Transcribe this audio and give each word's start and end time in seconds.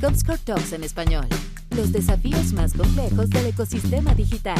Comscore 0.00 0.38
Talks 0.44 0.72
en 0.72 0.84
español. 0.84 1.26
Los 1.76 1.92
desafíos 1.92 2.52
más 2.52 2.72
complejos 2.72 3.28
del 3.30 3.46
ecosistema 3.46 4.14
digital. 4.14 4.58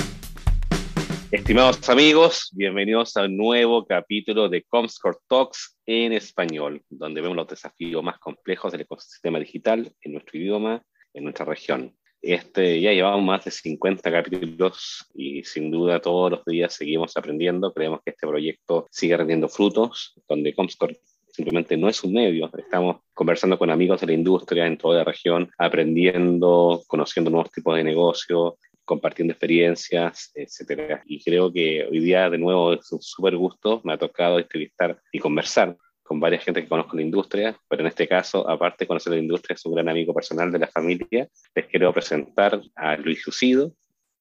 Estimados 1.31 1.89
amigos, 1.89 2.51
bienvenidos 2.53 3.17
a 3.17 3.25
un 3.25 3.37
nuevo 3.37 3.87
capítulo 3.87 4.49
de 4.49 4.65
Comscore 4.65 5.19
Talks 5.29 5.79
en 5.87 6.13
español, 6.13 6.83
donde 6.91 7.21
vemos 7.21 7.37
los 7.37 7.47
desafíos 7.47 8.03
más 8.03 8.19
complejos 8.19 8.73
del 8.73 8.83
ecosistema 8.83 9.39
digital 9.39 9.95
en 10.01 10.13
nuestro 10.13 10.39
idioma, 10.39 10.83
en 11.15 11.25
nuestra 11.25 11.45
región. 11.45 11.95
Este, 12.21 12.81
ya 12.81 12.93
llevamos 12.93 13.25
más 13.25 13.45
de 13.45 13.51
50 13.51 14.11
capítulos 14.11 15.07
y 15.15 15.43
sin 15.45 15.71
duda 15.71 16.01
todos 16.01 16.31
los 16.33 16.45
días 16.45 16.75
seguimos 16.75 17.17
aprendiendo. 17.17 17.73
Creemos 17.73 18.01
que 18.05 18.11
este 18.11 18.27
proyecto 18.27 18.89
sigue 18.91 19.17
rendiendo 19.17 19.49
frutos, 19.49 20.15
donde 20.29 20.55
Comscore 20.55 21.01
simplemente 21.33 21.77
no 21.77 21.89
es 21.89 22.05
un 22.05 22.13
medio. 22.13 22.51
Estamos 22.57 22.99
conversando 23.15 23.59
con 23.59 23.71
amigos 23.71 24.01
de 24.01 24.07
la 24.07 24.13
industria 24.13 24.67
en 24.67 24.77
toda 24.77 24.99
la 24.99 25.05
región, 25.05 25.51
aprendiendo, 25.59 26.83
conociendo 26.87 27.31
nuevos 27.31 27.51
tipos 27.51 27.75
de 27.75 27.85
negocio, 27.85 28.59
compartiendo 28.85 29.33
experiencias, 29.33 30.31
etcétera. 30.35 31.03
Y 31.07 31.23
creo 31.23 31.53
que 31.53 31.87
hoy 31.91 32.01
día, 32.01 32.29
de 32.29 32.39
nuevo, 32.39 32.75
es 32.75 32.93
un 32.93 33.01
súper 33.01 33.37
gusto. 33.37 33.81
Me 33.85 33.95
ha 33.95 33.99
tocado 33.99 34.39
entrevistar 34.39 35.01
y 35.11 35.19
conversar 35.19 35.77
con 36.03 36.21
varias 36.21 36.45
gente 36.45 36.63
que 36.63 36.69
conozco 36.69 36.93
en 36.93 36.99
la 36.99 37.07
industria, 37.07 37.57
pero 37.69 37.81
en 37.83 37.89
este 37.89 38.07
caso, 38.07 38.47
aparte 38.49 38.85
de 38.85 38.89
conocer 38.89 39.15
la 39.15 39.19
industria, 39.19 39.55
es 39.55 39.65
un 39.65 39.75
gran 39.75 39.89
amigo 39.89 40.13
personal 40.13 40.53
de 40.53 40.59
la 40.59 40.67
familia. 40.67 41.29
Les 41.55 41.67
quiero 41.67 41.93
presentar 41.93 42.61
a 42.75 42.97
Luis 42.97 43.25
Lucido. 43.25 43.73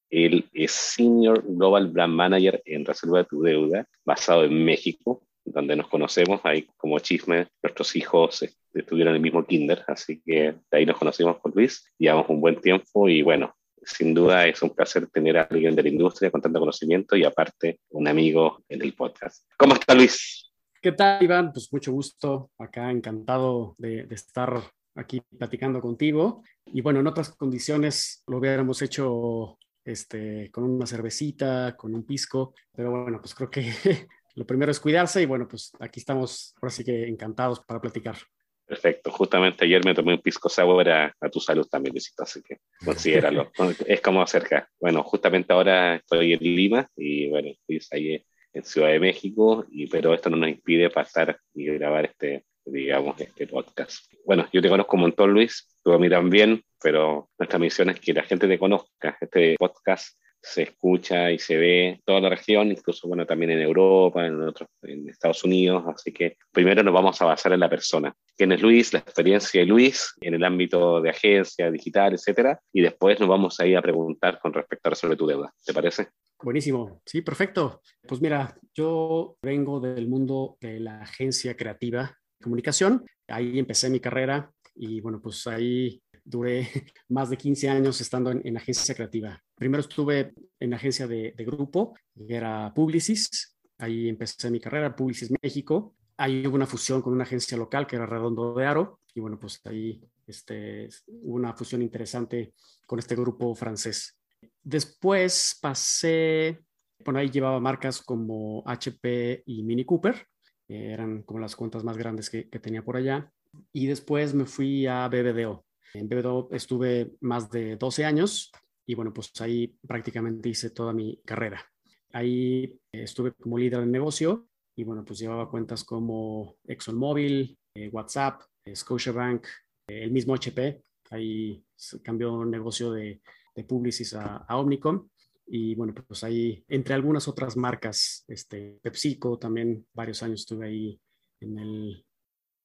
Él 0.08 0.46
es 0.52 0.72
Senior 0.72 1.42
Global 1.46 1.88
Brand 1.88 2.14
Manager 2.14 2.62
en 2.64 2.84
Reserva 2.84 3.24
tu 3.24 3.42
Deuda, 3.42 3.86
basado 4.04 4.44
en 4.44 4.64
México, 4.64 5.22
donde 5.44 5.76
nos 5.76 5.88
conocemos. 5.88 6.40
Ahí, 6.44 6.68
como 6.76 6.98
chisme, 6.98 7.48
nuestros 7.62 7.94
hijos 7.96 8.44
estuvieron 8.72 9.12
en 9.12 9.16
el 9.16 9.22
mismo 9.22 9.44
kinder, 9.44 9.84
así 9.86 10.20
que 10.24 10.54
de 10.70 10.78
ahí 10.78 10.86
nos 10.86 10.98
conocimos 10.98 11.38
con 11.38 11.52
Luis. 11.54 11.84
Llevamos 11.98 12.28
un 12.28 12.40
buen 12.40 12.60
tiempo 12.60 13.08
y 13.08 13.22
bueno, 13.22 13.54
sin 13.84 14.14
duda 14.14 14.46
es 14.46 14.62
un 14.62 14.70
placer 14.70 15.08
tener 15.08 15.36
a 15.38 15.42
alguien 15.42 15.74
de 15.74 15.82
la 15.82 15.88
industria 15.88 16.30
con 16.30 16.40
tanto 16.40 16.60
conocimiento 16.60 17.16
y 17.16 17.24
aparte 17.24 17.80
un 17.90 18.08
amigo 18.08 18.62
en 18.68 18.82
el 18.82 18.94
podcast. 18.94 19.44
¿Cómo 19.56 19.74
está 19.74 19.94
Luis? 19.94 20.52
¿Qué 20.80 20.92
tal, 20.92 21.22
Iván? 21.22 21.52
Pues 21.52 21.72
mucho 21.72 21.92
gusto. 21.92 22.50
Acá 22.58 22.90
encantado 22.90 23.74
de, 23.78 24.06
estar 24.10 24.60
aquí 24.94 25.20
platicando 25.38 25.80
contigo. 25.80 26.42
Y 26.66 26.80
bueno, 26.80 27.00
en 27.00 27.06
otras 27.06 27.30
condiciones 27.30 28.22
lo 28.26 28.38
hubiéramos 28.38 28.82
hecho 28.82 29.58
este, 29.84 30.50
con 30.50 30.64
una 30.64 30.86
cervecita, 30.86 31.76
con 31.76 31.94
un 31.94 32.04
pisco, 32.04 32.54
pero 32.74 32.90
bueno, 32.90 33.20
pues 33.20 33.34
creo 33.34 33.50
que 33.50 33.72
lo 34.34 34.46
primero 34.46 34.70
es 34.70 34.80
cuidarse 34.80 35.22
y 35.22 35.26
bueno, 35.26 35.46
pues 35.48 35.72
aquí 35.80 36.00
estamos, 36.00 36.54
ahora 36.60 36.70
sí 36.70 36.84
que 36.84 37.08
encantados 37.08 37.60
para 37.60 37.80
platicar. 37.80 38.16
Perfecto, 38.64 39.10
justamente 39.10 39.64
ayer 39.64 39.84
me 39.84 39.94
tomé 39.94 40.14
un 40.14 40.22
pisco 40.22 40.48
sour 40.48 40.88
a, 40.88 41.14
a 41.20 41.28
tu 41.28 41.40
salud 41.40 41.66
también, 41.68 41.92
Luisito, 41.92 42.22
así 42.22 42.40
que 42.42 42.58
considéralo. 42.84 43.50
es 43.86 44.00
como 44.00 44.22
acerca. 44.22 44.68
Bueno, 44.80 45.02
justamente 45.02 45.52
ahora 45.52 45.96
estoy 45.96 46.32
en 46.32 46.40
Lima 46.40 46.88
y 46.96 47.28
bueno, 47.28 47.48
estoy 47.48 47.80
ahí 47.90 48.24
en 48.54 48.64
Ciudad 48.64 48.88
de 48.88 49.00
México, 49.00 49.66
y, 49.70 49.86
pero 49.86 50.14
esto 50.14 50.30
no 50.30 50.36
nos 50.36 50.50
impide 50.50 50.90
pasar 50.90 51.38
y 51.54 51.64
grabar 51.66 52.06
este, 52.06 52.44
digamos, 52.64 53.20
este 53.20 53.46
podcast. 53.46 54.12
Bueno, 54.24 54.46
yo 54.52 54.62
te 54.62 54.68
conozco 54.68 54.96
un 54.96 55.02
montón, 55.02 55.32
Luis, 55.32 55.68
tú 55.82 55.92
a 55.92 55.98
mí 55.98 56.08
también, 56.08 56.62
pero 56.82 57.30
nuestra 57.38 57.58
misión 57.58 57.90
es 57.90 58.00
que 58.00 58.12
la 58.12 58.22
gente 58.22 58.46
te 58.46 58.58
conozca. 58.58 59.16
Este 59.20 59.56
podcast 59.58 60.16
se 60.42 60.62
escucha 60.62 61.30
y 61.30 61.38
se 61.38 61.56
ve 61.56 62.00
toda 62.04 62.20
la 62.20 62.28
región, 62.30 62.70
incluso 62.70 63.06
bueno, 63.06 63.24
también 63.24 63.52
en 63.52 63.60
Europa, 63.60 64.26
en, 64.26 64.42
otros, 64.42 64.68
en 64.82 65.08
Estados 65.08 65.44
Unidos. 65.44 65.84
Así 65.86 66.12
que 66.12 66.36
primero 66.50 66.82
nos 66.82 66.92
vamos 66.92 67.22
a 67.22 67.26
basar 67.26 67.52
en 67.52 67.60
la 67.60 67.70
persona. 67.70 68.14
¿Quién 68.36 68.52
es 68.52 68.60
Luis? 68.60 68.92
La 68.92 68.98
experiencia 68.98 69.60
de 69.60 69.66
Luis 69.66 70.14
en 70.20 70.34
el 70.34 70.44
ámbito 70.44 71.00
de 71.00 71.10
agencia, 71.10 71.70
digital, 71.70 72.14
etcétera. 72.14 72.60
Y 72.72 72.80
después 72.80 73.20
nos 73.20 73.28
vamos 73.28 73.58
a 73.60 73.66
ir 73.66 73.76
a 73.76 73.82
preguntar 73.82 74.40
con 74.40 74.52
respecto 74.52 74.88
a 74.88 74.90
resolver 74.90 75.16
tu 75.16 75.26
deuda. 75.26 75.52
¿Te 75.64 75.72
parece? 75.72 76.08
Buenísimo, 76.42 77.00
sí, 77.06 77.22
perfecto. 77.22 77.80
Pues 78.06 78.20
mira, 78.20 78.58
yo 78.74 79.36
vengo 79.42 79.78
del 79.78 80.08
mundo 80.08 80.56
de 80.60 80.80
la 80.80 81.02
agencia 81.02 81.56
creativa 81.56 82.18
comunicación. 82.42 83.06
Ahí 83.28 83.58
empecé 83.58 83.88
mi 83.88 84.00
carrera 84.00 84.50
y 84.74 85.00
bueno, 85.00 85.20
pues 85.22 85.46
ahí 85.46 86.02
duré 86.24 86.68
más 87.08 87.30
de 87.30 87.36
15 87.36 87.68
años 87.68 88.00
estando 88.00 88.30
en, 88.30 88.56
agencia 88.56 88.94
creativa. 88.94 89.42
Primero 89.54 89.80
estuve 89.80 90.34
en 90.58 90.74
agencia 90.74 91.06
de, 91.06 91.34
grupo, 91.38 91.94
que 92.14 92.34
era 92.34 92.72
Publicis. 92.74 93.56
Ahí 93.78 94.08
empecé 94.08 94.50
mi 94.50 94.60
carrera, 94.60 94.94
Publicis 94.94 95.32
México. 95.42 95.94
Ahí 96.16 96.46
hubo 96.46 96.54
una 96.54 96.66
fusión 96.66 97.02
con 97.02 97.12
una 97.12 97.24
agencia 97.24 97.56
local 97.56 97.86
que 97.86 97.96
era 97.96 98.06
Redondo 98.06 98.54
de 98.54 98.66
Aro. 98.66 99.00
Y 99.14 99.20
bueno, 99.20 99.38
pues 99.38 99.60
ahí 99.64 100.00
este, 100.26 100.88
hubo 101.06 101.36
una 101.36 101.54
fusión 101.54 101.82
interesante 101.82 102.54
con 102.86 102.98
este 102.98 103.16
grupo 103.16 103.54
francés. 103.54 104.18
Después 104.62 105.58
pasé, 105.60 106.60
bueno, 107.04 107.18
ahí 107.18 107.30
llevaba 107.30 107.60
marcas 107.60 108.00
como 108.00 108.62
HP 108.66 109.42
y 109.46 109.62
Mini 109.62 109.84
Cooper, 109.84 110.26
eran 110.68 111.22
como 111.22 111.40
las 111.40 111.56
cuentas 111.56 111.84
más 111.84 111.96
grandes 111.96 112.30
que, 112.30 112.44
tenía 112.44 112.84
por 112.84 112.96
allá. 112.96 113.30
Y 113.72 113.86
después 113.86 114.34
me 114.34 114.46
fui 114.46 114.86
a 114.86 115.06
BBDO. 115.08 115.64
En 115.94 116.08
BBDO 116.08 116.48
estuve 116.52 117.12
más 117.20 117.50
de 117.50 117.76
12 117.76 118.04
años 118.04 118.50
y 118.86 118.94
bueno, 118.94 119.12
pues 119.12 119.32
ahí 119.40 119.76
prácticamente 119.86 120.48
hice 120.48 120.70
toda 120.70 120.92
mi 120.92 121.20
carrera. 121.24 121.64
Ahí 122.12 122.78
estuve 122.92 123.32
como 123.32 123.58
líder 123.58 123.80
de 123.80 123.86
negocio 123.86 124.48
y 124.76 124.84
bueno, 124.84 125.04
pues 125.04 125.18
llevaba 125.18 125.50
cuentas 125.50 125.84
como 125.84 126.56
ExxonMobil, 126.64 127.58
eh, 127.74 127.88
WhatsApp, 127.88 128.42
eh, 128.64 128.74
Scotiabank, 128.74 129.46
eh, 129.88 130.04
el 130.04 130.10
mismo 130.10 130.34
HP. 130.34 130.82
Ahí 131.10 131.64
cambió 132.02 132.44
negocio 132.44 132.92
de 132.92 133.20
de 133.54 133.64
Publicis 133.64 134.14
a, 134.14 134.44
Omnicom. 134.48 135.08
Y 135.46 135.74
bueno, 135.74 135.92
pues 136.06 136.24
ahí, 136.24 136.64
entre 136.68 136.94
algunas 136.94 137.28
otras 137.28 137.56
marcas, 137.56 138.24
este, 138.28 138.78
PepsiCo 138.82 139.38
también, 139.38 139.86
varios 139.92 140.22
años 140.22 140.40
estuve 140.40 140.66
ahí 140.66 141.00
en 141.40 141.58
el 141.58 142.06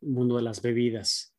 mundo 0.02 0.38
de 0.38 0.44
las 0.44 0.62
bebidas. 0.62 1.34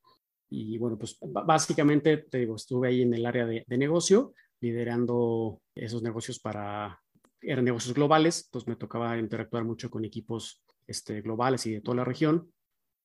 Y 0.51 0.79
bueno, 0.79 0.99
pues 0.99 1.19
básicamente, 1.21 2.17
te 2.19 2.39
digo, 2.39 2.57
estuve 2.57 2.89
ahí 2.89 3.03
en 3.03 3.15
el 3.15 3.27
área 3.27 3.47
de, 3.47 3.65
negocio, 3.69 4.33
liderando 4.61 5.61
esos 5.75 6.03
negocios 6.03 6.39
para, 6.39 7.01
eran 7.41 7.65
negocios 7.65 7.95
globales, 7.95 8.49
pues 8.51 8.67
me 8.67 8.77
tocaba 8.77 9.19
interactuar 9.19 9.65
mucho 9.65 9.91
con 9.91 10.05
equipos 10.05 10.63
este, 10.87 11.21
globales 11.21 11.67
y 11.67 11.75
de 11.75 11.81
toda 11.81 11.99
la 11.99 12.05
región. 12.05 12.51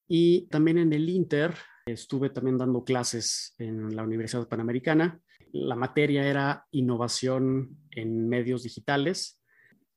Y 0.08 0.48
también 0.48 0.78
en 0.78 0.94
el 0.94 1.10
Inter 1.10 1.56
estuve 1.86 2.30
también 2.30 2.58
dando 2.58 2.84
clases 2.84 3.56
en 3.58 3.96
la 3.96 4.04
Universidad 4.04 4.48
Panamericana 4.48 5.22
la 5.54 5.76
materia 5.76 6.28
era 6.28 6.66
innovación 6.72 7.78
en 7.92 8.28
medios 8.28 8.64
digitales, 8.64 9.40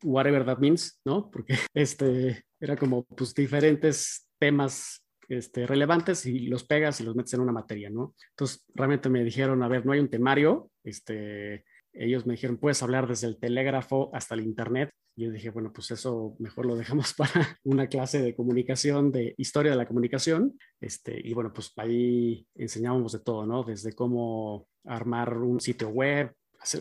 whatever 0.03 0.45
that 0.45 0.59
means, 0.59 1.01
¿no? 1.05 1.31
Porque 1.31 1.55
este, 1.75 2.45
era 2.61 2.77
como 2.77 3.05
pues 3.05 3.35
diferentes 3.35 4.29
temas 4.39 5.03
este, 5.29 5.67
relevantes 5.67 6.27
y 6.27 6.47
los 6.47 6.65
pegas 6.65 7.01
y 7.01 7.05
los 7.05 7.17
metes 7.17 7.35
en 7.35 7.41
una 7.41 7.53
materia, 7.53 7.91
¿no? 7.91 8.15
Entonces, 8.31 8.65
realmente 8.75 9.09
me 9.09 9.25
dijeron, 9.25 9.63
a 9.63 9.69
ver, 9.69 9.85
no 9.85 9.93
hay 9.93 10.01
un 10.01 10.11
temario, 10.11 10.71
este, 10.85 11.65
ellos 11.93 12.27
me 12.27 12.35
dijeron, 12.35 12.59
puedes 12.59 12.83
hablar 12.83 13.09
desde 13.09 13.27
el 13.27 13.39
telégrafo 13.39 14.11
hasta 14.13 14.35
el 14.35 14.43
Internet. 14.43 14.91
Yo 15.17 15.31
dije, 15.31 15.49
bueno, 15.51 15.73
pues 15.73 15.91
eso 15.91 16.37
mejor 16.39 16.67
lo 16.67 16.77
dejamos 16.77 17.15
para 17.17 17.59
una 17.65 17.89
clase 17.89 18.21
de 18.21 18.35
comunicación, 18.35 19.11
de 19.11 19.35
historia 19.39 19.73
de 19.73 19.79
la 19.79 19.87
comunicación. 19.87 20.59
Este, 20.81 21.19
y 21.23 21.33
bueno, 21.33 21.53
pues 21.53 21.73
ahí 21.77 22.47
enseñábamos 22.55 23.13
de 23.13 23.21
todo, 23.21 23.47
¿no? 23.47 23.65
Desde 23.65 23.95
cómo 23.95 24.69
armar 24.85 25.37
un 25.39 25.61
sitio 25.61 25.89
web, 25.89 26.33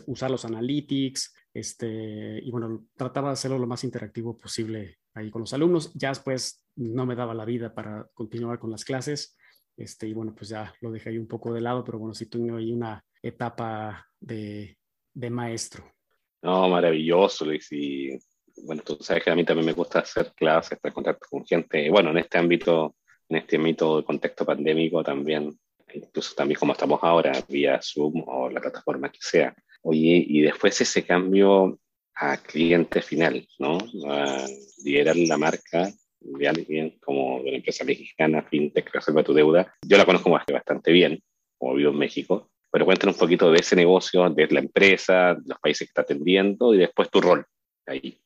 usar 0.06 0.30
los 0.30 0.44
analytics, 0.44 1.34
este, 1.56 2.38
y 2.42 2.50
bueno, 2.50 2.86
trataba 2.96 3.28
de 3.28 3.32
hacerlo 3.32 3.58
lo 3.58 3.66
más 3.66 3.82
interactivo 3.82 4.36
posible 4.36 4.98
ahí 5.14 5.30
con 5.30 5.40
los 5.40 5.54
alumnos. 5.54 5.90
Ya 5.94 6.10
después 6.10 6.62
no 6.76 7.06
me 7.06 7.14
daba 7.14 7.32
la 7.32 7.46
vida 7.46 7.74
para 7.74 8.06
continuar 8.12 8.58
con 8.58 8.70
las 8.70 8.84
clases. 8.84 9.38
Este, 9.74 10.06
y 10.06 10.12
bueno, 10.12 10.34
pues 10.34 10.50
ya 10.50 10.74
lo 10.82 10.90
dejé 10.90 11.08
ahí 11.08 11.18
un 11.18 11.26
poco 11.26 11.54
de 11.54 11.62
lado, 11.62 11.82
pero 11.82 11.98
bueno, 11.98 12.12
sí 12.12 12.26
tuve 12.26 12.54
ahí 12.58 12.72
una 12.72 13.02
etapa 13.22 14.06
de, 14.20 14.76
de 15.14 15.30
maestro. 15.30 15.90
No, 16.42 16.68
maravilloso, 16.68 17.46
Luis. 17.46 17.72
Y 17.72 18.18
bueno, 18.66 18.82
tú 18.84 18.98
sabes 19.00 19.24
que 19.24 19.30
a 19.30 19.34
mí 19.34 19.42
también 19.42 19.64
me 19.64 19.72
gusta 19.72 20.00
hacer 20.00 20.34
clases, 20.36 20.72
estar 20.72 20.90
en 20.90 20.94
contacto 20.94 21.26
con 21.30 21.46
gente. 21.46 21.88
Bueno, 21.88 22.10
en 22.10 22.18
este 22.18 22.36
ámbito, 22.36 22.96
en 23.30 23.38
este 23.38 23.56
ámbito 23.56 23.96
de 23.96 24.04
contexto 24.04 24.44
pandémico 24.44 25.02
también, 25.02 25.58
incluso 25.94 26.34
también 26.34 26.60
como 26.60 26.74
estamos 26.74 27.00
ahora, 27.02 27.32
vía 27.48 27.80
Zoom 27.82 28.24
o 28.26 28.50
la 28.50 28.60
plataforma 28.60 29.10
que 29.10 29.20
sea. 29.22 29.56
Oye, 29.88 30.24
y 30.26 30.40
después 30.40 30.80
ese 30.80 31.06
cambio 31.06 31.78
a 32.16 32.38
cliente 32.38 33.00
final, 33.02 33.46
¿no? 33.60 33.78
A 34.10 34.44
liderar 34.82 35.14
la 35.14 35.38
marca 35.38 35.92
de 36.18 36.48
alguien 36.48 36.98
como 37.00 37.40
de 37.44 37.52
la 37.52 37.56
empresa 37.58 37.84
mexicana 37.84 38.42
FinTech 38.42 38.92
Reserva 38.92 39.22
tu 39.22 39.32
Deuda. 39.32 39.72
Yo 39.86 39.96
la 39.96 40.04
conozco 40.04 40.28
bastante 40.30 40.90
bien, 40.90 41.22
como 41.56 41.74
vivo 41.74 41.92
en 41.92 41.98
México, 41.98 42.50
pero 42.68 42.84
cuéntanos 42.84 43.14
un 43.14 43.20
poquito 43.20 43.52
de 43.52 43.60
ese 43.60 43.76
negocio, 43.76 44.28
de 44.28 44.48
la 44.48 44.58
empresa, 44.58 45.36
los 45.44 45.60
países 45.60 45.86
que 45.86 45.90
está 45.90 46.02
atendiendo 46.02 46.74
y 46.74 46.78
después 46.78 47.08
tu 47.08 47.20
rol 47.20 47.46
ahí. 47.86 48.18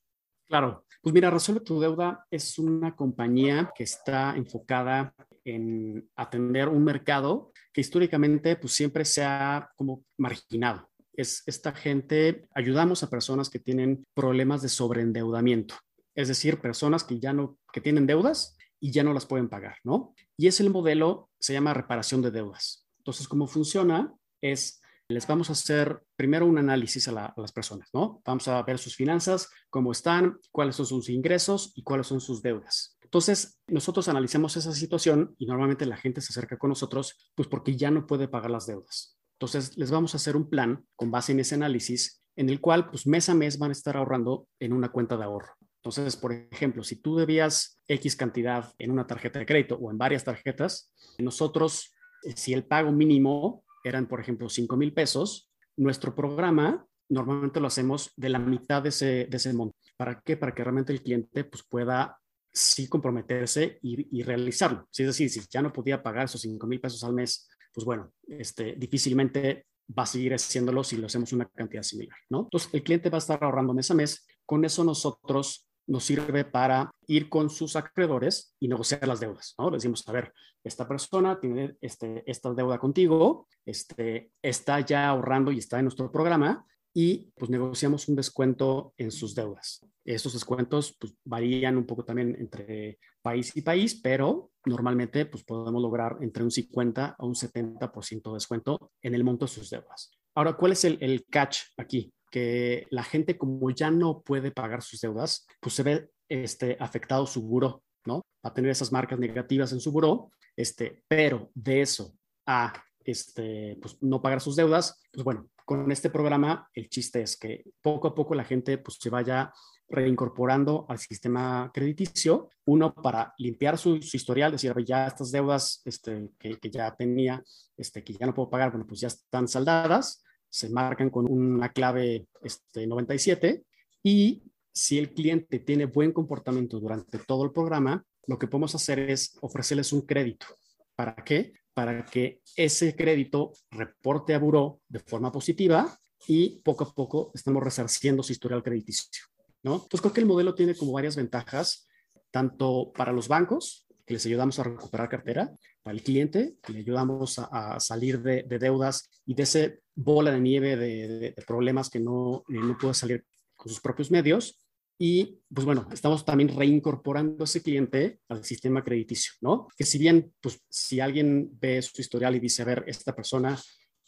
Claro, 0.48 0.86
pues 1.02 1.12
mira, 1.12 1.28
Resuelve 1.28 1.60
tu 1.62 1.78
Deuda 1.78 2.26
es 2.30 2.58
una 2.58 2.96
compañía 2.96 3.70
que 3.74 3.84
está 3.84 4.34
enfocada 4.34 5.14
en 5.44 6.08
atender 6.16 6.68
un 6.68 6.84
mercado 6.84 7.52
que 7.70 7.82
históricamente 7.82 8.56
pues 8.56 8.72
siempre 8.72 9.04
se 9.04 9.22
ha 9.22 9.70
como 9.76 10.04
marginado. 10.16 10.89
Es 11.20 11.42
esta 11.44 11.72
gente, 11.72 12.48
ayudamos 12.54 13.02
a 13.02 13.10
personas 13.10 13.50
que 13.50 13.58
tienen 13.58 14.04
problemas 14.14 14.62
de 14.62 14.70
sobreendeudamiento, 14.70 15.74
es 16.14 16.28
decir, 16.28 16.62
personas 16.62 17.04
que 17.04 17.20
ya 17.20 17.34
no, 17.34 17.58
que 17.74 17.82
tienen 17.82 18.06
deudas 18.06 18.56
y 18.80 18.90
ya 18.90 19.04
no 19.04 19.12
las 19.12 19.26
pueden 19.26 19.50
pagar, 19.50 19.76
¿no? 19.84 20.14
Y 20.38 20.46
es 20.46 20.60
el 20.60 20.70
modelo, 20.70 21.28
se 21.38 21.52
llama 21.52 21.74
reparación 21.74 22.22
de 22.22 22.30
deudas. 22.30 22.86
Entonces, 23.00 23.28
¿cómo 23.28 23.46
funciona? 23.46 24.14
Es, 24.40 24.80
les 25.08 25.26
vamos 25.26 25.50
a 25.50 25.52
hacer 25.52 26.02
primero 26.16 26.46
un 26.46 26.56
análisis 26.56 27.06
a, 27.08 27.26
a, 27.26 27.34
las 27.36 27.52
personas, 27.52 27.90
¿no? 27.92 28.22
Vamos 28.24 28.48
a 28.48 28.62
ver 28.62 28.78
sus 28.78 28.96
finanzas, 28.96 29.50
cómo 29.68 29.92
están, 29.92 30.38
cuáles 30.50 30.76
son 30.76 30.86
sus 30.86 31.10
ingresos 31.10 31.74
y 31.76 31.82
cuáles 31.82 32.06
son 32.06 32.22
sus 32.22 32.40
deudas. 32.40 32.96
Entonces, 33.02 33.60
nosotros 33.66 34.08
analizamos 34.08 34.56
esa 34.56 34.72
situación 34.72 35.34
y 35.36 35.44
normalmente 35.44 35.84
la 35.84 35.98
gente 35.98 36.22
se 36.22 36.32
acerca 36.32 36.56
con 36.56 36.70
nosotros, 36.70 37.30
pues 37.34 37.46
porque 37.46 37.76
ya 37.76 37.90
no 37.90 38.06
puede 38.06 38.26
pagar 38.26 38.50
las 38.50 38.66
deudas. 38.66 39.19
Entonces, 39.40 39.78
les 39.78 39.90
vamos 39.90 40.12
a 40.12 40.18
hacer 40.18 40.36
un 40.36 40.50
plan 40.50 40.84
con 40.94 41.10
base 41.10 41.32
en 41.32 41.40
ese 41.40 41.54
análisis 41.54 42.22
en 42.36 42.50
el 42.50 42.60
cual, 42.60 42.90
pues 42.90 43.06
mes 43.06 43.28
a 43.30 43.34
mes 43.34 43.58
van 43.58 43.70
a 43.70 43.72
estar 43.72 43.96
ahorrando 43.96 44.46
en 44.60 44.74
una 44.74 44.90
cuenta 44.90 45.16
de 45.16 45.24
ahorro. 45.24 45.54
Entonces, 45.82 46.14
por 46.14 46.32
ejemplo, 46.32 46.84
si 46.84 46.96
tú 46.96 47.16
debías 47.16 47.80
X 47.88 48.16
cantidad 48.16 48.70
en 48.78 48.90
una 48.90 49.06
tarjeta 49.06 49.38
de 49.38 49.46
crédito 49.46 49.76
o 49.76 49.90
en 49.90 49.96
varias 49.96 50.24
tarjetas, 50.24 50.92
nosotros, 51.18 51.90
eh, 52.24 52.34
si 52.36 52.52
el 52.52 52.64
pago 52.64 52.92
mínimo 52.92 53.64
eran, 53.82 54.06
por 54.06 54.20
ejemplo, 54.20 54.50
5 54.50 54.76
mil 54.76 54.92
pesos, 54.92 55.50
nuestro 55.74 56.14
programa 56.14 56.86
normalmente 57.08 57.60
lo 57.60 57.68
hacemos 57.68 58.12
de 58.16 58.28
la 58.28 58.38
mitad 58.38 58.82
de 58.82 58.90
ese, 58.90 59.26
de 59.30 59.36
ese 59.38 59.54
monto. 59.54 59.74
¿Para 59.96 60.20
qué? 60.20 60.36
Para 60.36 60.54
que 60.54 60.62
realmente 60.62 60.92
el 60.92 61.02
cliente 61.02 61.44
pues, 61.44 61.62
pueda 61.62 62.18
sí 62.52 62.88
comprometerse 62.88 63.78
y, 63.80 64.22
realizarlo. 64.22 64.86
es 64.92 65.06
decir, 65.06 65.30
si 65.30 65.40
ya 65.50 65.62
no 65.62 65.72
podía 65.72 66.02
pagar 66.02 66.26
esos 66.26 66.42
5 66.42 66.66
mil 66.66 66.80
pesos 66.80 67.02
al 67.04 67.14
mes, 67.14 67.48
pues 67.72 67.84
bueno, 67.84 68.12
este, 68.26 68.74
difícilmente 68.76 69.66
va 69.98 70.04
a 70.04 70.06
seguir 70.06 70.34
haciéndolo 70.34 70.84
si 70.84 70.96
lo 70.96 71.06
hacemos 71.06 71.32
una 71.32 71.46
cantidad 71.46 71.82
similar, 71.82 72.16
¿no? 72.28 72.42
Entonces, 72.42 72.70
el 72.72 72.82
cliente 72.82 73.10
va 73.10 73.18
a 73.18 73.18
estar 73.18 73.42
ahorrando 73.42 73.74
mes 73.74 73.90
a 73.90 73.94
mes. 73.94 74.26
Con 74.46 74.64
eso 74.64 74.84
nosotros 74.84 75.68
nos 75.86 76.04
sirve 76.04 76.44
para 76.44 76.90
ir 77.08 77.28
con 77.28 77.50
sus 77.50 77.74
acreedores 77.74 78.54
y 78.60 78.68
negociar 78.68 79.06
las 79.08 79.18
deudas, 79.18 79.54
¿no? 79.58 79.70
Le 79.70 79.76
decimos, 79.76 80.06
a 80.08 80.12
ver, 80.12 80.32
esta 80.62 80.86
persona 80.86 81.40
tiene 81.40 81.76
este, 81.80 82.22
esta 82.26 82.52
deuda 82.54 82.78
contigo, 82.78 83.48
este, 83.66 84.30
está 84.40 84.80
ya 84.80 85.08
ahorrando 85.08 85.50
y 85.50 85.58
está 85.58 85.78
en 85.78 85.86
nuestro 85.86 86.12
programa, 86.12 86.64
y 86.94 87.32
pues 87.36 87.50
negociamos 87.50 88.08
un 88.08 88.16
descuento 88.16 88.94
en 88.96 89.10
sus 89.10 89.34
deudas. 89.34 89.84
Estos 90.04 90.32
descuentos 90.32 90.96
pues, 90.98 91.14
varían 91.24 91.76
un 91.76 91.86
poco 91.86 92.04
también 92.04 92.36
entre 92.38 92.98
país 93.22 93.56
y 93.56 93.62
país, 93.62 94.00
pero 94.00 94.50
normalmente 94.64 95.26
pues, 95.26 95.44
podemos 95.44 95.80
lograr 95.80 96.18
entre 96.20 96.44
un 96.44 96.50
50 96.50 97.16
a 97.18 97.24
un 97.24 97.34
70% 97.34 98.30
de 98.30 98.34
descuento 98.34 98.92
en 99.02 99.14
el 99.14 99.24
monto 99.24 99.46
de 99.46 99.52
sus 99.52 99.70
deudas. 99.70 100.10
Ahora, 100.34 100.54
¿cuál 100.54 100.72
es 100.72 100.84
el, 100.84 100.98
el 101.00 101.26
catch 101.26 101.58
aquí? 101.76 102.12
Que 102.30 102.86
la 102.90 103.02
gente 103.02 103.36
como 103.36 103.70
ya 103.70 103.90
no 103.90 104.22
puede 104.22 104.50
pagar 104.50 104.82
sus 104.82 105.00
deudas, 105.00 105.46
pues 105.60 105.74
se 105.74 105.82
ve 105.82 106.10
este, 106.28 106.76
afectado 106.78 107.26
su 107.26 107.42
buró, 107.42 107.82
¿no? 108.04 108.22
Va 108.44 108.50
a 108.50 108.54
tener 108.54 108.70
esas 108.70 108.92
marcas 108.92 109.18
negativas 109.18 109.72
en 109.72 109.80
su 109.80 109.90
buró, 109.90 110.30
este, 110.56 111.02
pero 111.08 111.50
de 111.54 111.82
eso 111.82 112.14
a 112.46 112.72
este, 113.04 113.78
pues, 113.80 113.96
no 114.00 114.22
pagar 114.22 114.40
sus 114.40 114.56
deudas, 114.56 115.00
pues 115.12 115.24
bueno, 115.24 115.48
con 115.64 115.90
este 115.90 116.10
programa 116.10 116.68
el 116.74 116.88
chiste 116.88 117.22
es 117.22 117.36
que 117.36 117.64
poco 117.80 118.08
a 118.08 118.14
poco 118.14 118.34
la 118.34 118.44
gente 118.44 118.78
pues, 118.78 118.98
se 119.00 119.10
vaya 119.10 119.52
reincorporando 119.90 120.86
al 120.88 120.98
sistema 120.98 121.70
crediticio, 121.74 122.48
uno 122.66 122.94
para 122.94 123.34
limpiar 123.38 123.76
su, 123.76 123.96
historial, 123.96 124.52
decir, 124.52 124.72
ya 124.84 125.06
estas 125.06 125.32
deudas 125.32 125.82
este, 125.84 126.30
que, 126.38 126.58
ya 126.70 126.94
tenía, 126.94 127.42
este, 127.76 128.04
que 128.04 128.14
ya 128.14 128.26
no 128.26 128.34
puedo 128.34 128.48
pagar, 128.48 128.70
bueno, 128.70 128.86
pues 128.86 129.00
ya 129.00 129.08
están 129.08 129.48
saldadas, 129.48 130.22
se 130.48 130.70
marcan 130.70 131.10
con 131.10 131.30
una 131.30 131.70
clave 131.70 132.26
este, 132.42 132.86
97 132.86 133.64
y 134.02 134.42
si 134.72 134.98
el 134.98 135.12
cliente 135.12 135.58
tiene 135.58 135.86
buen 135.86 136.12
comportamiento 136.12 136.78
durante 136.78 137.18
todo 137.18 137.44
el 137.44 137.52
programa, 137.52 138.04
lo 138.26 138.38
que 138.38 138.46
podemos 138.46 138.74
hacer 138.74 138.98
es 138.98 139.36
ofrecerles 139.40 139.92
un 139.92 140.02
crédito. 140.02 140.46
¿Para 140.94 141.16
qué? 141.16 141.52
para 141.74 142.04
que 142.04 142.40
ese 142.56 142.94
crédito 142.94 143.52
reporte 143.70 144.34
a 144.34 144.38
Buró 144.38 144.80
de 144.88 145.00
forma 145.00 145.32
positiva 145.32 145.98
y 146.26 146.60
poco 146.60 146.84
a 146.84 146.92
poco 146.92 147.30
estamos 147.34 147.62
resarciendo 147.62 148.22
su 148.22 148.32
historial 148.32 148.62
crediticio. 148.62 149.24
¿No? 149.62 149.74
Entonces 149.74 150.00
creo 150.00 150.12
que 150.12 150.20
el 150.20 150.26
modelo 150.26 150.54
tiene 150.54 150.74
como 150.74 150.92
varias 150.92 151.16
ventajas, 151.16 151.88
tanto 152.30 152.92
para 152.94 153.12
los 153.12 153.28
bancos, 153.28 153.86
que 154.06 154.14
les 154.14 154.26
ayudamos 154.26 154.58
a 154.58 154.64
recuperar 154.64 155.08
cartera, 155.08 155.52
para 155.82 155.96
el 155.96 156.02
cliente, 156.02 156.56
que 156.62 156.72
le 156.72 156.80
ayudamos 156.80 157.38
a, 157.38 157.78
salir 157.78 158.20
de, 158.20 158.42
deudas 158.42 159.08
y 159.24 159.34
de 159.34 159.42
ese 159.44 159.80
bola 159.94 160.32
de 160.32 160.40
nieve 160.40 160.76
de, 160.76 161.34
problemas 161.46 161.90
que 161.90 162.00
no, 162.00 162.42
no 162.48 162.78
puede 162.78 162.94
salir 162.94 163.24
con 163.56 163.68
sus 163.68 163.80
propios 163.80 164.10
medios, 164.10 164.58
y 165.02 165.40
pues 165.52 165.64
bueno, 165.64 165.88
estamos 165.90 166.26
también 166.26 166.54
reincorporando 166.54 167.42
a 167.42 167.44
ese 167.44 167.62
cliente 167.62 168.20
al 168.28 168.44
sistema 168.44 168.84
crediticio, 168.84 169.32
¿no? 169.40 169.66
Que 169.74 169.84
si 169.84 169.96
bien, 169.96 170.34
pues 170.42 170.60
si 170.68 171.00
alguien 171.00 171.48
ve 171.58 171.80
su 171.80 172.02
historial 172.02 172.36
y 172.36 172.38
dice, 172.38 172.60
a 172.60 172.66
ver, 172.66 172.84
esta 172.86 173.16
persona 173.16 173.58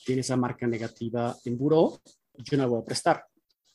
tiene 0.05 0.21
esa 0.21 0.37
marca 0.37 0.67
negativa 0.67 1.35
en 1.47 1.57
buró, 1.57 2.03
yo 2.35 2.59
no 2.59 2.65
la 2.65 2.69
voy 2.69 2.83
a 2.83 2.85
prestar. 2.85 3.25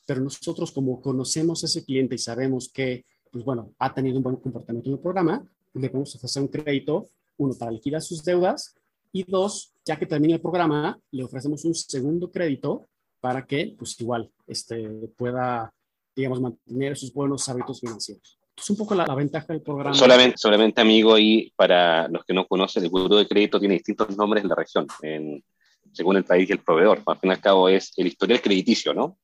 Pero 0.08 0.22
nosotros 0.22 0.72
como 0.72 1.02
conocemos 1.02 1.62
a 1.62 1.66
ese 1.66 1.84
cliente 1.84 2.14
y 2.14 2.18
sabemos 2.18 2.70
que, 2.72 3.04
pues 3.30 3.44
bueno, 3.44 3.74
ha 3.78 3.92
tenido 3.92 4.16
un 4.16 4.22
buen 4.22 4.36
comportamiento 4.36 4.88
en 4.88 4.94
el 4.94 5.02
programa, 5.02 5.46
le 5.74 5.90
podemos 5.90 6.14
ofrecer 6.14 6.40
un 6.40 6.48
crédito, 6.48 7.10
uno, 7.36 7.52
para 7.52 7.70
liquidar 7.70 8.00
sus 8.00 8.24
deudas 8.24 8.74
y 9.12 9.24
dos, 9.24 9.74
ya 9.84 9.98
que 9.98 10.06
termine 10.06 10.32
el 10.32 10.40
programa, 10.40 10.98
le 11.10 11.24
ofrecemos 11.24 11.62
un 11.66 11.74
segundo 11.74 12.30
crédito 12.30 12.88
para 13.20 13.44
que, 13.44 13.74
pues 13.78 14.00
igual, 14.00 14.30
este, 14.46 14.88
pueda 15.14 15.74
digamos, 16.16 16.40
mantener 16.40 16.96
sus 16.96 17.12
buenos 17.12 17.46
hábitos 17.50 17.78
financieros. 17.78 18.38
Es 18.56 18.70
un 18.70 18.78
poco 18.78 18.94
la, 18.94 19.14
ventaja 19.14 19.52
del 19.52 19.60
programa. 19.60 19.94
Solamente, 19.94 20.38
solamente, 20.38 20.80
amigo, 20.80 21.18
y 21.18 21.52
para 21.54 22.08
los 22.08 22.24
que 22.24 22.32
no 22.32 22.46
conocen, 22.46 22.82
el 22.82 22.88
buro 22.88 23.16
de 23.16 23.28
crédito 23.28 23.60
tiene 23.60 23.74
distintos 23.74 24.16
nombres 24.16 24.42
en 24.42 24.48
la 24.48 24.54
región, 24.54 24.86
en, 25.02 25.44
según 25.92 26.16
el 26.16 26.24
país 26.24 26.48
y 26.48 26.52
el 26.52 26.60
proveedor. 26.60 27.02
Al 27.04 27.18
fin 27.18 27.28
y 27.28 27.34
al 27.34 27.42
cabo 27.42 27.68
es 27.68 27.92
el 27.98 28.06
historial 28.06 28.40
crediticio, 28.40 28.94
¿no? 28.94 29.18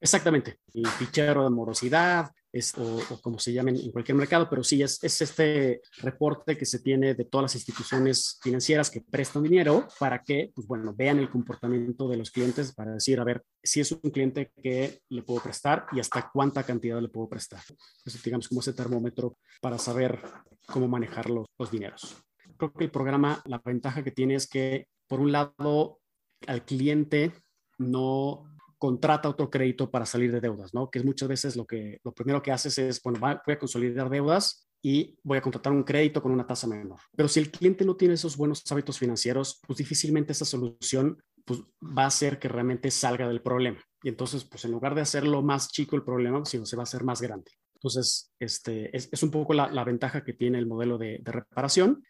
Exactamente. 0.00 0.58
El 0.72 0.86
fichero 0.86 1.44
de 1.44 1.50
morosidad, 1.50 2.30
o, 2.78 3.20
como 3.20 3.38
se 3.38 3.52
llamen 3.52 3.76
en 3.76 3.92
cualquier 3.92 4.16
mercado, 4.16 4.48
pero 4.48 4.64
sí 4.64 4.82
es, 4.82 5.02
es, 5.04 5.20
este 5.20 5.82
reporte 5.98 6.56
que 6.56 6.64
se 6.64 6.80
tiene 6.80 7.14
de 7.14 7.24
todas 7.24 7.44
las 7.44 7.54
instituciones 7.54 8.38
financieras 8.42 8.90
que 8.90 9.02
prestan 9.02 9.44
dinero 9.44 9.86
para 9.98 10.22
que, 10.22 10.50
pues 10.54 10.66
bueno, 10.66 10.92
vean 10.94 11.18
el 11.18 11.30
comportamiento 11.30 12.08
de 12.08 12.16
los 12.16 12.30
clientes 12.30 12.72
para 12.72 12.92
decir, 12.92 13.20
a 13.20 13.24
ver, 13.24 13.44
si 13.62 13.80
es 13.80 13.92
un 13.92 14.10
cliente 14.10 14.50
que 14.62 15.00
le 15.10 15.22
puedo 15.22 15.42
prestar 15.42 15.86
y 15.92 16.00
hasta 16.00 16.28
cuánta 16.32 16.64
cantidad 16.64 17.00
le 17.00 17.08
puedo 17.08 17.28
prestar. 17.28 17.60
Eso, 18.04 18.18
digamos, 18.24 18.48
como 18.48 18.60
ese 18.62 18.72
termómetro 18.72 19.36
para 19.60 19.78
saber 19.78 20.20
cómo 20.66 20.88
manejar 20.88 21.30
los, 21.30 21.46
los 21.58 21.70
dineros. 21.70 22.16
Creo 22.56 22.72
que 22.72 22.84
el 22.84 22.90
programa, 22.90 23.40
la 23.44 23.60
ventaja 23.64 24.02
que 24.02 24.10
tiene 24.10 24.34
es 24.34 24.48
que, 24.48 24.88
por 25.06 25.20
un 25.20 25.30
lado, 25.30 26.00
al 26.46 26.64
cliente 26.64 27.32
no 27.78 28.50
contrata 28.80 29.28
otro 29.28 29.50
crédito 29.50 29.90
para 29.90 30.06
salir 30.06 30.32
de 30.32 30.40
deudas, 30.40 30.72
¿no? 30.72 30.90
Que 30.90 31.00
es 31.00 31.04
muchas 31.04 31.28
veces 31.28 31.54
lo 31.54 31.66
que 31.66 32.00
lo 32.02 32.12
primero 32.12 32.40
que 32.40 32.50
haces 32.50 32.78
es, 32.78 33.02
bueno, 33.02 33.20
voy 33.20 33.54
a 33.54 33.58
consolidar 33.58 34.08
deudas 34.08 34.66
y 34.82 35.18
voy 35.22 35.36
a 35.36 35.42
contratar 35.42 35.74
un 35.74 35.84
crédito 35.84 36.22
con 36.22 36.32
una 36.32 36.46
tasa 36.46 36.66
menor. 36.66 36.98
Pero 37.14 37.28
si 37.28 37.40
el 37.40 37.50
cliente 37.50 37.84
no 37.84 37.94
tiene 37.94 38.14
esos 38.14 38.38
buenos 38.38 38.64
hábitos 38.72 38.98
financieros, 38.98 39.60
pues 39.66 39.76
difícilmente 39.76 40.32
esa 40.32 40.46
solución 40.46 41.22
pues, 41.44 41.60
va 41.82 42.04
a 42.04 42.06
hacer 42.06 42.38
que 42.38 42.48
realmente 42.48 42.90
salga 42.90 43.28
del 43.28 43.42
problema. 43.42 43.84
Y 44.02 44.08
entonces, 44.08 44.44
pues 44.44 44.64
en 44.64 44.70
lugar 44.70 44.94
de 44.94 45.02
hacerlo 45.02 45.42
más 45.42 45.68
chico 45.68 45.94
el 45.94 46.02
problema, 46.02 46.42
sino 46.46 46.64
se 46.64 46.76
va 46.76 46.82
a 46.82 46.84
hacer 46.84 47.04
más 47.04 47.20
grande. 47.20 47.52
Entonces, 47.74 48.32
este, 48.38 48.96
es, 48.96 49.22
un 49.22 49.30
poco 49.30 49.52
la, 49.52 49.84
ventaja 49.84 50.24
que 50.24 50.32
tiene 50.32 50.58
el 50.58 50.66
modelo 50.66 50.96
de, 50.96 51.18
de 51.22 51.32
reparación 51.32 52.02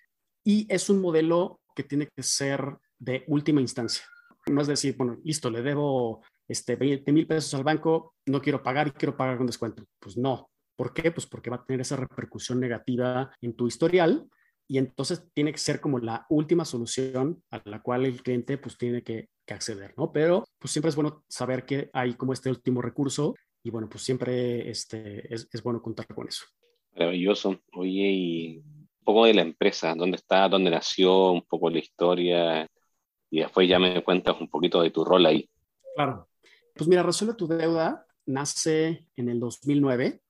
y 0.44 0.72
es 0.72 0.88
un 0.88 1.00
modelo 1.00 1.60
que 1.74 1.82
tiene 1.82 2.06
que 2.14 2.22
ser 2.22 2.76
de 2.96 3.24
última 3.26 3.60
instancia. 3.60 4.04
No 4.46 4.60
es 4.60 4.68
decir, 4.68 4.96
bueno, 4.96 5.18
listo, 5.24 5.50
le 5.50 5.62
debo 5.62 6.22
este, 6.50 6.74
20 6.74 7.12
mil 7.12 7.28
pesos 7.28 7.54
al 7.54 7.62
banco, 7.62 8.14
no 8.26 8.42
quiero 8.42 8.60
pagar 8.60 8.88
y 8.88 8.90
quiero 8.90 9.16
pagar 9.16 9.36
con 9.36 9.46
descuento. 9.46 9.84
Pues 10.00 10.16
no. 10.16 10.50
¿Por 10.76 10.92
qué? 10.92 11.12
Pues 11.12 11.26
porque 11.26 11.48
va 11.48 11.56
a 11.56 11.64
tener 11.64 11.80
esa 11.80 11.96
repercusión 11.96 12.58
negativa 12.58 13.30
en 13.40 13.54
tu 13.54 13.68
historial 13.68 14.26
y 14.66 14.78
entonces 14.78 15.28
tiene 15.32 15.52
que 15.52 15.58
ser 15.58 15.80
como 15.80 16.00
la 16.00 16.26
última 16.28 16.64
solución 16.64 17.42
a 17.50 17.62
la 17.64 17.80
cual 17.82 18.04
el 18.04 18.20
cliente 18.22 18.58
pues 18.58 18.76
tiene 18.76 19.02
que, 19.02 19.28
acceder, 19.48 19.94
¿no? 19.96 20.12
Pero 20.12 20.44
pues 20.60 20.70
siempre 20.70 20.90
es 20.90 20.94
bueno 20.94 21.24
saber 21.28 21.66
que 21.66 21.90
hay 21.92 22.14
como 22.14 22.32
este 22.32 22.50
último 22.50 22.80
recurso 22.80 23.34
y 23.64 23.70
bueno, 23.70 23.88
pues 23.88 24.04
siempre 24.04 24.70
este, 24.70 25.34
es, 25.34 25.48
es 25.52 25.60
bueno 25.60 25.82
contar 25.82 26.06
con 26.06 26.28
eso. 26.28 26.44
Maravilloso. 26.92 27.60
Oye, 27.72 28.10
y 28.12 28.58
un 28.58 28.88
poco 29.04 29.24
de 29.24 29.34
la 29.34 29.42
empresa, 29.42 29.92
dónde 29.96 30.18
está, 30.18 30.48
dónde 30.48 30.70
nació, 30.70 31.32
un 31.32 31.42
poco 31.42 31.68
la 31.68 31.80
historia 31.80 32.68
y 33.28 33.40
después 33.40 33.68
ya 33.68 33.80
me 33.80 34.04
cuentas 34.04 34.40
un 34.40 34.48
poquito 34.48 34.82
de 34.82 34.90
tu 34.90 35.04
rol 35.04 35.26
ahí. 35.26 35.50
Claro. 35.96 36.29
Pues 36.74 36.88
mira, 36.88 37.02
Resuelve 37.02 37.34
tu 37.34 37.46
deuda 37.46 38.06
nace 38.26 39.06
en 39.16 39.28
el 39.28 39.40
2009, 39.40 40.22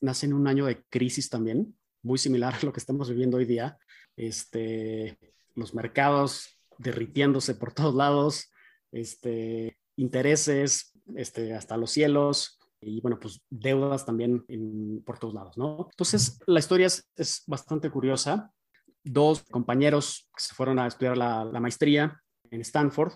nace 0.00 0.26
en 0.26 0.32
un 0.32 0.46
año 0.46 0.66
de 0.66 0.82
crisis 0.84 1.28
también. 1.28 1.76
muy 2.02 2.16
similar 2.16 2.54
a 2.54 2.64
lo 2.64 2.72
que 2.72 2.80
estamos 2.80 3.10
viviendo 3.10 3.36
hoy 3.36 3.44
día. 3.44 3.76
Este, 4.16 5.18
los 5.54 5.74
mercados 5.74 6.58
derritiéndose 6.78 7.54
por 7.54 7.72
todos 7.74 7.94
lados, 7.94 8.50
este, 8.90 9.78
intereses 9.96 10.92
este, 11.14 11.52
hasta 11.54 11.76
los 11.76 11.90
cielos 11.90 12.58
y 12.80 13.02
bueno, 13.02 13.20
pues 13.20 13.42
deudas 13.50 14.06
también 14.06 14.46
por 15.04 15.18
todos 15.18 15.34
lados, 15.34 15.58
¿no? 15.58 15.88
Entonces, 15.90 16.38
la 16.46 16.60
historia 16.60 16.86
es, 16.86 17.42
bastante 17.46 17.90
curiosa. 17.90 18.50
Dos 19.04 19.42
compañeros 19.50 20.30
que 20.34 20.42
se 20.42 20.54
fueron 20.54 20.78
a 20.78 20.86
estudiar 20.86 21.18
la, 21.18 21.44
la 21.44 21.60
maestría 21.60 22.18
en 22.50 22.62
Stanford 22.62 23.12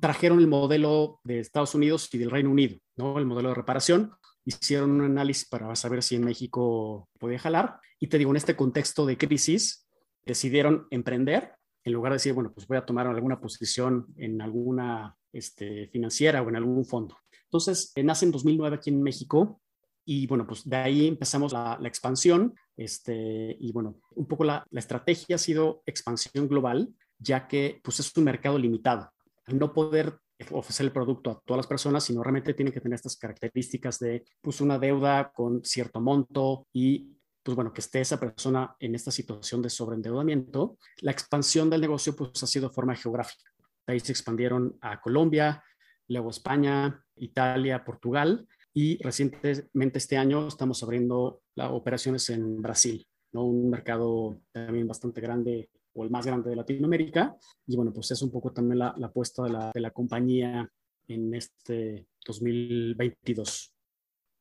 trajeron 0.00 0.38
el 0.38 0.46
modelo 0.46 1.20
de 1.24 1.40
Estados 1.40 1.74
Unidos 1.74 2.08
y 2.12 2.18
del 2.18 2.30
Reino 2.30 2.50
Unido, 2.50 2.78
¿no? 2.96 3.18
El 3.18 3.26
modelo 3.26 3.50
de 3.50 3.54
reparación. 3.54 4.12
Hicieron 4.44 4.90
un 4.90 5.02
análisis 5.02 5.48
para 5.48 5.74
saber 5.76 6.02
si 6.02 6.16
en 6.16 6.24
México 6.24 7.08
podía 7.18 7.38
jalar. 7.38 7.78
Y 7.98 8.08
te 8.08 8.18
digo, 8.18 8.30
en 8.30 8.36
este 8.36 8.56
contexto 8.56 9.04
de 9.06 9.18
crisis, 9.18 9.86
decidieron 10.24 10.86
emprender 10.90 11.54
en 11.84 11.92
lugar 11.92 12.12
de 12.12 12.16
decir, 12.16 12.32
bueno, 12.32 12.52
pues 12.52 12.66
voy 12.66 12.76
a 12.76 12.84
tomar 12.84 13.06
alguna 13.06 13.40
posición 13.40 14.06
en 14.16 14.40
alguna 14.42 15.16
este, 15.32 15.88
financiera 15.88 16.42
o 16.42 16.48
en 16.48 16.56
algún 16.56 16.84
fondo. 16.84 17.16
Entonces, 17.44 17.92
eh, 17.94 18.02
nace 18.02 18.26
en 18.26 18.32
2009 18.32 18.76
aquí 18.76 18.90
en 18.90 19.02
México 19.02 19.60
y 20.04 20.26
bueno, 20.26 20.46
pues 20.46 20.68
de 20.68 20.76
ahí 20.76 21.06
empezamos 21.06 21.52
la, 21.52 21.78
expansión 21.84 22.54
este, 22.76 23.56
y 23.58 23.72
bueno, 23.72 23.96
un 24.14 24.26
poco 24.26 24.44
la, 24.44 24.64
la, 24.70 24.80
estrategia 24.80 25.36
ha 25.36 25.38
sido 25.38 25.82
expansión 25.86 26.48
global, 26.48 26.88
ya 27.18 27.46
que 27.46 27.80
pues 27.82 28.00
es 28.00 28.16
un 28.16 28.24
mercado 28.24 28.58
limitado. 28.58 29.10
No 29.52 29.72
poder 29.72 30.18
ofrecer 30.50 30.86
el 30.86 30.92
producto 30.92 31.30
a 31.30 31.42
todas 31.44 31.58
las 31.58 31.66
personas, 31.66 32.04
sino 32.04 32.22
realmente 32.22 32.54
tiene 32.54 32.72
que 32.72 32.80
tener 32.80 32.96
estas 32.96 33.16
características 33.16 33.98
de 33.98 34.24
pues 34.40 34.60
una 34.60 34.78
deuda 34.78 35.32
con 35.32 35.64
cierto 35.64 36.00
monto 36.00 36.66
y 36.72 37.16
pues 37.42 37.54
bueno, 37.56 37.72
que 37.72 37.80
esté 37.80 38.00
esa 38.00 38.20
persona 38.20 38.76
en 38.78 38.94
esta 38.94 39.10
situación 39.10 39.62
de 39.62 39.70
sobreendeudamiento, 39.70 40.76
la 40.98 41.10
expansión 41.10 41.70
del 41.70 41.80
negocio 41.80 42.14
pues 42.14 42.42
ha 42.42 42.46
sido 42.46 42.68
de 42.68 42.74
forma 42.74 42.94
geográfica. 42.94 43.50
De 43.86 43.94
ahí 43.94 44.00
se 44.00 44.12
expandieron 44.12 44.76
a 44.80 45.00
Colombia, 45.00 45.62
luego 46.08 46.30
España, 46.30 47.02
Italia, 47.16 47.84
Portugal 47.84 48.46
y 48.74 49.02
recientemente 49.02 49.98
este 49.98 50.16
año 50.16 50.48
estamos 50.48 50.82
abriendo 50.82 51.42
las 51.54 51.70
operaciones 51.70 52.28
en 52.30 52.60
Brasil, 52.60 53.06
¿no? 53.32 53.44
un 53.44 53.70
mercado 53.70 54.40
también 54.52 54.86
bastante 54.86 55.20
grande 55.20 55.70
o 55.94 56.04
el 56.04 56.10
más 56.10 56.26
grande 56.26 56.50
de 56.50 56.56
Latinoamérica. 56.56 57.36
Y 57.66 57.76
bueno, 57.76 57.92
pues 57.92 58.10
es 58.10 58.22
un 58.22 58.30
poco 58.30 58.52
también 58.52 58.78
la, 58.78 58.94
apuesta 59.02 59.42
de 59.44 59.50
la, 59.50 59.70
de 59.74 59.80
la 59.80 59.90
compañía 59.90 60.68
en 61.08 61.34
este 61.34 62.06
2022. 62.26 63.72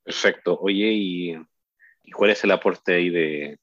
Perfecto. 0.04 0.58
Oye, 0.60 0.92
y 0.92 1.36
¿Y 2.10 2.12
cuál 2.12 2.32
es 2.32 2.44
el 2.44 2.50
aporte 2.50 2.96
ahí 2.96 3.12
de, 3.12 3.60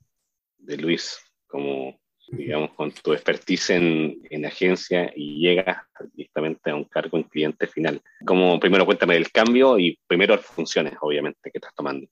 Luis, 0.79 1.19
como, 1.49 2.01
digamos, 2.29 2.75
con 2.75 2.93
tu 2.93 3.13
expertise 3.13 3.71
en, 3.71 4.21
en, 4.31 4.47
agencia 4.47 5.13
y 5.17 5.41
llegas 5.41 5.79
directamente 6.13 6.71
a 6.71 6.77
un 6.77 6.85
cargo 6.85 7.19
en 7.19 7.25
cliente 7.25 7.67
final? 7.67 8.01
Como 8.25 8.61
primero 8.61 8.87
cuéntame 8.87 9.17
el 9.17 9.33
cambio 9.33 9.81
y 9.81 9.99
primero 10.07 10.37
las 10.37 10.47
funciones, 10.47 10.95
obviamente, 11.01 11.51
que 11.51 11.59
estás 11.59 11.75
tomando. 11.75 12.07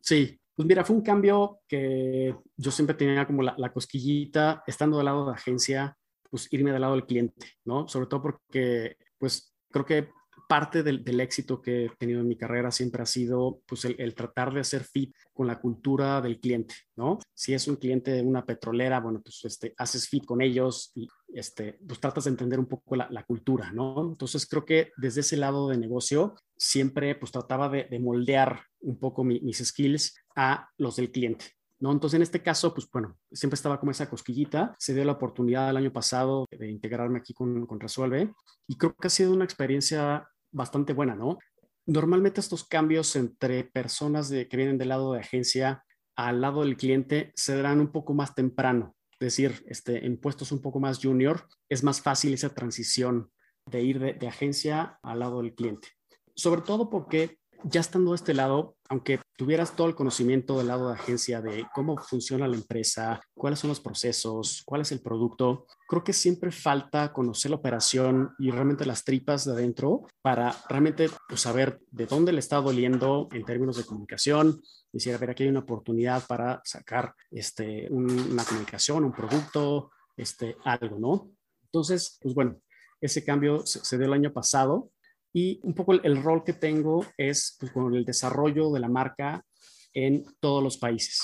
Sí, 0.00 0.38
pues 0.60 0.66
mira, 0.66 0.84
fue 0.84 0.94
un 0.94 1.00
cambio 1.00 1.62
que 1.66 2.36
yo 2.54 2.70
siempre 2.70 2.94
tenía 2.94 3.26
como 3.26 3.40
la, 3.40 3.54
la 3.56 3.72
cosquillita, 3.72 4.62
estando 4.66 4.98
del 4.98 5.06
lado 5.06 5.24
de 5.24 5.32
agencia, 5.32 5.96
pues 6.28 6.52
irme 6.52 6.70
del 6.70 6.82
lado 6.82 6.96
del 6.96 7.06
cliente, 7.06 7.46
¿no? 7.64 7.88
Sobre 7.88 8.08
todo 8.08 8.20
porque, 8.20 8.98
pues 9.16 9.54
creo 9.70 9.86
que 9.86 10.10
parte 10.50 10.82
del, 10.82 11.20
éxito 11.20 11.62
que 11.62 11.84
he 11.84 11.90
tenido 11.90 12.20
en 12.20 12.26
mi 12.26 12.36
carrera 12.36 12.72
siempre 12.72 13.00
ha 13.04 13.06
sido 13.06 13.62
pues 13.66 13.84
el, 13.84 14.14
tratar 14.16 14.52
de 14.52 14.58
hacer 14.58 14.82
fit 14.82 15.14
con 15.32 15.46
la 15.46 15.60
cultura 15.60 16.20
del 16.20 16.40
cliente, 16.40 16.74
¿no? 16.96 17.20
Si 17.32 17.54
es 17.54 17.68
un 17.68 17.76
cliente 17.76 18.10
de 18.10 18.22
una 18.22 18.44
petrolera, 18.44 18.98
bueno, 18.98 19.22
pues 19.22 19.44
este, 19.44 19.72
haces 19.78 20.08
fit 20.08 20.24
con 20.24 20.42
ellos 20.42 20.90
y 20.96 21.06
este, 21.28 21.78
pues 21.86 22.00
tratas 22.00 22.24
de 22.24 22.30
entender 22.30 22.58
un 22.58 22.66
poco 22.66 22.96
la, 22.96 23.24
cultura, 23.28 23.70
¿no? 23.70 24.10
Entonces 24.10 24.44
creo 24.44 24.64
que 24.64 24.90
desde 24.96 25.20
ese 25.20 25.36
lado 25.36 25.68
de 25.68 25.78
negocio 25.78 26.34
siempre 26.56 27.14
pues 27.14 27.30
trataba 27.30 27.68
de, 27.68 27.86
moldear 28.00 28.64
un 28.80 28.98
poco 28.98 29.24
mis 29.24 29.58
skills 29.58 30.16
a 30.36 30.68
los 30.78 30.96
del 30.96 31.10
cliente, 31.10 31.46
¿no? 31.78 31.92
Entonces, 31.92 32.16
en 32.16 32.22
este 32.22 32.42
caso, 32.42 32.72
pues 32.74 32.88
bueno, 32.90 33.18
siempre 33.32 33.54
estaba 33.54 33.80
como 33.80 33.92
esa 33.92 34.08
cosquillita. 34.08 34.74
Se 34.78 34.94
dio 34.94 35.04
la 35.04 35.12
oportunidad 35.12 35.70
el 35.70 35.76
año 35.76 35.92
pasado 35.92 36.46
de 36.50 36.70
integrarme 36.70 37.18
aquí 37.18 37.34
con, 37.34 37.66
con 37.66 37.80
Resuelve 37.80 38.32
y 38.66 38.76
creo 38.76 38.94
que 38.94 39.06
ha 39.06 39.10
sido 39.10 39.32
una 39.32 39.44
experiencia 39.44 40.28
bastante 40.52 40.92
buena, 40.92 41.14
¿no? 41.14 41.38
Normalmente 41.86 42.40
estos 42.40 42.64
cambios 42.64 43.16
entre 43.16 43.64
personas 43.64 44.28
de, 44.28 44.48
que 44.48 44.56
vienen 44.56 44.78
del 44.78 44.90
lado 44.90 45.12
de 45.12 45.20
agencia 45.20 45.84
al 46.16 46.40
lado 46.40 46.62
del 46.62 46.76
cliente 46.76 47.32
se 47.34 47.56
darán 47.56 47.80
un 47.80 47.90
poco 47.90 48.12
más 48.14 48.34
temprano, 48.34 48.94
es 49.12 49.18
decir, 49.18 49.64
este, 49.66 50.04
en 50.04 50.18
puestos 50.18 50.52
un 50.52 50.60
poco 50.60 50.78
más 50.78 51.00
junior, 51.02 51.46
es 51.68 51.82
más 51.82 52.02
fácil 52.02 52.34
esa 52.34 52.54
transición 52.54 53.30
de 53.66 53.82
ir 53.82 53.98
de, 53.98 54.12
de 54.12 54.28
agencia 54.28 54.98
al 55.02 55.20
lado 55.20 55.40
del 55.42 55.54
cliente. 55.54 55.88
Sobre 56.34 56.60
todo 56.60 56.90
porque 56.90 57.39
ya 57.64 57.80
estando 57.80 58.10
de 58.10 58.16
este 58.16 58.34
lado, 58.34 58.76
aunque 58.88 59.20
tuvieras 59.36 59.76
todo 59.76 59.88
el 59.88 59.94
conocimiento 59.94 60.58
del 60.58 60.68
lado 60.68 60.88
de 60.88 60.94
agencia 60.94 61.40
de 61.40 61.66
cómo 61.74 61.96
funciona 61.96 62.48
la 62.48 62.56
empresa, 62.56 63.20
cuáles 63.34 63.58
son 63.58 63.68
los 63.68 63.80
procesos, 63.80 64.62
cuál 64.64 64.80
es 64.82 64.92
el 64.92 65.00
producto, 65.00 65.66
creo 65.88 66.02
que 66.04 66.12
siempre 66.12 66.50
falta 66.50 67.12
conocer 67.12 67.50
la 67.50 67.56
operación 67.56 68.34
y 68.38 68.50
realmente 68.50 68.86
las 68.86 69.04
tripas 69.04 69.44
de 69.44 69.52
adentro 69.52 70.06
para 70.22 70.54
realmente 70.68 71.08
pues, 71.28 71.40
saber 71.40 71.80
de 71.90 72.06
dónde 72.06 72.32
le 72.32 72.40
está 72.40 72.56
doliendo 72.56 73.28
en 73.32 73.44
términos 73.44 73.76
de 73.76 73.84
comunicación. 73.84 74.60
Decir, 74.92 75.14
a 75.14 75.18
ver, 75.18 75.30
aquí 75.30 75.44
hay 75.44 75.50
una 75.50 75.60
oportunidad 75.60 76.26
para 76.26 76.60
sacar 76.64 77.14
este, 77.30 77.88
una 77.90 78.44
comunicación, 78.44 79.04
un 79.04 79.12
producto, 79.12 79.90
este, 80.16 80.56
algo, 80.64 80.98
¿no? 80.98 81.30
Entonces, 81.64 82.18
pues 82.20 82.34
bueno, 82.34 82.56
ese 83.00 83.24
cambio 83.24 83.64
se 83.64 83.96
dio 83.96 84.06
el 84.06 84.12
año 84.12 84.32
pasado 84.32 84.90
y 85.32 85.60
un 85.62 85.74
poco 85.74 85.92
el, 85.92 86.22
rol 86.22 86.42
que 86.44 86.52
tengo 86.52 87.04
es 87.16 87.56
pues, 87.58 87.72
con 87.72 87.94
el 87.94 88.04
desarrollo 88.04 88.70
de 88.72 88.80
la 88.80 88.88
marca 88.88 89.44
en 89.92 90.24
todos 90.40 90.62
los 90.62 90.78
países. 90.78 91.22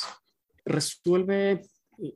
Resuelve, 0.65 1.63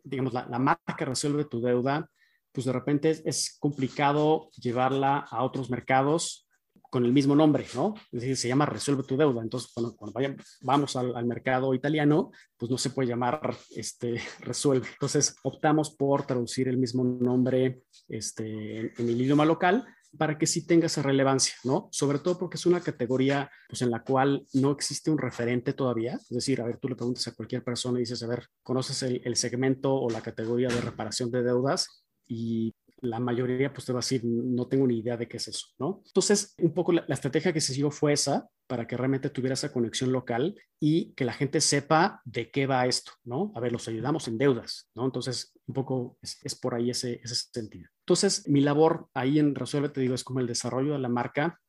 digamos, 0.05 0.33
la, 0.33 0.59
marca 0.59 1.05
resuelve 1.05 1.45
tu 1.45 1.61
deuda, 1.61 2.09
pues 2.53 2.67
de 2.67 2.73
repente 2.73 3.23
es, 3.25 3.57
complicado 3.59 4.51
llevarla 4.57 5.19
a 5.19 5.43
otros 5.45 5.71
mercados 5.71 6.47
con 6.91 7.05
el 7.05 7.13
mismo 7.13 7.37
nombre, 7.37 7.67
¿no? 7.75 7.95
Es 8.11 8.23
decir, 8.23 8.37
se 8.37 8.49
llama 8.49 8.67
Resuelve 8.67 9.05
tu 9.05 9.17
deuda. 9.17 9.43
Entonces, 9.43 9.71
cuando, 9.73 9.95
cuando 9.95 10.21
vamos 10.63 10.97
al, 10.97 11.25
mercado 11.25 11.73
italiano, 11.73 12.33
pues 12.57 12.69
no 12.69 12.79
se 12.79 12.91
puede 12.91 13.09
llamar 13.09 13.57
este, 13.77 14.21
Resuelve. 14.41 14.89
Entonces, 14.89 15.37
optamos 15.45 15.95
por 15.95 16.27
traducir 16.27 16.67
el 16.67 16.79
mismo 16.79 17.05
nombre 17.05 17.83
este, 18.09 18.93
en 19.01 19.09
el 19.09 19.21
idioma 19.21 19.45
local 19.45 19.87
para 20.17 20.39
que 20.39 20.47
sí 20.47 20.67
tenga 20.67 20.87
esa 20.87 21.03
relevancia, 21.03 21.55
¿no? 21.65 21.89
Sobre 21.93 22.19
todo 22.19 22.39
porque 22.39 22.57
es 22.57 22.67
una 22.67 22.81
categoría 22.81 23.51
pues, 23.69 23.83
en 23.83 23.91
la 23.91 24.03
cual 24.03 24.45
no 24.55 24.73
existe 24.73 25.11
un 25.11 25.19
referente 25.19 25.73
todavía. 25.73 26.15
Es 26.15 26.29
decir, 26.29 26.61
a 26.61 26.65
ver, 26.65 26.79
tú 26.79 26.89
le 26.89 26.97
preguntas 26.97 27.27
a 27.29 27.35
cualquier 27.35 27.63
persona 27.63 27.99
y 27.99 28.03
dices, 28.03 28.23
a 28.23 28.27
ver, 28.27 28.47
¿conoces 28.63 29.03
el, 29.03 29.37
segmento 29.37 29.95
o 29.95 30.11
la 30.11 30.21
categoría 30.21 30.69
de 30.69 30.81
reparación 30.81 31.31
de 31.31 31.43
deudas? 31.43 32.05
Y 32.27 32.75
la 33.03 33.19
mayoría 33.19 33.73
pues 33.73 33.87
te 33.87 33.93
va 33.93 34.01
a 34.01 34.03
decir, 34.03 34.23
no 34.25 34.67
tengo 34.67 34.87
ni 34.87 34.99
idea 34.99 35.17
de 35.17 35.27
qué 35.27 35.39
es 35.39 35.49
eso, 35.49 35.69
¿no? 35.79 36.03
Entonces, 36.05 36.55
un 36.59 36.75
poco 36.75 36.93
la, 36.93 37.05
estrategia 37.09 37.53
que 37.53 37.61
se 37.61 37.73
siguió 37.73 37.91
fue 37.91 38.13
esa, 38.13 38.49
para 38.67 38.87
que 38.87 38.97
realmente 38.97 39.31
tuviera 39.31 39.55
esa 39.55 39.73
conexión 39.73 40.13
local 40.13 40.55
y 40.79 41.13
que 41.15 41.25
la 41.25 41.33
gente 41.33 41.61
sepa 41.61 42.21
de 42.25 42.51
qué 42.51 42.67
va 42.67 42.87
esto, 42.87 43.13
¿no? 43.25 43.53
A 43.55 43.61
ver, 43.61 43.73
los 43.73 43.89
ayudamos 43.89 44.29
en 44.29 44.37
deudas, 44.37 44.91
¿no? 44.95 45.07
Entonces, 45.07 45.55
un 45.67 45.75
poco 45.75 46.19
es, 46.21 46.55
por 46.57 46.75
ahí 46.75 46.91
ese 46.91 47.21
sentido. 47.25 47.89
Entonces, 48.11 48.49
mi 48.49 48.61
labor 48.61 49.07
ahí 49.15 49.39
en 49.39 49.55
Resuelve, 49.55 49.89
te 49.89 50.01
digo, 50.01 50.17
es 50.17 50.25
como 50.25 50.41
el 50.41 50.49
desarrollo 50.49 50.95
de 50.95 50.99
la 50.99 51.09
marca, 51.09 51.61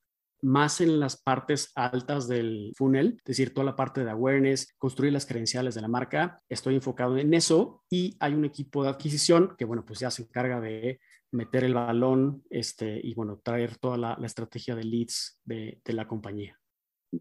más 0.42 0.82
en 0.82 1.00
las 1.00 1.22
partes 1.22 1.72
altas 1.76 2.28
del 2.28 2.74
funnel, 2.76 3.18
es 3.20 3.24
decir, 3.26 3.54
toda 3.54 3.64
la 3.64 3.76
parte 3.76 4.04
de 4.04 4.10
awareness, 4.10 4.74
construir 4.80 5.14
las 5.14 5.28
credenciales 5.28 5.76
de 5.76 5.82
la 5.82 5.88
marca. 5.88 6.42
Estoy 6.50 6.74
enfocado 6.74 7.16
en 7.20 7.36
eso 7.36 7.84
y 7.92 8.18
hay 8.20 8.34
un 8.34 8.44
equipo 8.44 8.82
de 8.82 8.90
adquisición 8.90 9.54
que, 9.56 9.66
bueno, 9.66 9.86
pues 9.86 10.00
ya 10.00 10.10
se 10.10 10.24
encarga 10.24 10.60
de 10.60 11.00
meter 11.30 11.64
el 11.64 11.76
balón 11.76 12.42
este, 12.50 13.00
y, 13.04 13.14
bueno, 13.14 13.40
traer 13.44 13.78
toda 13.78 13.98
la, 13.98 14.18
estrategia 14.24 14.74
de 14.74 14.84
leads 14.84 15.40
de, 15.46 15.80
de, 15.86 15.94
la 15.94 16.08
compañía. 16.08 16.60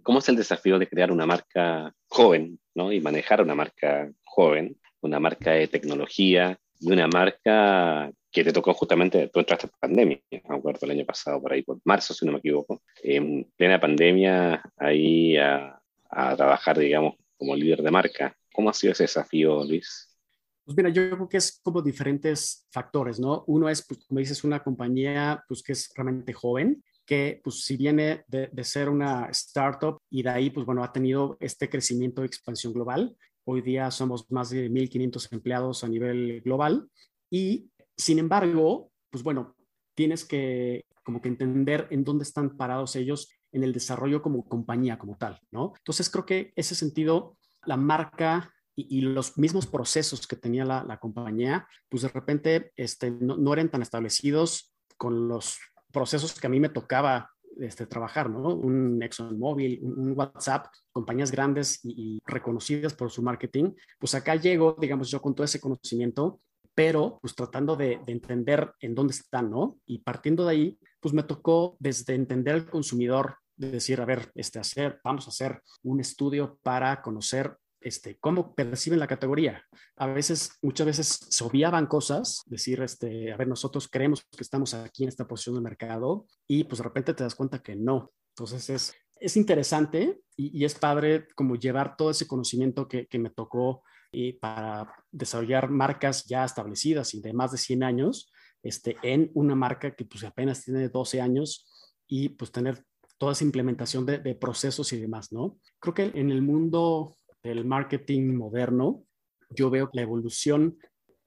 ¿Cómo 0.03 0.21
es 0.21 0.31
el 0.31 0.37
desafío 0.37 0.79
de 0.79 0.89
crear 0.89 1.13
una 1.13 1.27
marca 1.27 1.95
joven 2.09 2.59
¿no? 2.75 2.91
y 2.91 3.03
manejar 3.03 3.43
una 3.43 3.55
marca 3.55 4.11
joven, 4.25 4.81
una 5.03 5.21
marca 5.21 5.51
de 5.51 5.69
tecnología 5.69 6.59
y 6.79 6.91
una 6.91 7.07
marca 7.07 8.11
que 8.31 8.45
te 8.45 8.53
tocó 8.53 8.75
justamente, 8.75 9.29
tú 9.29 9.41
entraste 9.41 9.67
en 9.67 9.73
pandemia, 9.79 10.21
me 10.31 10.57
acuerdo 10.57 10.81
el 10.83 10.93
año 10.93 11.05
pasado, 11.05 11.41
por 11.41 11.53
ahí, 11.53 11.63
por 11.63 11.79
marzo, 11.85 12.15
si 12.15 12.25
no 12.25 12.33
me 12.33 12.39
equivoco, 12.39 12.83
en 13.03 13.51
plena 13.57 13.81
pandemia, 13.81 14.63
ahí 14.77 15.37
a, 15.37 15.81
a 16.11 16.37
trabajar, 16.37 16.79
digamos, 16.79 17.17
como 17.37 17.57
líder 17.57 17.83
de 17.83 17.91
marca. 17.91 18.37
¿Cómo 18.53 18.71
ha 18.71 18.75
sido 18.75 18.93
ese 18.93 19.05
desafío, 19.05 19.65
Luis? 19.65 20.17
Pues 20.65 20.77
mira, 20.77 20.91
yo 20.91 21.11
creo 21.11 21.29
que 21.29 21.39
es 21.39 21.61
como 21.63 21.83
diferentes 21.83 22.67
factores, 22.71 23.19
¿no? 23.19 23.45
Uno 23.47 23.69
es, 23.69 23.85
pues, 23.87 24.05
como 24.07 24.21
dices, 24.21 24.45
una 24.45 24.63
compañía 24.63 25.43
pues, 25.49 25.63
que 25.63 25.73
es 25.73 25.91
realmente 25.97 26.33
joven, 26.33 26.85
que 27.07 27.41
pues 27.43 27.65
si 27.65 27.77
viene 27.77 28.25
de, 28.29 28.49
de, 28.53 28.65
ser 28.65 28.89
una 28.89 29.27
startup 29.31 29.99
y 30.11 30.23
de 30.23 30.31
ahí, 30.31 30.51
pues 30.51 30.65
bueno, 30.65 30.85
ha 30.85 30.93
tenido 30.93 31.37
este 31.41 31.69
crecimiento 31.69 32.21
de 32.21 32.29
expansión 32.29 32.73
global, 32.73 33.17
Hoy 33.45 33.63
día 33.63 33.91
somos 33.91 34.31
más 34.31 34.51
de 34.51 34.71
1.500 34.71 35.33
empleados 35.33 35.83
a 35.83 35.89
nivel 35.89 36.41
global 36.43 36.89
y, 37.31 37.71
sin 38.01 38.19
embargo, 38.19 38.91
pues 39.11 39.23
bueno, 39.23 39.57
tienes 39.95 40.25
que 40.25 40.85
como 41.03 41.21
que 41.21 41.29
entender 41.29 41.89
en 41.91 42.05
dónde 42.05 42.25
están 42.25 42.57
parados 42.57 42.97
ellos 42.97 43.29
en 43.53 43.65
el 43.65 43.73
desarrollo 43.73 44.23
como 44.23 44.49
compañía, 44.49 44.99
como 44.99 45.17
tal, 45.17 45.41
¿no? 45.51 45.73
Entonces 45.79 46.09
creo 46.09 46.25
que 46.25 46.53
ese 46.57 46.75
sentido, 46.75 47.37
la 47.65 47.77
marca 47.77 48.53
y, 48.77 49.01
los 49.01 49.37
mismos 49.37 49.67
procesos 49.67 50.27
que 50.27 50.37
tenía 50.37 50.65
la, 50.65 50.99
compañía, 50.99 51.67
pues 51.89 52.03
de 52.03 52.09
repente 52.09 52.73
este, 52.77 53.11
no, 53.11 53.53
eran 53.53 53.71
tan 53.71 53.83
establecidos 53.83 54.73
con 54.97 55.29
los 55.29 55.59
procesos 55.93 56.39
que 56.39 56.47
a 56.47 56.51
mí 56.51 56.61
me 56.61 56.69
tocaba 56.69 57.31
este, 57.59 57.87
trabajar, 57.87 58.31
¿no? 58.31 58.55
Un 58.55 59.03
ExxonMobil, 59.03 59.81
un, 59.83 59.99
un 59.99 60.13
WhatsApp, 60.17 60.69
compañías 60.93 61.31
grandes 61.31 61.81
y, 61.83 62.23
reconocidas 62.25 62.95
por 62.95 63.11
su 63.11 63.23
marketing, 63.23 63.73
pues 63.99 64.15
acá 64.15 64.37
llego, 64.37 64.77
digamos, 64.81 65.11
yo 65.11 65.21
con 65.21 65.35
todo 65.35 65.45
ese 65.45 65.61
conocimiento, 65.61 66.41
pero 66.75 67.19
pues 67.21 67.35
tratando 67.35 67.77
de, 67.77 68.01
de, 68.07 68.13
entender 68.13 68.73
en 68.81 68.95
dónde 68.95 69.13
están, 69.13 69.51
¿no? 69.51 69.79
Y 69.87 69.99
partiendo 69.99 70.45
de 70.45 70.51
ahí, 70.51 70.79
pues 71.01 71.15
me 71.15 71.23
tocó 71.23 71.77
desde 71.79 72.15
entender 72.15 72.55
al 72.55 72.71
consumidor, 72.71 73.37
de 73.57 73.71
decir, 73.71 74.01
a 74.01 74.07
ver, 74.07 74.31
este, 74.35 74.59
hacer, 74.59 75.01
vamos 75.05 75.27
a 75.27 75.31
hacer 75.31 75.63
un 75.83 76.01
estudio 76.01 76.59
para 76.63 77.03
conocer 77.03 77.57
este, 77.81 78.19
cómo 78.19 78.55
perciben 78.55 78.99
la 78.99 79.07
categoría. 79.07 79.65
A 79.97 80.07
veces, 80.07 80.59
muchas 80.63 80.87
veces 80.87 81.19
se 81.29 81.45
obviaban 81.45 81.87
cosas, 81.87 82.43
decir, 82.47 82.83
este, 82.83 83.33
a 83.33 83.37
ver, 83.37 83.49
nosotros 83.49 83.89
creemos 83.89 84.23
que 84.23 84.43
estamos 84.43 84.75
aquí 84.75 85.03
en 85.03 85.09
esta 85.09 85.27
posición 85.27 85.57
de 85.57 85.63
mercado 85.63 86.27
y 86.47 86.65
pues 86.65 86.79
de 86.79 86.85
repente 86.85 87.15
te 87.15 87.25
das 87.25 87.35
cuenta 87.35 87.63
que 87.63 87.77
no. 87.77 88.13
Entonces 88.35 88.71
es, 88.71 88.95
es 89.17 89.37
interesante 89.37 90.21
y, 90.37 90.65
es 90.65 90.75
padre 90.75 91.29
como 91.35 91.57
llevar 91.57 91.97
todo 91.97 92.11
ese 92.11 92.27
conocimiento 92.27 92.89
que, 92.89 93.07
que 93.07 93.19
me 93.19 93.31
tocó 93.31 93.83
y 94.13 94.35
para 94.35 94.93
desarrollar 95.11 95.71
marcas 95.71 96.25
ya 96.25 96.45
establecidas 96.45 97.15
y 97.15 97.21
de 97.21 97.33
más 97.33 97.53
de 97.53 97.59
100 97.59 97.83
años 97.83 98.33
este, 98.63 98.97
en 99.03 99.31
una 99.35 99.55
marca 99.55 99.95
que 99.95 100.05
pues 100.05 100.25
apenas 100.25 100.65
tiene 100.65 100.89
12 100.89 101.21
años 101.21 101.67
y 102.07 102.31
pues 102.31 102.53
tener 102.53 102.85
toda 103.19 103.33
esa 103.33 103.45
implementación 103.45 104.05
de, 104.07 104.19
de 104.19 104.35
procesos 104.35 104.93
y 104.93 105.01
demás, 105.01 105.33
¿no? 105.33 105.59
Creo 105.79 105.95
que 105.95 106.11
en 106.15 106.31
el 106.31 106.43
mundo 106.43 107.15
del 107.43 107.65
marketing 107.65 108.35
moderno, 108.35 109.05
yo 109.51 109.71
veo 109.71 109.91
la 109.93 110.03
evolución 110.03 110.79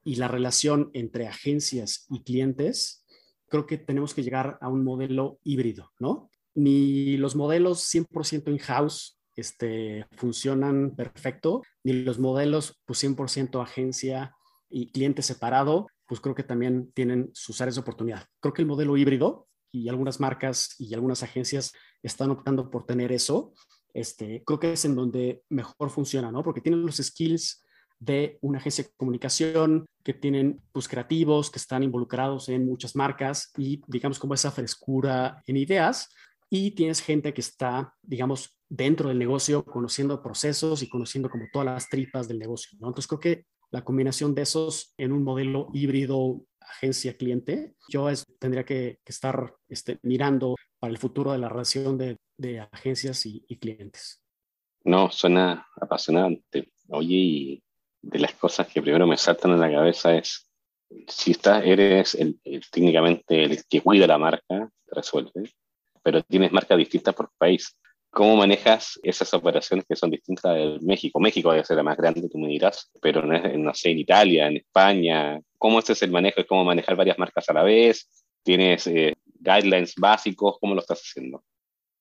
y 0.04 0.16
la 0.16 0.28
relación 0.28 0.90
entre 0.92 1.26
agencias 1.26 2.06
y 2.10 2.22
clientes, 2.22 3.04
creo 3.48 3.66
que 3.66 3.78
tenemos 3.78 4.14
que 4.14 4.22
llegar 4.22 4.58
a 4.60 4.68
un 4.68 4.84
modelo 4.84 5.38
híbrido, 5.44 5.92
¿no? 5.98 6.30
Ni 6.54 7.16
los 7.16 7.36
modelos 7.36 7.82
100% 7.92 8.50
in-house 8.50 9.18
este, 9.36 10.06
funcionan 10.12 10.94
perfecto, 10.96 11.62
ni 11.82 11.92
los 11.92 12.18
modelos 12.18 12.80
pues 12.84 13.02
100% 13.02 13.62
agencia 13.62 14.34
y 14.70 14.90
cliente 14.90 15.22
separado, 15.22 15.88
pues 16.06 16.20
creo 16.20 16.34
que 16.34 16.42
también 16.42 16.92
tienen 16.92 17.30
sus 17.32 17.60
áreas 17.60 17.76
de 17.76 17.80
oportunidad. 17.80 18.26
Creo 18.40 18.52
que 18.52 18.62
el 18.62 18.68
modelo 18.68 18.96
híbrido 18.96 19.48
y 19.72 19.88
algunas 19.88 20.20
marcas 20.20 20.74
y 20.78 20.94
algunas 20.94 21.22
agencias 21.22 21.72
están 22.02 22.30
optando 22.30 22.70
por 22.70 22.84
tener 22.84 23.12
eso 23.12 23.54
este, 23.94 24.42
creo 24.44 24.58
que 24.58 24.72
es 24.72 24.84
en 24.84 24.96
donde 24.96 25.44
mejor 25.48 25.88
funciona, 25.88 26.30
¿no? 26.32 26.42
Porque 26.42 26.60
tienen 26.60 26.84
los 26.84 26.96
skills 26.96 27.62
de 28.00 28.38
una 28.42 28.58
agencia 28.58 28.84
de 28.84 28.90
comunicación, 28.96 29.86
que 30.02 30.12
tienen 30.12 30.60
pues 30.72 30.88
creativos, 30.88 31.50
que 31.50 31.60
están 31.60 31.84
involucrados 31.84 32.48
en 32.48 32.66
muchas 32.66 32.96
marcas 32.96 33.52
y 33.56 33.82
digamos 33.86 34.18
como 34.18 34.34
esa 34.34 34.50
frescura 34.50 35.40
en 35.46 35.56
ideas. 35.56 36.08
Y 36.50 36.72
tienes 36.72 37.00
gente 37.00 37.32
que 37.32 37.40
está, 37.40 37.94
digamos, 38.02 38.53
dentro 38.68 39.08
del 39.08 39.18
negocio, 39.18 39.64
conociendo 39.64 40.22
procesos 40.22 40.82
y 40.82 40.88
conociendo 40.88 41.30
como 41.30 41.44
todas 41.52 41.66
las 41.66 41.88
tripas 41.88 42.28
del 42.28 42.38
negocio, 42.38 42.78
¿no? 42.80 42.88
Entonces 42.88 43.08
creo 43.08 43.20
que 43.20 43.46
la 43.70 43.84
combinación 43.84 44.34
de 44.34 44.42
esos 44.42 44.94
en 44.98 45.12
un 45.12 45.24
modelo 45.24 45.68
híbrido 45.72 46.44
agencia-cliente, 46.60 47.74
yo 47.88 48.08
tendría 48.38 48.64
que, 48.64 48.98
estar 49.04 49.54
este, 49.68 49.98
mirando 50.02 50.56
para 50.78 50.90
el 50.90 50.98
futuro 50.98 51.32
de 51.32 51.38
la 51.38 51.48
relación 51.48 51.98
de, 51.98 52.18
agencias 52.72 53.26
y, 53.26 53.40
clientes. 53.58 54.22
No, 54.84 55.10
suena 55.10 55.66
apasionante. 55.80 56.72
Oye, 56.88 57.14
y 57.14 57.62
de 58.02 58.18
las 58.18 58.34
cosas 58.34 58.66
que 58.68 58.82
primero 58.82 59.06
me 59.06 59.16
saltan 59.16 59.52
en 59.52 59.60
la 59.60 59.70
cabeza 59.70 60.14
es, 60.16 60.48
si 61.08 61.30
estás, 61.30 61.64
eres 61.64 62.14
el, 62.14 62.38
técnicamente 62.70 63.44
el 63.44 63.64
que 63.64 63.80
cuida 63.80 64.06
la 64.06 64.18
marca, 64.18 64.70
resuelve, 64.86 65.52
pero 66.02 66.22
tienes 66.22 66.52
marcas 66.52 66.78
distintas 66.78 67.14
por 67.14 67.30
país. 67.38 67.78
¿Cómo 68.14 68.36
manejas 68.36 69.00
esas 69.02 69.34
operaciones 69.34 69.84
que 69.88 69.96
son 69.96 70.08
distintas 70.08 70.54
de 70.54 70.78
México? 70.82 71.18
México 71.18 71.50
debe 71.50 71.64
ser 71.64 71.76
la 71.76 71.82
más 71.82 71.96
grande, 71.96 72.28
tú 72.28 72.38
me 72.38 72.46
dirás, 72.46 72.88
pero 73.02 73.22
no, 73.22 73.36
no 73.58 73.74
sé, 73.74 73.90
en 73.90 73.98
Italia, 73.98 74.46
en 74.46 74.58
España. 74.58 75.40
¿Cómo 75.58 75.80
este 75.80 75.94
es 75.94 76.02
el 76.02 76.12
manejo? 76.12 76.40
¿Es 76.40 76.46
cómo 76.46 76.64
manejar 76.64 76.94
varias 76.94 77.18
marcas 77.18 77.48
a 77.48 77.52
la 77.52 77.64
vez? 77.64 78.08
¿Tienes 78.44 78.86
eh, 78.86 79.14
guidelines 79.40 79.94
básicos? 79.96 80.58
¿Cómo 80.60 80.74
lo 80.74 80.80
estás 80.80 81.00
haciendo? 81.00 81.42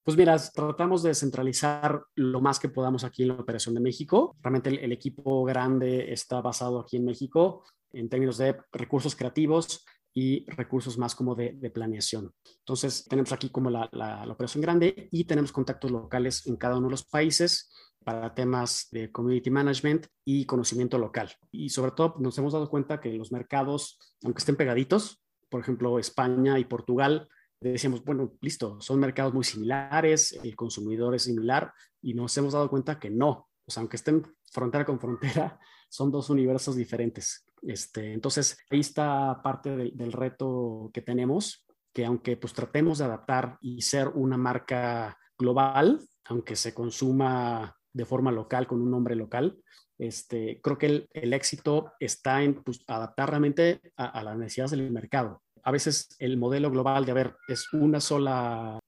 Pues 0.04 0.16
mira, 0.16 0.38
tratamos 0.54 1.02
de 1.02 1.16
centralizar 1.16 2.04
lo 2.14 2.42
más 2.42 2.60
que 2.60 2.70
podamos 2.70 3.04
aquí 3.04 3.24
en 3.24 3.30
la 3.30 3.36
operación 3.36 3.74
de 3.74 3.82
México. 3.82 4.36
Realmente 4.44 4.70
el, 4.70 4.92
equipo 4.92 5.44
grande 5.46 6.14
está 6.14 6.42
basado 6.42 6.80
aquí 6.80 6.98
en 6.98 7.06
México 7.06 7.64
en 7.92 8.08
términos 8.08 8.38
de 8.38 8.56
recursos 8.72 9.16
creativos 9.16 9.84
y 10.14 10.46
recursos 10.52 10.98
más 10.98 11.16
como 11.16 11.36
de, 11.36 11.54
planeación. 11.74 12.34
Entonces, 12.60 13.06
tenemos 13.06 13.32
aquí 13.32 13.50
como 13.50 13.70
la, 13.70 13.90
la, 13.92 14.24
operación 14.32 14.62
grande 14.62 15.08
y 15.12 15.24
tenemos 15.24 15.52
contactos 15.52 15.92
locales 15.92 16.46
en 16.46 16.56
cada 16.56 16.78
uno 16.78 16.88
de 16.88 16.92
los 16.92 17.04
países 17.04 17.72
para 18.04 18.34
temas 18.34 18.90
de 18.92 19.12
community 19.12 19.50
management 19.50 20.08
y 20.26 20.46
conocimiento 20.46 20.98
local. 20.98 21.32
Y 21.52 21.70
sobre 21.70 21.92
todo 21.92 22.16
nos 22.20 22.38
hemos 22.38 22.54
dado 22.54 22.70
cuenta 22.70 23.00
que 23.00 23.14
los 23.14 23.32
mercados, 23.32 23.98
aunque 24.24 24.40
estén 24.40 24.56
pegaditos, 24.56 25.24
por 25.50 25.62
ejemplo, 25.62 26.00
España 26.00 26.60
y 26.60 26.66
Portugal, 26.66 27.28
decíamos, 27.72 28.04
bueno, 28.04 28.34
listo, 28.42 28.80
son 28.82 29.00
mercados 29.00 29.34
muy 29.34 29.44
similares, 29.44 30.34
el 30.44 30.56
consumidor 30.56 31.16
es 31.16 31.24
similar 31.24 31.74
y 32.02 32.14
nos 32.14 32.38
hemos 32.38 32.54
dado 32.54 32.70
cuenta 32.70 33.00
que 33.00 33.10
no. 33.10 33.50
O 33.66 33.72
sea, 33.72 33.82
aunque 33.82 33.96
estén 33.96 34.24
frontera 34.52 34.86
con 34.86 35.00
frontera, 35.00 35.60
son 35.90 36.12
dos 36.12 36.30
universos 36.30 36.76
diferentes. 36.76 37.46
Este, 37.66 38.14
entonces, 38.14 38.58
ahí 38.70 38.80
está 38.80 39.42
parte 39.44 39.76
del 39.76 40.12
reto 40.12 40.92
que 40.94 41.02
tenemos, 41.02 41.66
que 41.94 42.06
aunque 42.06 42.38
pues 42.38 42.54
tratemos 42.54 42.98
de 42.98 43.06
adaptar 43.06 43.58
y 43.62 43.82
ser 43.82 44.10
una 44.10 44.38
marca 44.38 45.18
global, 45.38 46.00
aunque 46.26 46.56
se 46.56 46.74
consuma 46.74 47.76
de 47.94 48.06
forma 48.06 48.32
local 48.32 48.68
con 48.68 48.82
un 48.82 48.92
nombre 48.92 49.16
local, 49.16 49.58
este, 49.98 50.60
creo 50.62 50.78
que 50.78 51.08
el, 51.12 51.34
éxito 51.34 51.94
está 52.00 52.44
en 52.44 52.64
pues, 52.64 52.84
adaptar 52.88 53.30
realmente 53.30 53.80
a, 53.96 54.24
las 54.24 54.38
necesidades 54.38 54.72
del 54.72 54.92
mercado. 54.92 55.42
A 55.64 55.72
veces 55.72 56.16
el 56.20 56.38
modelo 56.38 56.72
global 56.72 57.06
de, 57.06 57.12
a 57.12 57.16
ver, 57.16 57.36
es 57.48 57.72
una 57.74 58.02
sola, 58.02 58.80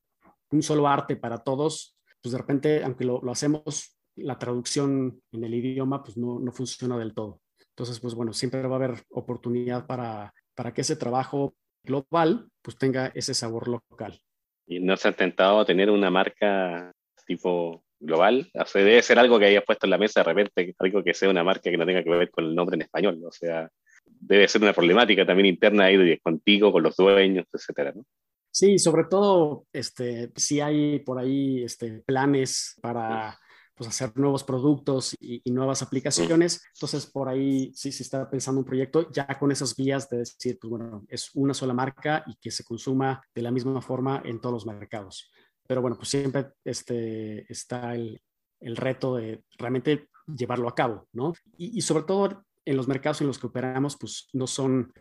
un 0.52 0.62
solo 0.64 0.88
arte 0.88 1.16
para 1.16 1.38
todos, 1.38 1.98
pues 2.22 2.32
de 2.34 2.38
repente, 2.38 2.84
aunque 2.84 3.06
lo, 3.06 3.22
lo 3.22 3.32
hacemos, 3.32 3.98
la 4.16 4.40
traducción 4.40 5.22
en 5.32 5.44
el 5.44 5.54
idioma, 5.54 6.04
pues 6.04 6.18
no, 6.18 6.40
no, 6.40 6.52
funciona 6.52 6.98
del 6.98 7.14
todo. 7.14 7.40
Entonces, 7.76 8.00
pues 8.00 8.16
bueno, 8.16 8.34
siempre 8.34 8.62
va 8.64 8.74
a 8.74 8.78
haber 8.78 9.04
oportunidad 9.10 9.86
para, 9.86 10.34
para 10.56 10.74
que 10.74 10.82
ese 10.82 10.96
trabajo 10.96 11.56
global, 11.84 12.50
pues 12.62 12.78
tenga 12.78 13.12
ese 13.14 13.34
sabor 13.34 13.68
local. 13.68 14.20
¿Y 14.66 14.80
no 14.80 14.98
se 14.98 15.08
ha 15.08 15.12
intentado 15.12 15.66
tener 15.66 15.90
una 15.90 16.10
marca 16.10 16.92
tipo 17.26 17.84
global. 18.00 18.50
O 18.54 18.66
sea, 18.66 18.84
debe 18.84 19.02
ser 19.02 19.20
algo 19.20 19.40
que 19.40 19.46
hayas 19.46 19.64
puesto 19.66 19.86
en 19.86 19.92
la 19.92 19.98
mesa 19.98 20.22
de 20.22 20.24
repente, 20.26 20.76
algo 20.80 21.04
que 21.04 21.14
sea 21.14 21.30
una 21.30 21.44
marca 21.44 21.70
que 21.70 21.78
no 21.78 21.86
tenga 21.86 22.04
que 22.04 22.10
ver 22.10 22.30
con 22.30 22.46
el 22.46 22.56
nombre 22.56 22.76
en 22.76 22.84
español. 22.84 23.22
O 23.26 23.32
sea, 23.32 23.70
debe 24.06 24.48
ser 24.48 24.62
una 24.62 24.74
problemática 24.74 25.26
también 25.26 25.48
interna 25.48 25.86
ahí 25.86 26.18
contigo, 26.20 26.72
con 26.72 26.84
los 26.84 26.96
dueños, 26.96 27.46
etcétera, 27.52 27.94
¿no? 27.96 28.04
Sí, 28.52 28.80
sobre 28.80 29.04
todo, 29.10 29.66
este, 29.74 30.32
si 30.38 30.62
hay 30.62 31.00
por 31.00 31.20
ahí 31.20 31.64
este, 31.64 32.04
planes 32.06 32.80
para 32.82 33.38
pues, 33.76 33.90
hacer 33.90 34.12
nuevos 34.16 34.44
productos 34.44 35.16
y, 35.20 35.42
nuevas 35.52 35.82
aplicaciones. 35.82 36.64
Entonces, 36.74 37.06
por 37.06 37.30
ahí 37.30 37.72
sí 37.76 37.92
se 37.92 38.04
está 38.04 38.30
pensando 38.30 38.60
un 38.60 38.66
proyecto 38.66 39.12
ya 39.12 39.28
con 39.40 39.52
esas 39.52 39.76
vías 39.76 40.10
de 40.10 40.18
decir, 40.18 40.58
pues 40.60 40.70
bueno, 40.70 41.06
es 41.08 41.32
una 41.36 41.54
sola 41.54 41.74
marca 41.74 42.24
y 42.28 42.36
que 42.36 42.52
se 42.52 42.64
consuma 42.64 43.22
de 43.34 43.42
la 43.42 43.52
misma 43.52 43.82
forma 43.82 44.22
en 44.26 44.40
todos 44.40 44.54
los 44.54 44.66
mercados 44.66 45.32
pero 45.68 45.82
bueno, 45.82 45.98
pues 45.98 46.10
siempre 46.10 46.52
este, 46.64 47.52
está 47.52 47.96
el, 47.96 48.22
el 48.60 48.76
reto 48.76 49.16
de 49.16 49.44
realmente 49.58 50.10
llevarlo 50.26 50.68
a 50.68 50.76
cabo, 50.76 51.08
¿no? 51.14 51.34
Y, 51.58 51.82
sobre 51.82 52.04
todo 52.04 52.46
en 52.64 52.78
los 52.78 52.88
mercados 52.88 53.22
en 53.22 53.28
los 53.28 53.38
que 53.38 53.48
operamos, 53.48 53.98
pues 53.98 54.28
no 54.34 54.48
son 54.48 54.92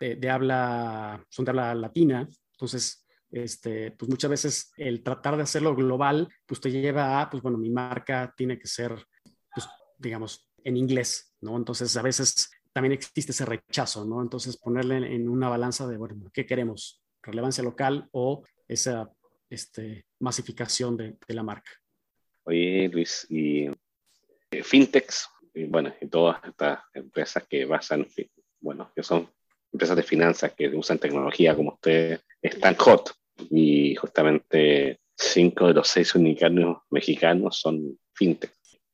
de, 0.00 0.30
habla, 0.30 1.24
son 1.30 1.44
de 1.44 1.50
habla 1.50 1.74
latina, 1.74 2.28
entonces, 2.52 3.05
este, 3.30 3.90
pues 3.92 4.08
muchas 4.08 4.30
veces 4.30 4.72
el 4.76 5.02
tratar 5.02 5.36
de 5.36 5.42
hacerlo 5.42 5.74
global, 5.74 6.28
pues 6.46 6.60
te 6.60 6.70
lleva 6.70 7.20
a, 7.20 7.30
pues 7.30 7.42
bueno, 7.42 7.58
mi 7.58 7.70
marca 7.70 8.32
tiene 8.36 8.58
que 8.58 8.66
ser, 8.66 8.92
pues 9.54 9.68
digamos, 9.98 10.50
en 10.64 10.76
inglés, 10.76 11.34
¿no? 11.40 11.56
Entonces, 11.56 11.96
a 11.96 12.02
veces 12.02 12.50
también 12.72 12.92
existe 12.92 13.32
ese 13.32 13.44
rechazo, 13.44 14.04
¿no? 14.04 14.22
Entonces, 14.22 14.56
ponerle 14.56 15.14
en 15.14 15.28
una 15.28 15.48
balanza 15.48 15.86
de, 15.86 15.96
bueno, 15.96 16.30
¿qué 16.32 16.44
queremos? 16.44 17.02
¿Relevancia 17.22 17.64
local 17.64 18.08
o 18.12 18.44
esa 18.68 19.10
este, 19.50 20.06
masificación 20.18 20.96
de, 20.96 21.16
la 21.28 21.42
marca. 21.42 21.70
Oye, 22.44 22.88
Luis, 22.88 23.26
y 23.28 23.66
eh, 24.50 24.62
fintechs 24.62 25.28
y 25.54 25.64
bueno, 25.64 25.94
y 26.00 26.08
todas 26.08 26.42
estas 26.44 26.80
empresas 26.92 27.46
que 27.48 27.64
basan, 27.64 28.06
bueno, 28.60 28.92
que 28.94 29.02
son 29.02 29.30
empresas 29.76 29.96
de 29.96 30.02
finanzas 30.02 30.52
que 30.56 30.68
usan 30.68 30.98
tecnología 30.98 31.54
como 31.54 31.74
ustedes, 31.74 32.20
están 32.40 32.74
hot. 32.76 33.12
Y 33.50 33.94
justamente 33.96 35.00
cinco 35.14 35.68
de 35.68 35.74
los 35.74 35.88
seis 35.88 36.14
unicornios 36.14 36.78
mexicanos 36.90 37.60
son 37.60 37.98
fintech. 38.14 38.52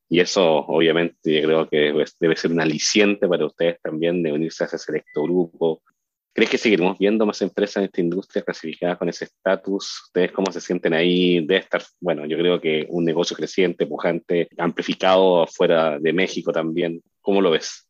Y 0.09 0.21
eso 0.21 0.45
obviamente 0.45 1.43
creo 1.43 1.69
que 1.69 1.93
debe 2.21 2.37
ser 2.37 2.53
un 2.53 2.61
aliciente 2.61 3.27
para 3.27 3.47
ustedes 3.47 3.81
también 3.81 4.23
de 4.23 4.33
unirse 4.33 4.65
a 4.65 4.67
ese 4.67 4.79
selecto 4.79 5.23
grupo. 5.23 5.83
¿Crees 6.35 6.51
que 6.51 6.59
seguiremos 6.59 6.99
viendo 6.99 7.25
más 7.25 7.41
empresas 7.43 7.77
en 7.79 7.85
esta 7.85 8.01
industria 8.01 8.43
clasificadas 8.43 8.99
con 8.99 9.09
ese 9.09 9.27
estatus? 9.27 10.03
¿Ustedes 10.07 10.33
cómo 10.33 10.51
se 10.51 10.61
sienten 10.61 10.93
ahí? 10.93 11.41
Debe 11.47 11.59
estar, 11.59 11.83
bueno, 12.01 12.27
yo 12.27 12.37
creo 12.37 12.61
que 12.61 12.87
un 12.91 13.05
negocio 13.05 13.37
creciente, 13.37 13.87
pujante, 13.87 14.49
amplificado 14.59 15.47
fuera 15.47 15.99
de 15.99 16.13
México 16.13 16.53
también. 16.53 17.03
¿Cómo 17.21 17.41
lo 17.41 17.51
ves? 17.51 17.89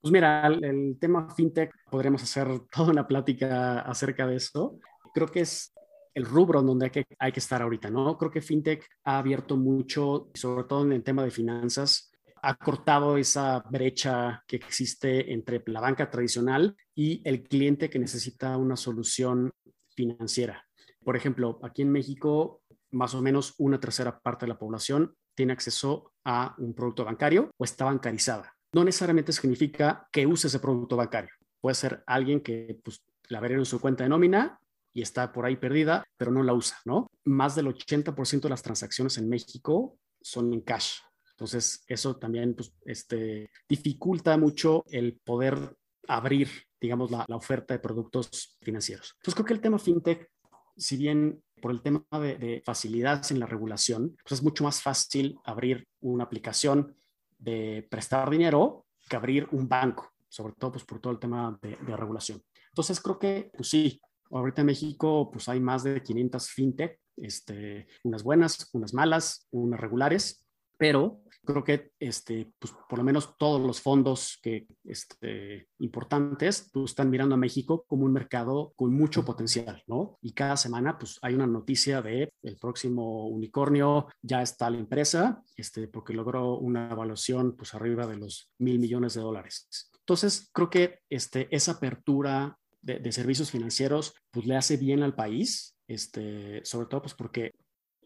Pues 0.00 0.12
mira, 0.12 0.46
el, 0.46 0.96
tema 0.98 1.28
fintech, 1.34 1.72
podríamos 1.90 2.22
hacer 2.22 2.48
toda 2.72 2.90
una 2.90 3.06
plática 3.06 3.80
acerca 3.80 4.26
de 4.26 4.36
eso. 4.36 4.78
Creo 5.12 5.28
que 5.28 5.40
es 5.40 5.74
el 6.14 6.24
rubro 6.24 6.60
en 6.60 6.66
donde 6.66 6.86
hay 6.86 6.90
que, 6.90 7.06
hay 7.18 7.32
que 7.32 7.40
estar 7.40 7.60
ahorita, 7.60 7.90
¿no? 7.90 8.16
Creo 8.16 8.30
que 8.30 8.40
fintech 8.40 8.86
ha 9.04 9.18
abierto 9.18 9.56
mucho, 9.56 10.30
sobre 10.34 10.64
todo 10.64 10.84
en 10.84 10.92
el 10.92 11.02
tema 11.02 11.22
de 11.22 11.30
finanzas, 11.30 12.10
ha 12.42 12.56
cortado 12.56 13.18
esa 13.18 13.62
brecha 13.70 14.42
que 14.46 14.56
existe 14.56 15.32
entre 15.32 15.62
la 15.66 15.80
banca 15.80 16.10
tradicional 16.10 16.74
y 16.94 17.20
el 17.28 17.42
cliente 17.42 17.90
que 17.90 17.98
necesita 17.98 18.56
una 18.56 18.76
solución 18.76 19.52
financiera. 19.94 20.66
Por 21.04 21.16
ejemplo, 21.16 21.60
aquí 21.62 21.82
en 21.82 21.92
México, 21.92 22.62
más 22.92 23.14
o 23.14 23.20
menos 23.20 23.54
una 23.58 23.78
tercera 23.78 24.18
parte 24.18 24.46
de 24.46 24.52
la 24.52 24.58
población 24.58 25.14
tiene 25.34 25.52
acceso 25.52 26.14
a 26.24 26.54
un 26.58 26.74
producto 26.74 27.04
bancario 27.04 27.50
o 27.58 27.64
está 27.64 27.84
bancarizada 27.84 28.54
no 28.72 28.84
necesariamente 28.84 29.32
significa 29.32 30.08
que 30.12 30.26
use 30.26 30.46
ese 30.46 30.60
producto 30.60 30.96
bancario. 30.96 31.30
Puede 31.60 31.74
ser 31.74 32.02
alguien 32.06 32.40
que 32.40 32.80
pues, 32.82 33.02
la 33.28 33.40
ve 33.40 33.52
en 33.52 33.64
su 33.64 33.80
cuenta 33.80 34.04
de 34.04 34.10
nómina 34.10 34.58
y 34.92 35.02
está 35.02 35.32
por 35.32 35.44
ahí 35.44 35.56
perdida, 35.56 36.04
pero 36.16 36.30
no 36.30 36.42
la 36.42 36.52
usa, 36.52 36.78
¿no? 36.84 37.06
Más 37.24 37.54
del 37.54 37.66
80% 37.66 38.40
de 38.42 38.48
las 38.48 38.62
transacciones 38.62 39.18
en 39.18 39.28
México 39.28 39.98
son 40.20 40.52
en 40.52 40.60
cash. 40.62 40.98
Entonces, 41.32 41.84
eso 41.86 42.16
también 42.16 42.54
pues, 42.54 42.72
este, 42.84 43.50
dificulta 43.68 44.36
mucho 44.36 44.84
el 44.88 45.18
poder 45.24 45.76
abrir, 46.08 46.48
digamos, 46.80 47.10
la, 47.10 47.24
oferta 47.30 47.74
de 47.74 47.80
productos 47.80 48.56
financieros. 48.60 49.14
Entonces, 49.16 49.34
creo 49.34 49.46
que 49.46 49.54
el 49.54 49.60
tema 49.60 49.78
fintech, 49.78 50.28
si 50.76 50.96
bien 50.96 51.42
por 51.62 51.70
el 51.70 51.82
tema 51.82 52.04
de, 52.12 52.36
de 52.36 52.62
facilidades 52.64 53.30
en 53.30 53.38
la 53.38 53.46
regulación, 53.46 54.16
pues 54.22 54.40
es 54.40 54.42
mucho 54.42 54.64
más 54.64 54.82
fácil 54.82 55.38
abrir 55.44 55.86
una 56.00 56.24
aplicación 56.24 56.96
de 57.40 57.86
prestar 57.90 58.30
dinero 58.30 58.86
que 59.08 59.16
abrir 59.16 59.48
un 59.52 59.68
banco, 59.68 60.12
sobre 60.28 60.54
todo 60.54 60.72
pues, 60.72 60.84
por 60.84 61.00
todo 61.00 61.12
el 61.12 61.18
tema 61.18 61.58
de, 61.60 61.76
regulación. 61.96 62.42
Entonces 62.68 63.00
creo 63.00 63.18
que, 63.18 63.50
pues 63.56 63.68
sí, 63.68 64.00
ahorita 64.30 64.60
en 64.60 64.66
México 64.66 65.30
pues 65.30 65.48
hay 65.48 65.60
más 65.60 65.82
de 65.82 66.02
500 66.02 66.48
fintech, 66.50 67.00
este, 67.16 67.88
unas 68.04 68.22
buenas, 68.22 68.68
unas 68.72 68.94
malas, 68.94 69.48
unas 69.50 69.80
regulares, 69.80 70.39
pero 70.80 71.20
creo 71.44 71.62
que 71.62 71.92
este, 72.00 72.50
pues, 72.58 72.72
por 72.88 72.98
lo 72.98 73.04
menos 73.04 73.36
todos 73.36 73.60
los 73.60 73.82
fondos 73.82 74.38
que, 74.42 74.66
este, 74.84 75.68
importantes 75.78 76.70
pues, 76.72 76.92
están 76.92 77.10
mirando 77.10 77.34
a 77.34 77.38
México 77.38 77.84
como 77.86 78.06
un 78.06 78.14
mercado 78.14 78.72
con 78.76 78.94
mucho 78.94 79.22
potencial, 79.22 79.82
¿no? 79.86 80.18
Y 80.22 80.32
cada 80.32 80.56
semana 80.56 80.96
pues, 80.96 81.18
hay 81.20 81.34
una 81.34 81.46
noticia 81.46 82.00
de 82.00 82.32
el 82.42 82.56
próximo 82.56 83.28
unicornio, 83.28 84.08
ya 84.22 84.40
está 84.40 84.70
la 84.70 84.78
empresa, 84.78 85.42
este, 85.54 85.86
porque 85.86 86.14
logró 86.14 86.56
una 86.56 86.90
evaluación 86.90 87.56
pues, 87.56 87.74
arriba 87.74 88.06
de 88.06 88.16
los 88.16 88.50
mil 88.58 88.78
millones 88.78 89.12
de 89.12 89.20
dólares. 89.20 89.68
Entonces, 89.98 90.48
creo 90.54 90.70
que 90.70 91.00
este, 91.10 91.54
esa 91.54 91.72
apertura 91.72 92.56
de, 92.80 93.00
de, 93.00 93.12
servicios 93.12 93.50
financieros 93.50 94.14
pues, 94.30 94.46
le 94.46 94.56
hace 94.56 94.78
bien 94.78 95.02
al 95.02 95.14
país, 95.14 95.76
este, 95.86 96.64
sobre 96.64 96.86
todo 96.86 97.02
pues, 97.02 97.12
porque 97.12 97.52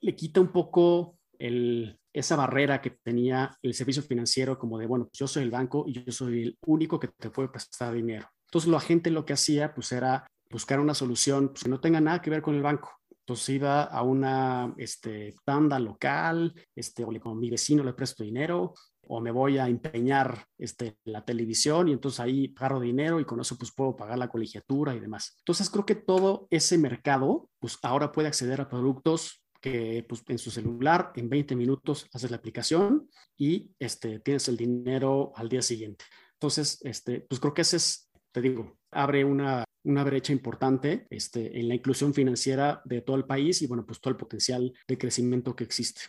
le 0.00 0.16
quita 0.16 0.40
un 0.40 0.50
poco 0.50 1.18
el, 1.38 1.98
esa 2.12 2.36
barrera 2.36 2.80
que 2.80 2.90
tenía 3.02 3.56
el 3.62 3.74
servicio 3.74 4.02
financiero 4.02 4.58
como 4.58 4.78
de, 4.78 4.86
bueno, 4.86 5.06
pues 5.06 5.18
yo 5.18 5.26
soy 5.26 5.42
el 5.42 5.50
banco 5.50 5.84
y 5.86 5.92
yo 5.92 6.12
soy 6.12 6.42
el 6.42 6.58
único 6.66 6.98
que 6.98 7.08
te 7.08 7.30
puede 7.30 7.48
prestar 7.48 7.94
dinero. 7.94 8.28
Entonces 8.48 8.70
la 8.70 8.80
gente 8.80 9.10
lo 9.10 9.24
que 9.24 9.32
hacía 9.32 9.74
pues 9.74 9.90
era 9.92 10.26
buscar 10.50 10.78
una 10.78 10.94
solución 10.94 11.48
pues, 11.48 11.64
que 11.64 11.70
no 11.70 11.80
tenga 11.80 12.00
nada 12.00 12.22
que 12.22 12.30
ver 12.30 12.42
con 12.42 12.54
el 12.54 12.62
banco. 12.62 12.90
Entonces 13.10 13.48
iba 13.48 13.84
a 13.84 14.02
una 14.02 14.74
este, 14.76 15.34
tanda 15.44 15.78
local, 15.78 16.54
este, 16.76 17.04
o 17.04 17.10
le, 17.10 17.20
con 17.20 17.38
mi 17.38 17.48
vecino 17.50 17.82
le 17.82 17.94
presto 17.94 18.22
dinero, 18.22 18.74
o 19.08 19.20
me 19.20 19.30
voy 19.30 19.58
a 19.58 19.66
empeñar 19.66 20.46
este, 20.58 20.98
la 21.04 21.24
televisión 21.24 21.88
y 21.88 21.92
entonces 21.92 22.20
ahí 22.20 22.54
agarro 22.56 22.80
dinero 22.80 23.20
y 23.20 23.24
con 23.24 23.40
eso 23.40 23.56
pues 23.56 23.72
puedo 23.74 23.96
pagar 23.96 24.18
la 24.18 24.28
colegiatura 24.28 24.94
y 24.94 25.00
demás. 25.00 25.36
Entonces 25.38 25.70
creo 25.70 25.86
que 25.86 25.94
todo 25.94 26.46
ese 26.50 26.78
mercado 26.78 27.48
pues 27.58 27.78
ahora 27.82 28.12
puede 28.12 28.28
acceder 28.28 28.60
a 28.60 28.68
productos 28.68 29.43
que 29.64 30.04
pues, 30.06 30.22
en 30.28 30.36
su 30.36 30.50
celular 30.50 31.10
en 31.16 31.30
20 31.30 31.56
minutos 31.56 32.06
haces 32.12 32.30
la 32.30 32.36
aplicación 32.36 33.08
y 33.34 33.70
este, 33.78 34.20
tienes 34.20 34.46
el 34.48 34.58
dinero 34.58 35.32
al 35.36 35.48
día 35.48 35.62
siguiente. 35.62 36.04
Entonces, 36.34 36.80
este, 36.82 37.20
pues 37.22 37.40
creo 37.40 37.54
que 37.54 37.62
ese 37.62 37.78
es, 37.78 38.10
te 38.30 38.42
digo, 38.42 38.76
abre 38.90 39.24
una, 39.24 39.64
una 39.84 40.04
brecha 40.04 40.34
importante 40.34 41.06
este, 41.08 41.58
en 41.58 41.68
la 41.68 41.76
inclusión 41.76 42.12
financiera 42.12 42.82
de 42.84 43.00
todo 43.00 43.16
el 43.16 43.24
país 43.24 43.62
y 43.62 43.66
bueno, 43.66 43.86
pues 43.86 44.02
todo 44.02 44.10
el 44.10 44.18
potencial 44.18 44.70
de 44.86 44.98
crecimiento 44.98 45.56
que 45.56 45.64
existe 45.64 46.02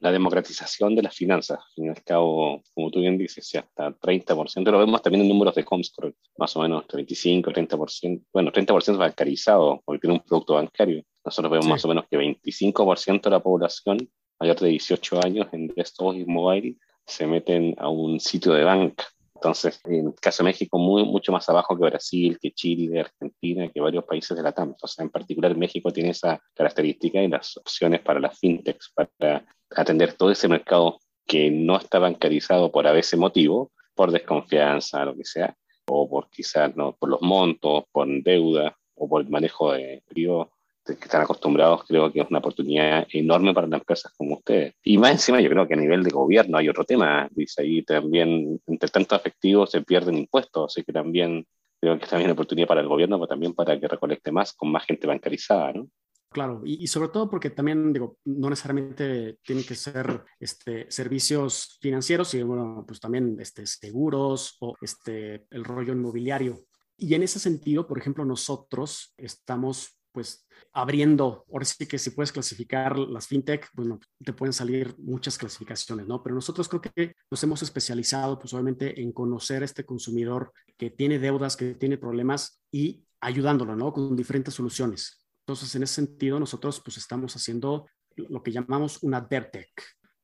la 0.00 0.12
democratización 0.12 0.94
de 0.94 1.02
las 1.02 1.14
finanzas. 1.14 1.58
Al 1.58 1.72
fin 1.74 1.86
y 1.86 1.88
al 1.88 2.02
cabo, 2.02 2.62
como 2.74 2.90
tú 2.90 3.00
bien 3.00 3.16
dices, 3.16 3.46
si 3.46 3.58
hasta 3.58 3.90
30%, 3.90 4.70
lo 4.70 4.78
vemos 4.78 5.02
también 5.02 5.22
en 5.22 5.28
números 5.28 5.54
de 5.54 5.64
Comscore, 5.64 6.14
más 6.38 6.54
o 6.56 6.62
menos 6.62 6.84
25, 6.92 7.50
30%, 7.50 8.24
bueno, 8.32 8.52
30% 8.52 8.96
bancarizado, 8.96 9.82
porque 9.84 10.00
tiene 10.00 10.14
un 10.14 10.22
producto 10.22 10.54
bancario. 10.54 11.02
Nosotros 11.24 11.50
vemos 11.50 11.66
más 11.66 11.84
o 11.84 11.88
menos 11.88 12.04
que 12.10 12.18
25% 12.18 13.22
de 13.22 13.30
la 13.30 13.40
población 13.40 14.10
mayor 14.38 14.60
de 14.60 14.68
18 14.68 15.24
años 15.24 15.48
en 15.52 15.68
desktop 15.68 16.14
y 16.14 16.24
mobile 16.24 16.76
se 17.06 17.26
meten 17.26 17.74
a 17.78 17.88
un 17.88 18.20
sitio 18.20 18.52
de 18.52 18.64
banca. 18.64 19.04
Entonces, 19.36 19.80
en 19.84 20.06
el 20.06 20.14
caso 20.14 20.42
de 20.42 20.48
México, 20.48 20.78
muy, 20.78 21.04
mucho 21.04 21.30
más 21.30 21.46
abajo 21.50 21.76
que 21.76 21.84
Brasil, 21.84 22.38
que 22.40 22.52
Chile, 22.52 23.00
Argentina, 23.00 23.68
que 23.68 23.80
varios 23.82 24.04
países 24.04 24.34
de 24.34 24.42
la 24.42 24.52
TAM. 24.52 24.74
Sea, 24.82 25.04
en 25.04 25.10
particular 25.10 25.54
México 25.56 25.92
tiene 25.92 26.10
esa 26.10 26.40
característica 26.54 27.22
y 27.22 27.28
las 27.28 27.56
opciones 27.58 28.00
para 28.00 28.18
las 28.18 28.38
fintechs, 28.38 28.92
para 28.94 29.44
atender 29.70 30.14
todo 30.14 30.30
ese 30.30 30.48
mercado 30.48 30.98
que 31.26 31.50
no 31.50 31.76
está 31.76 31.98
bancarizado 31.98 32.72
por 32.72 32.86
a 32.86 32.92
veces 32.92 33.18
motivo, 33.18 33.72
por 33.94 34.10
desconfianza, 34.10 35.04
lo 35.04 35.14
que 35.14 35.24
sea, 35.24 35.54
o 35.86 36.08
por 36.08 36.30
quizás 36.30 36.74
no, 36.74 36.96
por 36.96 37.10
los 37.10 37.20
montos, 37.20 37.84
por 37.92 38.08
deuda 38.22 38.74
o 38.94 39.06
por 39.06 39.20
el 39.20 39.28
manejo 39.28 39.72
de 39.72 40.02
periodos 40.08 40.48
que 40.86 41.04
están 41.04 41.22
acostumbrados, 41.22 41.84
creo 41.86 42.12
que 42.12 42.20
es 42.20 42.30
una 42.30 42.38
oportunidad 42.38 43.06
enorme 43.10 43.52
para 43.52 43.66
las 43.66 43.80
empresas 43.80 44.12
como 44.16 44.36
ustedes. 44.36 44.74
Y 44.82 44.98
más 44.98 45.12
encima, 45.12 45.40
yo 45.40 45.50
creo 45.50 45.66
que 45.66 45.74
a 45.74 45.78
nivel 45.78 46.02
de 46.02 46.10
gobierno 46.10 46.58
hay 46.58 46.68
otro 46.68 46.84
tema, 46.84 47.28
dice 47.32 47.62
ahí 47.62 47.82
también, 47.82 48.60
entre 48.66 48.88
tantos 48.88 49.18
efectivos 49.18 49.70
se 49.70 49.82
pierden 49.82 50.16
impuestos, 50.16 50.72
así 50.72 50.84
que 50.84 50.92
también 50.92 51.46
creo 51.80 51.98
que 51.98 52.04
es 52.04 52.10
también 52.10 52.28
una 52.28 52.34
oportunidad 52.34 52.68
para 52.68 52.80
el 52.80 52.88
gobierno, 52.88 53.18
pero 53.18 53.28
también 53.28 53.54
para 53.54 53.78
que 53.78 53.88
recolecte 53.88 54.32
más 54.32 54.52
con 54.52 54.70
más 54.70 54.84
gente 54.84 55.06
bancarizada, 55.06 55.72
¿no? 55.72 55.88
Claro, 56.28 56.60
y, 56.64 56.86
sobre 56.86 57.08
todo 57.08 57.30
porque 57.30 57.50
también, 57.50 57.92
digo, 57.92 58.18
no 58.26 58.50
necesariamente 58.50 59.38
tienen 59.42 59.64
que 59.64 59.74
ser 59.74 60.22
este, 60.38 60.90
servicios 60.90 61.78
financieros, 61.80 62.28
sino 62.28 62.46
bueno, 62.46 62.84
pues 62.86 63.00
también 63.00 63.36
este, 63.40 63.66
seguros 63.66 64.56
o 64.60 64.74
este, 64.82 65.46
el 65.50 65.64
rollo 65.64 65.94
inmobiliario. 65.94 66.64
Y 66.98 67.14
en 67.14 67.22
ese 67.22 67.38
sentido, 67.38 67.86
por 67.86 67.98
ejemplo, 67.98 68.24
nosotros 68.24 69.14
estamos 69.16 69.95
pues 70.16 70.46
abriendo, 70.72 71.44
ahora 71.52 71.66
sí 71.66 71.84
que 71.84 71.98
si 71.98 72.08
puedes 72.08 72.32
clasificar 72.32 72.98
las 72.98 73.26
fintech, 73.26 73.68
bueno, 73.74 74.00
te 74.24 74.32
pueden 74.32 74.54
salir 74.54 74.94
muchas 74.96 75.36
clasificaciones, 75.36 76.06
¿no? 76.06 76.22
Pero 76.22 76.34
nosotros 76.34 76.70
creo 76.70 76.80
que 76.80 77.14
nos 77.30 77.42
hemos 77.42 77.60
especializado 77.60 78.38
pues 78.38 78.54
obviamente 78.54 78.98
en 78.98 79.12
conocer 79.12 79.60
a 79.60 79.66
este 79.66 79.84
consumidor 79.84 80.54
que 80.78 80.88
tiene 80.88 81.18
deudas, 81.18 81.54
que 81.54 81.74
tiene 81.74 81.98
problemas 81.98 82.62
y 82.72 83.04
ayudándolo, 83.20 83.76
¿no? 83.76 83.92
Con 83.92 84.16
diferentes 84.16 84.54
soluciones. 84.54 85.22
Entonces, 85.40 85.74
en 85.74 85.82
ese 85.82 85.96
sentido, 85.96 86.40
nosotros 86.40 86.80
pues 86.82 86.96
estamos 86.96 87.36
haciendo 87.36 87.86
lo 88.16 88.42
que 88.42 88.52
llamamos 88.52 89.02
una 89.02 89.20
DevTech, 89.20 89.82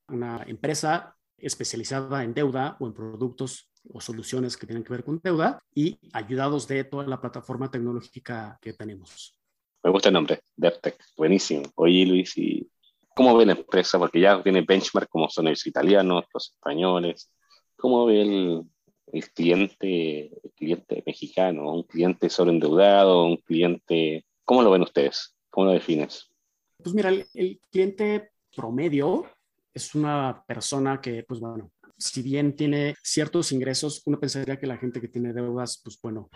una 0.08 0.42
empresa 0.46 1.14
especializada 1.36 2.24
en 2.24 2.32
deuda 2.32 2.78
o 2.80 2.86
en 2.86 2.94
productos 2.94 3.70
o 3.90 4.00
soluciones 4.00 4.56
que 4.56 4.66
tienen 4.66 4.84
que 4.84 4.92
ver 4.94 5.04
con 5.04 5.20
deuda 5.22 5.62
y 5.74 6.00
ayudados 6.14 6.66
de 6.66 6.84
toda 6.84 7.06
la 7.06 7.20
plataforma 7.20 7.70
tecnológica 7.70 8.58
que 8.62 8.72
tenemos. 8.72 9.41
Me 9.82 9.90
gusta 9.90 10.08
el 10.08 10.14
nombre, 10.14 10.40
DevTech, 10.56 10.96
buenísimo. 11.16 11.64
Oye, 11.74 12.06
Luis, 12.06 12.36
¿y 12.38 12.68
cómo 13.14 13.36
ve 13.36 13.46
la 13.46 13.52
empresa? 13.52 13.98
Porque 13.98 14.20
ya 14.20 14.42
tiene 14.42 14.62
benchmark 14.62 15.08
como 15.08 15.28
son 15.28 15.46
los 15.46 15.66
italianos, 15.66 16.24
los 16.32 16.52
españoles. 16.52 17.30
¿Cómo 17.76 18.06
ve 18.06 18.22
el, 18.22 18.62
el 19.06 19.30
cliente, 19.30 20.26
el 20.26 20.52
cliente 20.54 21.02
mexicano? 21.04 21.72
¿Un 21.72 21.82
cliente 21.82 22.28
solo 22.28 22.52
endeudado? 22.52 23.24
¿Un 23.24 23.38
cliente 23.38 24.24
¿Cómo 24.44 24.62
lo 24.62 24.70
ven 24.70 24.82
ustedes? 24.82 25.36
¿Cómo 25.50 25.66
lo 25.66 25.72
defines? 25.72 26.30
Pues 26.76 26.94
mira, 26.94 27.10
el, 27.10 27.60
cliente 27.70 28.32
promedio 28.54 29.24
es 29.72 29.94
una 29.94 30.44
persona 30.46 31.00
que, 31.00 31.22
pues 31.22 31.40
bueno, 31.40 31.70
si 31.96 32.22
bien 32.22 32.56
tiene 32.56 32.96
ciertos 33.02 33.52
ingresos, 33.52 34.02
uno 34.06 34.18
pensaría 34.18 34.58
que 34.58 34.66
la 34.66 34.76
gente 34.76 35.00
que 35.00 35.08
tiene 35.08 35.32
deudas, 35.32 35.80
pues 35.82 35.98
bueno, 36.02 36.28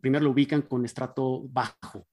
primero 0.00 0.24
lo 0.24 0.30
ubican 0.30 0.62
con 0.62 0.84
estrato 0.84 1.42
bajo. 1.48 2.06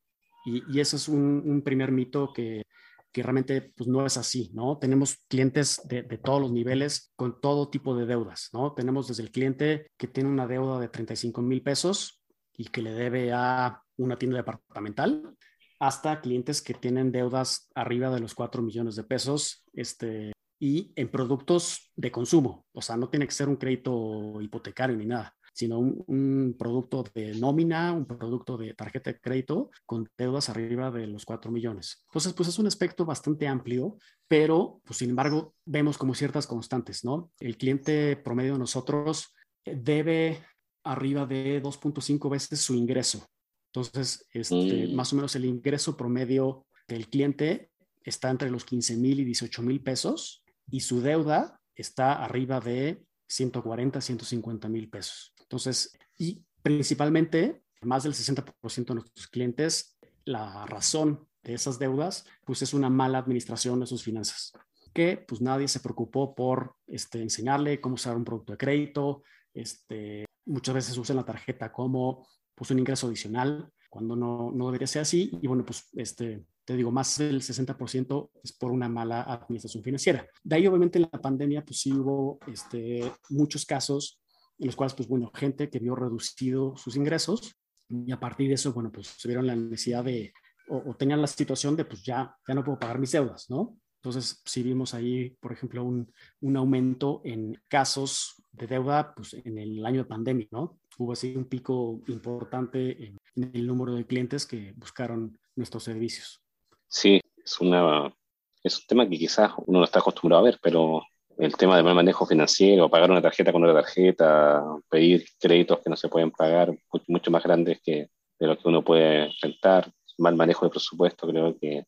Y, 0.45 0.63
y 0.71 0.79
ese 0.79 0.95
es 0.95 1.07
un, 1.07 1.61
primer 1.63 1.91
mito 1.91 2.31
que, 2.33 2.63
que 3.11 3.23
realmente 3.23 3.73
pues, 3.75 3.87
no 3.87 4.05
es 4.05 4.17
así, 4.17 4.51
¿no? 4.53 4.77
Tenemos 4.77 5.17
clientes 5.27 5.81
de, 5.87 6.03
de, 6.03 6.17
todos 6.17 6.41
los 6.41 6.51
niveles 6.51 7.11
con 7.15 7.41
todo 7.41 7.69
tipo 7.69 7.95
de 7.95 8.05
deudas, 8.05 8.49
¿no? 8.53 8.73
Tenemos 8.73 9.07
desde 9.07 9.23
el 9.23 9.31
cliente 9.31 9.87
que 9.97 10.07
tiene 10.07 10.29
una 10.29 10.47
deuda 10.47 10.79
de 10.79 10.89
35 10.89 11.41
mil 11.41 11.61
pesos 11.61 12.21
y 12.53 12.65
que 12.65 12.81
le 12.81 12.91
debe 12.91 13.31
a 13.33 13.81
una 13.97 14.17
tienda 14.17 14.37
departamental, 14.37 15.35
hasta 15.79 16.21
clientes 16.21 16.61
que 16.61 16.73
tienen 16.73 17.11
deudas 17.11 17.69
arriba 17.75 18.09
de 18.09 18.19
los 18.19 18.33
4 18.33 18.61
millones 18.61 18.95
de 18.95 19.03
pesos 19.03 19.65
este, 19.73 20.31
y 20.59 20.93
en 20.95 21.09
productos 21.09 21.91
de 21.95 22.11
consumo. 22.11 22.65
O 22.71 22.81
sea, 22.81 22.97
no 22.97 23.09
tiene 23.09 23.27
que 23.27 23.33
ser 23.33 23.49
un 23.49 23.57
crédito 23.57 24.41
hipotecario 24.41 24.95
ni 24.95 25.05
nada, 25.05 25.35
sino 25.55 25.79
un, 25.79 26.03
un, 26.07 26.55
producto 26.59 27.05
de 27.13 27.33
nómina, 27.35 27.93
un 27.93 28.05
producto 28.05 28.57
de 28.57 28.73
tarjeta 28.73 29.13
de 29.13 29.19
crédito 29.19 29.71
con 29.85 30.07
deudas 30.17 30.49
arriba 30.49 30.91
de 30.91 31.07
los 31.07 31.23
4 31.23 31.49
millones. 31.49 32.03
Entonces, 32.09 32.33
pues 32.33 32.49
es 32.49 32.59
un 32.59 32.67
aspecto 32.67 33.05
bastante 33.05 33.47
amplio, 33.47 33.97
pero, 34.27 34.81
pues 34.83 34.97
sin 34.97 35.11
embargo, 35.11 35.55
vemos 35.65 35.97
como 35.97 36.13
ciertas 36.13 36.45
constantes, 36.45 37.05
¿no? 37.05 37.31
El 37.39 37.57
cliente 37.57 38.17
promedio 38.17 38.53
de 38.53 38.59
nosotros 38.59 39.33
debe 39.63 40.43
arriba 40.83 41.25
de 41.25 41.63
2.5 41.63 42.29
veces 42.29 42.59
su 42.59 42.75
ingreso. 42.75 43.25
Entonces, 43.73 44.27
este, 44.31 44.87
mm. 44.87 44.93
más 44.93 45.13
o 45.13 45.15
menos 45.15 45.35
el 45.35 45.45
ingreso 45.45 45.95
promedio 45.95 46.65
del 46.87 47.07
cliente 47.07 47.71
está 48.03 48.29
entre 48.29 48.51
los 48.51 48.65
15 48.65 48.97
mil 48.97 49.19
y 49.21 49.25
18 49.25 49.61
mil 49.61 49.81
pesos 49.81 50.43
y 50.69 50.81
su 50.81 51.01
deuda 51.01 51.59
está 51.75 52.23
arriba 52.23 52.59
de 52.59 53.03
140, 53.27 53.99
150 53.99 54.69
mil 54.69 54.89
pesos. 54.89 55.33
Entonces, 55.45 55.97
y 56.17 56.43
principalmente, 56.61 57.63
más 57.81 58.03
del 58.03 58.13
60% 58.13 58.85
de 58.85 58.95
nuestros 58.95 59.27
clientes, 59.27 59.97
la 60.25 60.65
razón 60.65 61.27
de 61.43 61.53
esas 61.53 61.77
deudas, 61.77 62.25
pues 62.43 62.61
es 62.61 62.73
una 62.73 62.89
mala 62.89 63.19
administración 63.19 63.79
de 63.79 63.85
sus 63.85 64.03
finanzas, 64.03 64.53
que 64.93 65.23
pues 65.27 65.41
nadie 65.41 65.67
se 65.67 65.79
preocupó 65.79 66.33
por 66.33 66.75
este, 66.87 67.21
enseñarle 67.21 67.79
cómo 67.79 67.95
usar 67.95 68.15
un 68.17 68.23
producto 68.23 68.53
de 68.53 68.57
crédito, 68.57 69.23
este, 69.53 70.25
muchas 70.45 70.75
veces 70.75 70.97
usan 70.97 71.17
la 71.17 71.25
tarjeta 71.25 71.71
como 71.71 72.27
pues, 72.55 72.71
un 72.71 72.79
ingreso 72.79 73.07
adicional, 73.07 73.71
cuando 73.89 74.15
no, 74.15 74.51
no 74.51 74.65
debería 74.65 74.87
ser 74.87 75.03
así. 75.03 75.31
Y 75.41 75.47
bueno, 75.47 75.65
pues 75.65 75.87
este, 75.93 76.43
te 76.65 76.75
digo, 76.75 76.91
más 76.91 77.17
del 77.17 77.41
60% 77.41 78.29
es 78.43 78.51
por 78.51 78.71
una 78.71 78.89
mala 78.89 79.21
administración 79.21 79.83
financiera. 79.83 80.27
De 80.43 80.55
ahí, 80.55 80.67
obviamente, 80.67 80.99
en 80.99 81.07
la 81.09 81.21
pandemia, 81.21 81.63
pues 81.63 81.79
sí 81.79 81.93
hubo 81.93 82.39
este, 82.47 83.09
muchos 83.29 83.65
casos 83.65 84.19
en 84.59 84.67
los 84.67 84.75
cuales, 84.75 84.93
pues 84.93 85.07
bueno, 85.07 85.31
gente 85.33 85.69
que 85.69 85.79
vio 85.79 85.95
reducido 85.95 86.75
sus 86.77 86.95
ingresos 86.95 87.55
y 87.89 88.11
a 88.11 88.19
partir 88.19 88.47
de 88.47 88.55
eso, 88.55 88.73
bueno, 88.73 88.91
pues 88.91 89.07
se 89.07 89.27
vieron 89.27 89.47
la 89.47 89.55
necesidad 89.55 90.03
de, 90.03 90.33
o, 90.69 90.91
o 90.91 90.95
tenían 90.95 91.21
la 91.21 91.27
situación 91.27 91.75
de, 91.75 91.85
pues 91.85 92.03
ya, 92.03 92.35
ya 92.47 92.53
no 92.53 92.63
puedo 92.63 92.79
pagar 92.79 92.99
mis 92.99 93.11
deudas, 93.11 93.49
¿no? 93.49 93.77
Entonces, 94.05 94.39
sí 94.45 94.61
vimos 94.61 94.93
ahí, 94.93 95.31
por 95.39 95.51
ejemplo, 95.51 95.83
un, 95.83 96.13
un, 96.41 96.57
aumento 96.57 97.21
en 97.25 97.59
casos 97.67 98.35
de 98.51 98.67
deuda 98.67 99.15
pues, 99.15 99.33
en 99.33 99.57
el 99.57 99.83
año 99.83 100.03
de 100.03 100.07
pandemia, 100.07 100.47
¿no? 100.51 100.77
Hubo 100.99 101.13
así 101.13 101.35
un 101.35 101.45
pico 101.45 102.01
importante 102.07 103.03
en, 103.03 103.17
en, 103.35 103.51
el 103.55 103.65
número 103.65 103.95
de 103.95 104.05
clientes 104.05 104.45
que 104.45 104.73
buscaron 104.75 105.39
nuestros 105.55 105.85
servicios. 105.85 106.39
Sí, 106.87 107.19
es, 107.43 107.59
una, 107.59 108.15
es 108.63 108.77
un 108.77 108.85
tema 108.87 109.09
que 109.09 109.17
quizás 109.17 109.53
uno 109.65 109.79
no 109.79 109.85
está 109.85 109.97
acostumbrado 109.97 110.43
a 110.43 110.45
ver, 110.45 110.59
pero 110.61 111.01
el 111.37 111.55
tema 111.55 111.75
del 111.75 111.85
mal 111.85 111.95
manejo 111.95 112.25
financiero, 112.25 112.89
pagar 112.89 113.11
una 113.11 113.21
tarjeta 113.21 113.51
con 113.51 113.63
otra 113.63 113.81
tarjeta, 113.81 114.63
pedir 114.89 115.25
créditos 115.39 115.79
que 115.79 115.89
no 115.89 115.95
se 115.95 116.09
pueden 116.09 116.31
pagar, 116.31 116.73
mucho 117.07 117.31
más 117.31 117.43
grandes 117.43 117.79
que 117.83 118.09
de 118.39 118.47
lo 118.47 118.57
que 118.57 118.67
uno 118.67 118.83
puede 118.83 119.25
enfrentar, 119.25 119.91
mal 120.17 120.35
manejo 120.35 120.65
de 120.65 120.71
presupuesto, 120.71 121.27
creo 121.27 121.57
que 121.59 121.85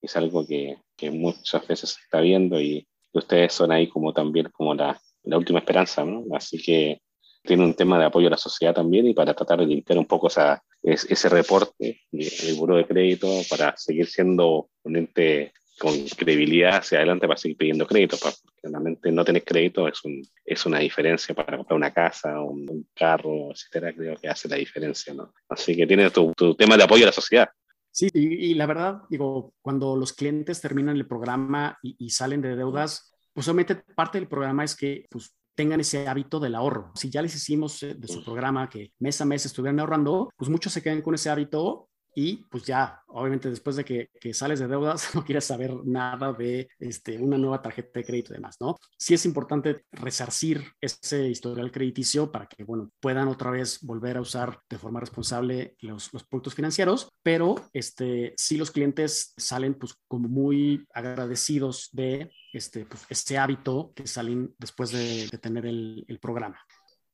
es 0.00 0.16
algo 0.16 0.46
que, 0.46 0.78
muchas 1.10 1.66
veces 1.66 1.90
se 1.90 2.00
está 2.02 2.20
viendo 2.20 2.60
y 2.60 2.86
ustedes 3.12 3.52
son 3.52 3.72
ahí 3.72 3.88
como 3.88 4.12
también 4.12 4.48
como 4.52 4.74
la, 4.74 4.98
la 5.24 5.36
última 5.36 5.58
esperanza, 5.58 6.04
¿no? 6.04 6.24
Así 6.34 6.62
que 6.62 7.00
tiene 7.42 7.64
un 7.64 7.74
tema 7.74 7.98
de 7.98 8.06
apoyo 8.06 8.28
a 8.28 8.30
la 8.30 8.36
sociedad 8.36 8.74
también 8.74 9.06
y 9.06 9.14
para 9.14 9.34
tratar 9.34 9.60
de 9.60 9.66
limpiar 9.66 9.98
un 9.98 10.06
poco 10.06 10.28
esa, 10.28 10.62
ese 10.82 11.28
reporte 11.28 12.00
del 12.10 12.54
buro 12.56 12.76
de 12.76 12.86
crédito 12.86 13.28
para 13.48 13.76
seguir 13.76 14.06
siendo 14.06 14.68
un 14.84 14.96
ente 14.96 15.52
con 15.78 15.92
credibilidad 16.16 16.76
hacia 16.76 16.98
adelante 16.98 17.26
para 17.26 17.38
seguir 17.38 17.56
pidiendo 17.56 17.86
crédito, 17.86 18.16
porque 18.20 18.38
realmente 18.62 19.12
no 19.12 19.24
tener 19.24 19.44
crédito 19.44 19.86
es, 19.86 20.02
un, 20.04 20.26
es 20.44 20.64
una 20.66 20.78
diferencia 20.78 21.34
para 21.34 21.56
comprar 21.56 21.76
una 21.76 21.92
casa, 21.92 22.40
un, 22.40 22.68
un 22.68 22.88
carro, 22.94 23.50
etcétera, 23.50 23.92
creo 23.92 24.16
que 24.16 24.28
hace 24.28 24.48
la 24.48 24.56
diferencia, 24.56 25.12
¿no? 25.12 25.32
Así 25.48 25.76
que 25.76 25.86
tiene 25.86 26.10
tu, 26.10 26.32
tu 26.34 26.54
tema 26.54 26.76
de 26.76 26.84
apoyo 26.84 27.04
a 27.04 27.06
la 27.06 27.12
sociedad. 27.12 27.48
Sí, 27.90 28.08
y, 28.12 28.50
y, 28.50 28.54
la 28.54 28.66
verdad, 28.66 29.02
digo, 29.08 29.54
cuando 29.62 29.96
los 29.96 30.12
clientes 30.12 30.60
terminan 30.60 30.96
el 30.96 31.06
programa 31.06 31.78
y, 31.82 31.96
y, 31.98 32.10
salen 32.10 32.42
de 32.42 32.54
deudas, 32.54 33.14
pues 33.32 33.48
obviamente 33.48 33.76
parte 33.94 34.18
del 34.18 34.28
programa 34.28 34.64
es 34.64 34.76
que 34.76 35.06
pues, 35.10 35.34
tengan 35.54 35.80
ese 35.80 36.06
hábito 36.06 36.38
del 36.38 36.54
ahorro. 36.54 36.92
Si 36.94 37.10
ya 37.10 37.22
les 37.22 37.34
hicimos 37.34 37.82
eh, 37.82 37.94
de 37.94 38.06
su 38.06 38.22
programa 38.22 38.68
que 38.68 38.92
mes 38.98 39.20
a 39.20 39.24
mes 39.24 39.46
estuvieran 39.46 39.80
ahorrando, 39.80 40.30
pues 40.36 40.50
muchos 40.50 40.72
se 40.72 40.82
quedan 40.82 41.02
con 41.02 41.14
ese 41.14 41.30
hábito 41.30 41.88
y 42.18 42.36
pues 42.50 42.64
ya, 42.64 43.02
obviamente 43.08 43.50
después 43.50 43.76
de 43.76 43.84
que, 43.84 44.08
que, 44.18 44.32
sales 44.32 44.58
de 44.58 44.66
deudas, 44.66 45.10
no 45.14 45.22
quieres 45.22 45.44
saber 45.44 45.74
nada 45.84 46.32
de 46.32 46.66
este, 46.78 47.18
una 47.18 47.36
nueva 47.36 47.60
tarjeta 47.60 48.00
de 48.00 48.06
crédito 48.06 48.32
y 48.32 48.36
demás, 48.36 48.56
¿no? 48.58 48.76
Sí 48.96 49.12
es 49.12 49.26
importante 49.26 49.84
resarcir 49.92 50.64
ese 50.80 51.28
historial 51.28 51.70
crediticio 51.70 52.32
para 52.32 52.46
que, 52.46 52.64
bueno, 52.64 52.90
puedan 53.00 53.28
otra 53.28 53.50
vez 53.50 53.80
volver 53.82 54.16
a 54.16 54.22
usar 54.22 54.58
de 54.70 54.78
forma 54.78 54.98
responsable 54.98 55.76
los, 55.80 56.10
los 56.14 56.24
productos 56.24 56.54
financieros, 56.54 57.10
pero 57.22 57.56
este, 57.74 58.32
sí 58.38 58.56
los 58.56 58.70
clientes 58.70 59.34
salen 59.36 59.74
pues 59.74 59.94
como 60.08 60.26
muy 60.26 60.86
agradecidos 60.94 61.90
de 61.92 62.30
este, 62.54 62.86
pues, 62.86 63.30
hábito 63.32 63.92
que 63.94 64.06
salen 64.06 64.54
después 64.56 64.90
de, 64.90 65.28
de 65.30 65.36
tener 65.36 65.66
el, 65.66 66.02
el 66.08 66.18
programa. 66.18 66.58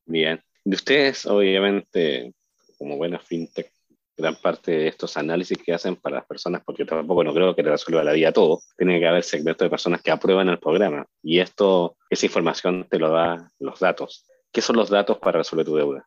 Bien. 0.07 0.41
De 0.65 0.77
ustedes, 0.77 1.27
obviamente, 1.27 2.33
como 2.79 2.97
buena 2.97 3.19
fintech, 3.19 3.72
gran 4.17 4.37
parte 4.37 4.73
de 4.73 4.89
estos 4.89 5.17
análisis 5.17 5.59
que 5.59 5.73
hacen 5.73 5.97
para 5.97 6.17
las 6.17 6.27
personas, 6.27 6.63
porque 6.65 6.85
tampoco 6.85 7.25
no 7.25 7.33
creo 7.33 7.55
que 7.55 7.63
te 7.63 7.71
resuelva 7.71 8.05
la 8.05 8.13
vida 8.13 8.33
todo, 8.33 8.63
tiene 8.77 9.01
que 9.01 9.07
haber 9.07 9.25
segmentos 9.25 9.65
de 9.65 9.71
personas 9.71 10.03
que 10.03 10.11
aprueban 10.11 10.49
el 10.49 10.59
programa 10.59 11.07
y 11.23 11.41
esto, 11.41 11.97
esa 12.11 12.27
información 12.27 12.87
te 12.91 12.99
lo 12.99 13.11
da 13.11 13.51
los 13.59 13.81
datos. 13.81 14.27
¿Qué 14.53 14.61
son 14.61 14.77
los 14.77 14.91
datos 14.91 15.19
para 15.19 15.39
resolver 15.39 15.65
tu 15.65 15.77
deuda? 15.77 16.07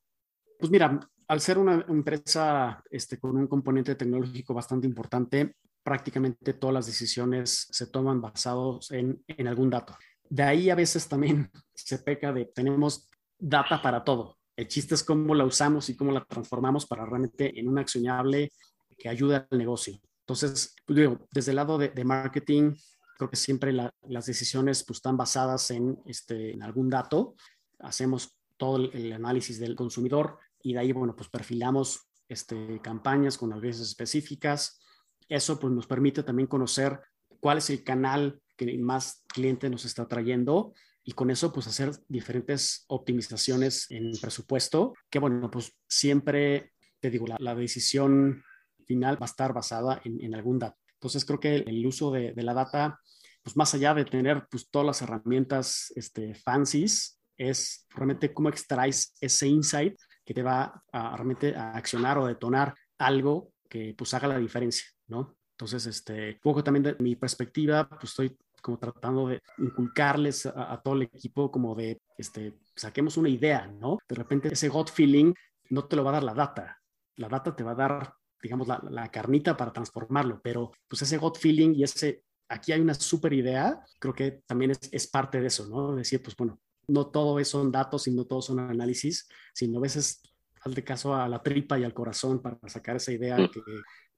Pues 0.60 0.72
mira, 0.72 1.00
al 1.28 1.42
ser 1.42 1.58
una 1.58 1.84
empresa 1.88 2.84
este, 2.90 3.20
con 3.20 3.36
un 3.36 3.48
componente 3.48 3.96
tecnológico 3.96 4.54
bastante 4.54 4.86
importante, 4.88 5.56
prácticamente 5.84 6.54
todas 6.54 6.74
las 6.74 6.86
decisiones 6.86 7.68
se 7.72 7.88
toman 7.88 8.22
basados 8.22 8.92
en, 8.92 9.24
algún 9.48 9.70
dato. 9.70 9.96
De 10.30 10.44
ahí 10.44 10.70
a 10.70 10.76
veces 10.76 11.08
también 11.08 11.50
se 11.74 12.00
peca 12.00 12.32
de 12.34 12.46
tenemos 12.46 13.10
data 13.38 13.82
para 13.82 14.04
todo. 14.04 14.38
El 14.56 14.68
chiste 14.68 14.96
es 14.96 15.04
cómo 15.04 15.36
la 15.36 15.46
usamos 15.46 15.90
y 15.90 15.96
cómo 15.96 16.12
la 16.12 16.24
transformamos 16.24 16.86
para 16.86 17.06
realmente 17.06 17.60
en 17.60 17.68
un 17.68 17.78
accionable 17.78 18.52
que 18.98 19.10
ayude 19.10 19.36
al 19.36 19.58
negocio. 19.58 20.00
Entonces, 20.22 20.76
pues 20.86 20.98
digo, 20.98 21.28
desde 21.32 21.52
el 21.52 21.58
lado 21.58 21.78
de, 21.78 22.04
marketing, 22.04 22.74
creo 23.18 23.30
que 23.30 23.36
siempre 23.36 23.74
la, 23.74 23.94
las 24.08 24.26
decisiones 24.26 24.84
pues, 24.86 24.98
están 24.98 25.18
basadas 25.18 25.70
en, 25.72 25.98
este, 26.06 26.54
en 26.54 26.64
algún 26.64 26.90
dato. 26.90 27.36
Hacemos 27.80 28.38
todo 28.58 28.78
el, 28.78 28.92
el, 28.94 29.14
análisis 29.14 29.60
del 29.60 29.76
consumidor 29.76 30.40
y 30.64 30.74
de 30.74 30.80
ahí, 30.80 30.92
bueno, 30.94 31.16
pues 31.16 31.30
perfilamos 31.30 32.08
este, 32.28 32.80
campañas 32.82 33.38
con 33.38 33.54
audiencias 33.54 33.88
específicas. 33.88 34.80
Eso 35.28 35.60
pues, 35.60 35.74
nos 35.74 35.86
permite 35.86 36.24
también 36.24 36.48
conocer 36.48 37.00
cuál 37.40 37.60
es 37.60 37.70
el 37.70 37.84
canal 37.84 38.42
que 38.56 38.78
más 38.78 39.24
cliente 39.28 39.70
nos 39.70 39.86
está 39.86 40.08
trayendo 40.08 40.74
y 41.06 41.14
con 41.14 41.30
eso 41.30 41.54
pues 41.54 41.68
hacer 41.68 41.92
diferentes 42.08 42.84
optimizaciones 42.88 43.90
en 43.92 44.12
presupuesto, 44.20 44.94
que 45.10 45.20
bueno, 45.20 45.50
pues 45.52 45.72
siempre, 45.88 46.74
te 47.00 47.12
digo, 47.12 47.28
la, 47.28 47.38
la 47.40 47.54
decisión 47.54 48.44
final 48.86 49.22
va 49.22 49.26
a 49.26 49.30
estar 49.30 49.54
basada 49.54 50.02
en, 50.04 50.20
en, 50.24 50.34
algún 50.34 50.58
dato. 50.58 50.78
Entonces 50.94 51.24
creo 51.24 51.40
que 51.40 51.58
el, 51.58 51.86
uso 51.86 52.12
de, 52.12 52.34
de, 52.34 52.44
la 52.44 52.56
data, 52.56 53.00
pues 53.44 53.56
más 53.56 53.74
allá 53.76 53.94
de 53.94 54.06
tener 54.06 54.48
pues 54.50 54.68
todas 54.70 54.86
las 54.88 55.02
herramientas 55.04 55.94
este, 55.96 56.34
fancies, 56.34 57.22
es 57.38 57.86
realmente 57.90 58.34
cómo 58.34 58.50
extraes 58.50 59.14
ese 59.22 59.48
insight 59.48 59.96
que 60.26 60.34
te 60.34 60.42
va 60.42 60.84
a, 60.92 61.16
realmente 61.16 61.56
a 61.56 61.74
accionar 61.76 62.18
o 62.18 62.26
detonar 62.26 62.74
algo 62.98 63.52
que 63.70 63.94
pues 63.96 64.14
haga 64.16 64.28
la 64.28 64.40
diferencia, 64.40 64.88
¿no? 65.08 65.38
Entonces, 65.52 65.86
este, 65.86 66.40
poco 66.42 66.64
también 66.64 66.84
de 66.84 66.96
mi 67.00 67.16
perspectiva, 67.16 67.88
pues 67.88 68.06
estoy 68.12 68.36
como 68.66 68.80
tratando 68.80 69.28
de 69.28 69.44
inculcarles 69.60 70.48
a, 70.48 70.74
a, 70.74 70.82
todo 70.82 70.96
el 70.96 71.04
equipo 71.04 71.52
como 71.52 71.76
de, 71.76 72.02
este, 72.18 72.56
saquemos 72.76 73.16
una 73.16 73.30
idea, 73.30 73.68
¿no? 73.68 74.00
De 74.10 74.16
repente 74.16 74.52
ese 74.52 74.70
gut 74.70 74.90
feeling 74.90 75.36
no 75.70 75.86
te 75.86 75.96
lo 75.96 76.04
va 76.04 76.10
a 76.10 76.14
dar 76.14 76.24
la 76.24 76.34
data, 76.34 76.82
la 77.18 77.30
data 77.30 77.56
te 77.56 77.64
va 77.64 77.74
a 77.74 77.76
dar, 77.76 78.14
digamos, 78.42 78.68
la, 78.68 78.82
la 78.90 79.12
carnita 79.12 79.56
para 79.56 79.72
transformarlo, 79.72 80.42
pero 80.44 80.72
pues 80.88 81.04
ese 81.04 81.18
gut 81.18 81.38
feeling 81.38 81.76
y 81.76 81.84
ese, 81.84 82.24
aquí 82.50 82.72
hay 82.72 82.82
una 82.82 82.96
súper 82.96 83.34
idea, 83.34 83.80
creo 84.00 84.16
que 84.16 84.42
también 84.48 84.72
es, 84.72 84.80
es, 84.92 85.06
parte 85.06 85.40
de 85.40 85.46
eso, 85.46 85.68
¿no? 85.68 85.96
Decir, 85.96 86.24
pues 86.24 86.36
bueno, 86.36 86.60
no 86.88 87.06
todo 87.12 87.44
son 87.46 87.72
datos 87.72 88.08
y 88.08 88.16
no 88.16 88.26
todo 88.26 88.42
son 88.42 88.60
análisis, 88.60 89.28
sino 89.54 89.78
a 89.78 89.82
veces 89.82 90.24
de 90.66 90.84
caso 90.84 91.14
a 91.14 91.30
la 91.30 91.44
tripa 91.44 91.78
y 91.78 91.84
al 91.84 91.94
corazón 91.94 92.42
para 92.42 92.58
sacar 92.66 92.96
esa 92.96 93.12
idea 93.12 93.38
mm. 93.38 93.52
que 93.52 93.62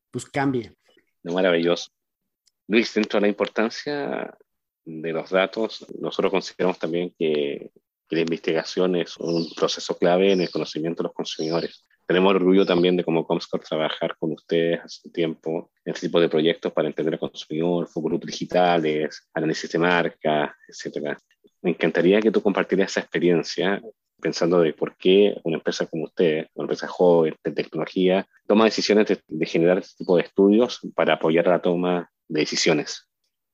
pues 0.10 0.26
cambie. 0.26 0.74
Maravilloso. 1.24 1.92
Luis, 2.68 2.94
dentro 2.94 3.18
de 3.18 3.22
la 3.22 3.28
importancia 3.30 4.38
de 4.86 5.12
los 5.14 5.30
datos, 5.30 5.86
nosotros 6.00 6.32
consideramos 6.32 6.80
también 6.80 7.14
que, 7.18 7.72
que 8.08 8.16
la 8.16 8.22
investigación 8.22 8.96
es 8.96 9.18
un 9.18 9.50
proceso 9.56 9.98
clave 9.98 10.32
en 10.32 10.42
el 10.42 10.50
conocimiento 10.50 11.04
de 11.04 11.08
los 11.08 11.16
consumidores 11.16 11.88
tenemos 12.08 12.34
orgullo 12.34 12.66
también 12.66 12.96
de 12.96 13.04
como 13.04 13.28
Comscore 13.28 13.66
trabajar 13.66 14.16
con 14.18 14.32
ustedes 14.32 14.80
hace 14.82 15.10
tiempo 15.10 15.72
en 15.84 15.94
este 15.94 16.08
tipo 16.08 16.22
de 16.22 16.30
proyectos 16.30 16.72
para 16.72 16.88
entender 16.88 17.16
al 17.16 17.20
consumidor, 17.20 17.88
focus 17.88 18.22
digitales, 18.22 19.28
análisis 19.34 19.70
de 19.70 19.80
marca, 19.80 20.56
etc. 20.70 21.18
Me 21.62 21.72
encantaría 21.72 22.22
que 22.22 22.32
tú 22.32 22.42
compartieras 22.42 22.92
esa 22.92 23.02
experiencia 23.02 23.82
pensando 24.22 24.62
de 24.62 24.74
por 24.74 24.96
qué 24.96 25.36
una 25.44 25.58
empresa 25.58 25.86
como 25.86 26.06
usted, 26.06 26.48
una 26.54 26.64
empresa 26.64 26.88
joven 26.88 27.36
de 27.44 27.52
tecnología, 27.52 28.26
toma 28.48 28.64
decisiones 28.64 29.08
de, 29.08 29.46
generar 29.46 29.80
este 29.80 29.98
tipo 29.98 30.16
de 30.16 30.24
estudios 30.24 30.80
para 30.96 31.16
apoyar 31.16 31.48
la 31.48 31.62
toma 31.62 32.10
de 32.28 32.40
decisiones. 32.42 33.10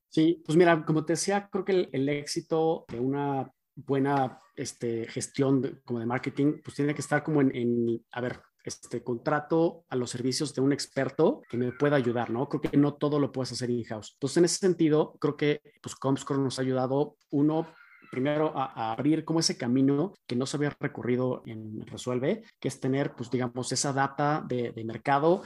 Sí, 0.08 0.42
pues 0.44 0.56
mira, 0.56 0.84
como 0.84 1.04
te 1.04 1.14
decía, 1.14 1.48
creo 1.50 1.64
que 1.64 1.88
el 1.90 2.08
éxito 2.08 2.84
de 2.88 3.00
una 3.00 3.50
buena 3.74 4.40
este, 4.56 5.06
gestión 5.08 5.80
como 5.84 6.00
de 6.00 6.06
marketing, 6.06 6.60
pues 6.62 6.76
tiene 6.76 6.94
que 6.94 7.00
estar 7.00 7.22
como 7.22 7.40
en, 7.40 8.04
a 8.12 8.20
ver, 8.20 8.40
este 8.64 9.02
contrato 9.02 9.84
a 9.90 9.96
los 9.96 10.10
servicios 10.10 10.54
de 10.54 10.62
un 10.62 10.72
experto 10.72 11.42
que 11.48 11.58
me 11.58 11.72
pueda 11.72 11.96
ayudar, 11.96 12.30
¿no? 12.30 12.48
Creo 12.48 12.62
que 12.62 12.76
no 12.76 12.94
todo 12.94 13.20
lo 13.20 13.30
puedes 13.30 13.52
hacer 13.52 13.68
in-house. 13.68 14.12
Entonces, 14.14 14.36
en 14.38 14.44
ese 14.46 14.56
sentido, 14.56 15.18
creo 15.20 15.36
que 15.36 15.60
pues 15.82 15.94
Comscore 15.94 16.40
nos 16.40 16.58
ha 16.58 16.62
ayudado, 16.62 17.16
uno, 17.30 17.66
primero 18.10 18.56
a, 18.56 18.92
abrir 18.92 19.24
como 19.24 19.40
ese 19.40 19.58
camino 19.58 20.14
que 20.26 20.36
no 20.36 20.46
se 20.46 20.56
había 20.56 20.74
recorrido 20.80 21.42
en 21.46 21.86
Resuelve, 21.86 22.44
que 22.58 22.68
es 22.68 22.80
tener, 22.80 23.14
pues 23.14 23.30
digamos, 23.30 23.70
esa 23.72 23.92
data 23.92 24.42
de, 24.46 24.72
mercado 24.84 25.42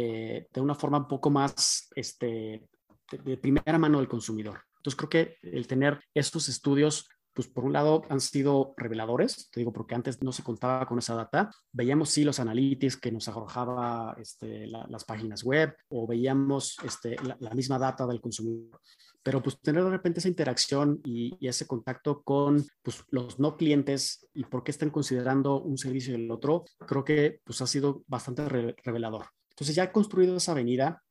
de, 0.00 0.60
una 0.60 0.74
forma 0.74 0.98
un 0.98 1.08
poco 1.08 1.30
más, 1.30 1.88
este, 1.94 2.68
de, 3.10 3.18
de 3.18 3.36
primera 3.36 3.78
mano 3.78 3.98
del 3.98 4.08
consumidor. 4.08 4.60
Entonces 4.76 4.96
creo 4.96 5.10
que 5.10 5.36
el 5.42 5.66
tener 5.66 6.00
estos 6.14 6.48
estudios 6.48 7.08
pues 7.34 7.48
por 7.48 7.64
un 7.64 7.72
lado 7.72 8.02
han 8.08 8.20
sido 8.20 8.74
reveladores, 8.76 9.48
te 9.50 9.60
digo, 9.60 9.72
porque 9.72 9.94
antes 9.94 10.22
no 10.22 10.32
se 10.32 10.42
contaba 10.42 10.86
con 10.86 10.98
esa 10.98 11.14
data. 11.14 11.50
Veíamos 11.72 12.10
sí 12.10 12.24
los 12.24 12.40
analytics 12.40 12.96
que 12.98 13.12
nos 13.12 13.28
arrojaba 13.28 14.14
este, 14.18 14.66
las 14.66 15.04
páginas 15.04 15.42
web 15.42 15.74
o 15.88 16.06
veíamos 16.06 16.76
este, 16.84 17.16
la, 17.22 17.54
misma 17.54 17.78
data 17.78 18.06
del 18.06 18.20
consumidor. 18.20 18.80
Pero 19.22 19.42
pues 19.42 19.60
tener 19.60 19.84
de 19.84 19.90
repente 19.90 20.20
esa 20.20 20.28
interacción 20.28 21.00
y, 21.04 21.36
ese 21.46 21.66
contacto 21.66 22.22
con 22.22 22.64
pues, 22.82 23.04
los 23.08 23.38
no 23.38 23.56
clientes 23.56 24.28
y 24.34 24.44
por 24.44 24.64
qué 24.64 24.72
están 24.72 24.90
considerando 24.90 25.60
un 25.60 25.78
servicio 25.78 26.12
y 26.12 26.24
el 26.24 26.30
otro, 26.30 26.64
creo 26.86 27.04
que 27.04 27.40
pues 27.44 27.62
ha 27.62 27.66
sido 27.66 28.02
bastante 28.06 28.46
revelador. 28.48 29.26
Entonces 29.52 29.76
ya 29.76 29.92
construido 29.92 30.36
esa 30.36 30.52
avenida, 30.52 31.02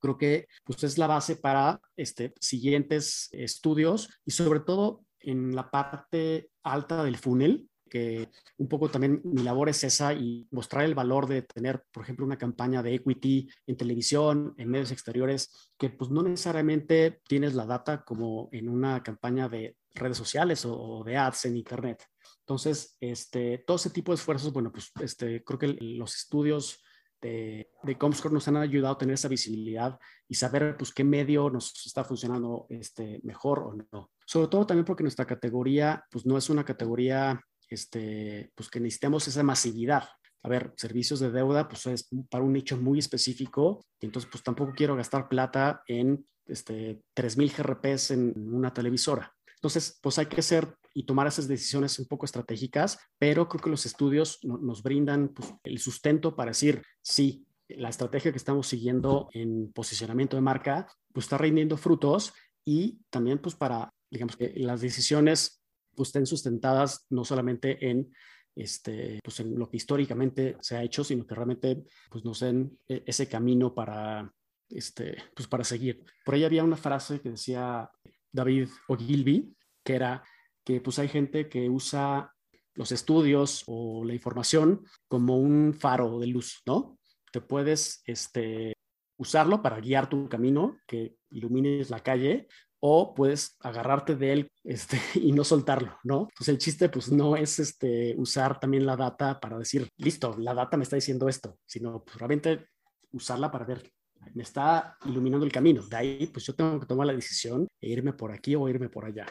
creo 0.00 0.18
que 0.18 0.48
pues, 0.64 0.84
es 0.84 0.98
la 0.98 1.06
base 1.06 1.36
para 1.36 1.80
este, 1.96 2.34
siguientes 2.40 3.28
estudios 3.32 4.08
y 4.24 4.30
sobre 4.30 4.60
todo 4.60 5.02
en 5.20 5.56
la 5.56 5.70
parte 5.70 6.50
alta 6.62 7.02
del 7.02 7.16
funnel, 7.16 7.68
que 7.88 8.28
un 8.58 8.68
poco 8.68 8.90
también 8.90 9.20
mi 9.24 9.42
labor 9.42 9.68
es 9.68 9.84
esa 9.84 10.12
y 10.12 10.46
mostrar 10.50 10.84
el 10.84 10.94
valor 10.94 11.26
de 11.26 11.42
tener, 11.42 11.84
por 11.92 12.02
ejemplo, 12.02 12.26
una 12.26 12.38
campaña 12.38 12.82
de 12.82 12.94
equity 12.94 13.48
en 13.66 13.76
televisión, 13.76 14.54
en 14.58 14.70
medios 14.70 14.90
exteriores, 14.90 15.72
que 15.78 15.90
pues 15.90 16.10
no 16.10 16.22
necesariamente 16.22 17.20
tienes 17.26 17.54
la 17.54 17.66
data 17.66 18.04
como 18.04 18.48
en 18.52 18.68
una 18.68 19.02
campaña 19.02 19.48
de 19.48 19.76
redes 19.94 20.16
sociales 20.16 20.64
o, 20.66 21.02
de 21.04 21.16
ads 21.16 21.46
en 21.46 21.56
internet. 21.56 22.04
Entonces, 22.40 22.96
este, 23.00 23.58
todo 23.66 23.76
ese 23.76 23.90
tipo 23.90 24.12
de 24.12 24.16
esfuerzos, 24.16 24.52
bueno, 24.52 24.70
pues 24.70 24.90
este, 25.00 25.42
creo 25.42 25.58
que 25.58 25.68
los 25.80 26.14
estudios 26.16 26.82
de, 27.26 27.70
de 27.82 27.98
Comscore 27.98 28.34
nos 28.34 28.48
han 28.48 28.56
ayudado 28.56 28.94
a 28.94 28.98
tener 28.98 29.14
esa 29.14 29.28
visibilidad 29.28 29.98
y 30.28 30.34
saber 30.34 30.76
pues 30.76 30.92
qué 30.92 31.04
medio 31.04 31.50
nos 31.50 31.72
está 31.84 32.04
funcionando 32.04 32.66
este, 32.68 33.20
mejor 33.22 33.60
o 33.60 33.74
no. 33.92 34.10
Sobre 34.24 34.48
todo 34.48 34.66
también 34.66 34.84
porque 34.84 35.02
nuestra 35.02 35.26
categoría 35.26 36.04
pues 36.10 36.26
no 36.26 36.36
es 36.38 36.48
una 36.50 36.64
categoría 36.64 37.40
este, 37.68 38.52
pues 38.54 38.68
que 38.68 38.80
necesitemos 38.80 39.26
esa 39.28 39.42
masividad. 39.42 40.04
A 40.42 40.48
ver, 40.48 40.72
servicios 40.76 41.20
de 41.20 41.30
deuda 41.30 41.68
pues 41.68 41.86
es 41.86 42.08
para 42.30 42.44
un 42.44 42.52
nicho 42.52 42.76
muy 42.76 42.98
específico 42.98 43.84
y 44.00 44.06
entonces 44.06 44.30
pues 44.30 44.44
tampoco 44.44 44.72
quiero 44.76 44.96
gastar 44.96 45.28
plata 45.28 45.82
en 45.86 46.24
este, 46.46 47.02
3.000 47.14 47.56
GRPs 47.56 48.10
en 48.12 48.54
una 48.54 48.72
televisora. 48.72 49.35
Entonces, 49.56 49.98
pues 50.02 50.18
hay 50.18 50.26
que 50.26 50.42
ser 50.42 50.76
y 50.94 51.04
tomar 51.04 51.26
esas 51.26 51.48
decisiones 51.48 51.98
un 51.98 52.06
poco 52.06 52.24
estratégicas, 52.24 52.98
pero 53.18 53.48
creo 53.48 53.62
que 53.62 53.70
los 53.70 53.84
estudios 53.84 54.38
nos 54.42 54.82
brindan 54.82 55.28
pues, 55.28 55.52
el 55.64 55.78
sustento 55.78 56.34
para 56.36 56.50
decir, 56.50 56.82
sí, 57.02 57.46
la 57.68 57.88
estrategia 57.88 58.30
que 58.30 58.38
estamos 58.38 58.66
siguiendo 58.66 59.28
en 59.32 59.72
posicionamiento 59.72 60.36
de 60.36 60.42
marca, 60.42 60.86
pues 61.12 61.26
está 61.26 61.38
rindiendo 61.38 61.76
frutos 61.76 62.32
y 62.64 63.00
también 63.10 63.38
pues 63.38 63.54
para, 63.54 63.92
digamos 64.10 64.36
que 64.36 64.52
las 64.56 64.80
decisiones 64.80 65.62
pues 65.94 66.10
estén 66.10 66.26
sustentadas 66.26 67.06
no 67.10 67.24
solamente 67.24 67.90
en 67.90 68.12
este, 68.54 69.20
pues 69.22 69.40
en 69.40 69.58
lo 69.58 69.68
que 69.68 69.76
históricamente 69.76 70.56
se 70.60 70.76
ha 70.76 70.82
hecho, 70.82 71.04
sino 71.04 71.26
que 71.26 71.34
realmente 71.34 71.84
pues 72.10 72.24
nos 72.24 72.40
den 72.40 72.78
e-, 72.88 73.02
ese 73.06 73.28
camino 73.28 73.74
para, 73.74 74.32
este, 74.70 75.16
pues 75.34 75.46
para 75.46 75.64
seguir. 75.64 76.02
Por 76.24 76.34
ahí 76.34 76.44
había 76.44 76.64
una 76.64 76.76
frase 76.76 77.20
que 77.20 77.30
decía 77.30 77.90
David 78.36 78.68
Ogilvy, 78.88 79.56
que 79.82 79.94
era 79.94 80.22
que 80.64 80.80
pues 80.80 80.98
hay 80.98 81.08
gente 81.08 81.48
que 81.48 81.68
usa 81.70 82.32
los 82.74 82.92
estudios 82.92 83.64
o 83.66 84.04
la 84.04 84.14
información 84.14 84.84
como 85.08 85.38
un 85.38 85.74
faro 85.74 86.18
de 86.18 86.26
luz, 86.26 86.62
¿no? 86.66 86.98
Te 87.32 87.40
puedes 87.40 88.02
este, 88.04 88.74
usarlo 89.16 89.62
para 89.62 89.80
guiar 89.80 90.08
tu 90.08 90.28
camino, 90.28 90.78
que 90.86 91.16
ilumines 91.30 91.90
la 91.90 92.00
calle, 92.00 92.48
o 92.80 93.14
puedes 93.14 93.56
agarrarte 93.60 94.16
de 94.16 94.32
él 94.32 94.52
este, 94.64 95.00
y 95.14 95.32
no 95.32 95.44
soltarlo, 95.44 95.98
¿no? 96.04 96.28
Entonces 96.30 96.48
el 96.48 96.58
chiste 96.58 96.88
pues 96.88 97.10
no 97.10 97.36
es 97.36 97.58
este, 97.58 98.14
usar 98.18 98.60
también 98.60 98.86
la 98.86 98.96
data 98.96 99.40
para 99.40 99.58
decir, 99.58 99.88
listo, 99.96 100.36
la 100.38 100.54
data 100.54 100.76
me 100.76 100.84
está 100.84 100.96
diciendo 100.96 101.28
esto, 101.28 101.58
sino 101.64 102.04
pues, 102.04 102.18
realmente 102.18 102.66
usarla 103.12 103.50
para 103.50 103.64
ver, 103.64 103.90
me 104.34 104.42
está 104.42 104.96
iluminando 105.06 105.46
el 105.46 105.52
camino. 105.52 105.82
De 105.86 105.96
ahí 105.96 106.26
pues 106.26 106.46
yo 106.46 106.54
tengo 106.54 106.80
que 106.80 106.86
tomar 106.86 107.06
la 107.06 107.12
decisión 107.12 107.66
e 107.80 107.88
irme 107.88 108.12
por 108.12 108.32
aquí 108.32 108.54
o 108.54 108.68
irme 108.68 108.88
por 108.88 109.04
allá. 109.04 109.26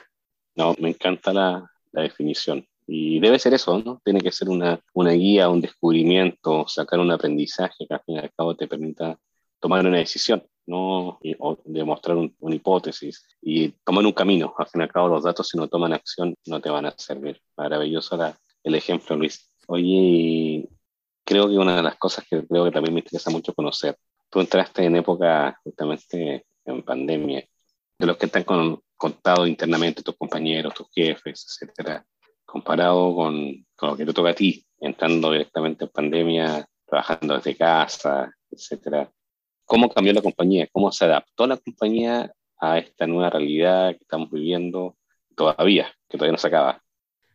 No, 0.56 0.76
me 0.80 0.90
encanta 0.90 1.34
la, 1.34 1.72
definición. 1.92 2.68
Y 2.88 3.20
debe 3.22 3.40
ser 3.40 3.54
eso, 3.54 3.80
¿no? 3.80 4.02
Tiene 4.04 4.20
que 4.20 4.32
ser 4.32 4.50
una, 4.50 4.80
una 4.94 5.12
guía, 5.12 5.50
un 5.50 5.62
descubrimiento, 5.62 6.68
sacar 6.68 7.00
un 7.00 7.10
aprendizaje 7.10 7.88
que 7.88 7.94
al 7.94 8.02
fin 8.06 8.16
y 8.16 8.20
al 8.20 8.34
cabo 8.34 8.56
te 8.56 8.68
permita 8.68 9.18
tomar 9.60 9.86
una 9.86 9.98
decisión, 9.98 10.44
¿no? 10.68 11.20
o 11.40 11.58
demostrar 11.66 12.18
una 12.18 12.56
hipótesis 12.56 13.26
y 13.42 13.70
tomar 13.84 14.06
un 14.06 14.12
camino. 14.12 14.54
Al 14.58 14.68
fin 14.68 14.82
y 14.82 14.84
al 14.84 14.92
cabo, 14.92 15.08
los 15.08 15.24
datos, 15.24 15.48
si 15.48 15.58
no 15.58 15.68
toman 15.68 15.94
acción, 15.94 16.36
no 16.46 16.60
te 16.60 16.70
van 16.70 16.86
a 16.86 16.94
servir. 16.98 17.42
Maravilloso 17.58 18.20
el 18.64 18.76
ejemplo, 18.76 19.16
Luis. 19.16 19.54
Oye, 19.68 20.68
creo 21.24 21.48
que 21.50 21.58
una 21.58 21.78
de 21.78 21.84
las 21.84 21.96
cosas 21.98 22.26
que 22.30 22.46
creo 22.46 22.66
que 22.66 22.72
también 22.72 22.94
me 22.94 23.00
interesa 23.00 23.32
mucho 23.32 23.54
conocer, 23.54 23.98
tú 24.30 24.40
entraste 24.40 24.84
en 24.86 24.98
época 24.98 25.60
justamente 25.64 26.46
en 26.66 26.84
pandemia, 26.84 27.44
de 27.98 28.06
los 28.06 28.18
que 28.18 28.26
están 28.26 28.44
con, 28.44 28.82
contado 28.98 29.48
internamente 29.48 30.04
tus 30.04 30.16
compañeros, 30.18 30.74
tus 30.74 30.88
jefes, 30.92 31.46
etcétera, 31.48 32.06
comparado 32.46 33.16
con, 33.16 33.66
con, 33.76 33.90
lo 33.90 33.98
que 33.98 34.06
te 34.06 34.14
toca 34.14 34.32
a 34.32 34.36
ti, 34.36 34.66
entrando 34.80 35.32
directamente 35.32 35.86
en 35.86 35.92
pandemia, 35.92 36.66
trabajando 36.86 37.36
desde 37.36 37.56
casa, 37.56 38.34
etcétera. 38.50 39.12
¿Cómo 39.66 39.90
cambió 39.90 40.14
la 40.14 40.22
compañía? 40.22 40.68
¿Cómo 40.72 40.92
se 40.92 41.06
adaptó 41.06 41.48
la 41.48 41.58
compañía 41.58 42.32
a 42.60 42.78
esta 42.78 43.08
nueva 43.08 43.32
realidad 43.32 43.92
que 43.92 44.04
estamos 44.04 44.30
viviendo 44.32 44.96
todavía, 45.36 45.92
que 46.08 46.18
todavía 46.18 46.34
no 46.34 46.38
se 46.38 46.48
acaba? 46.48 46.82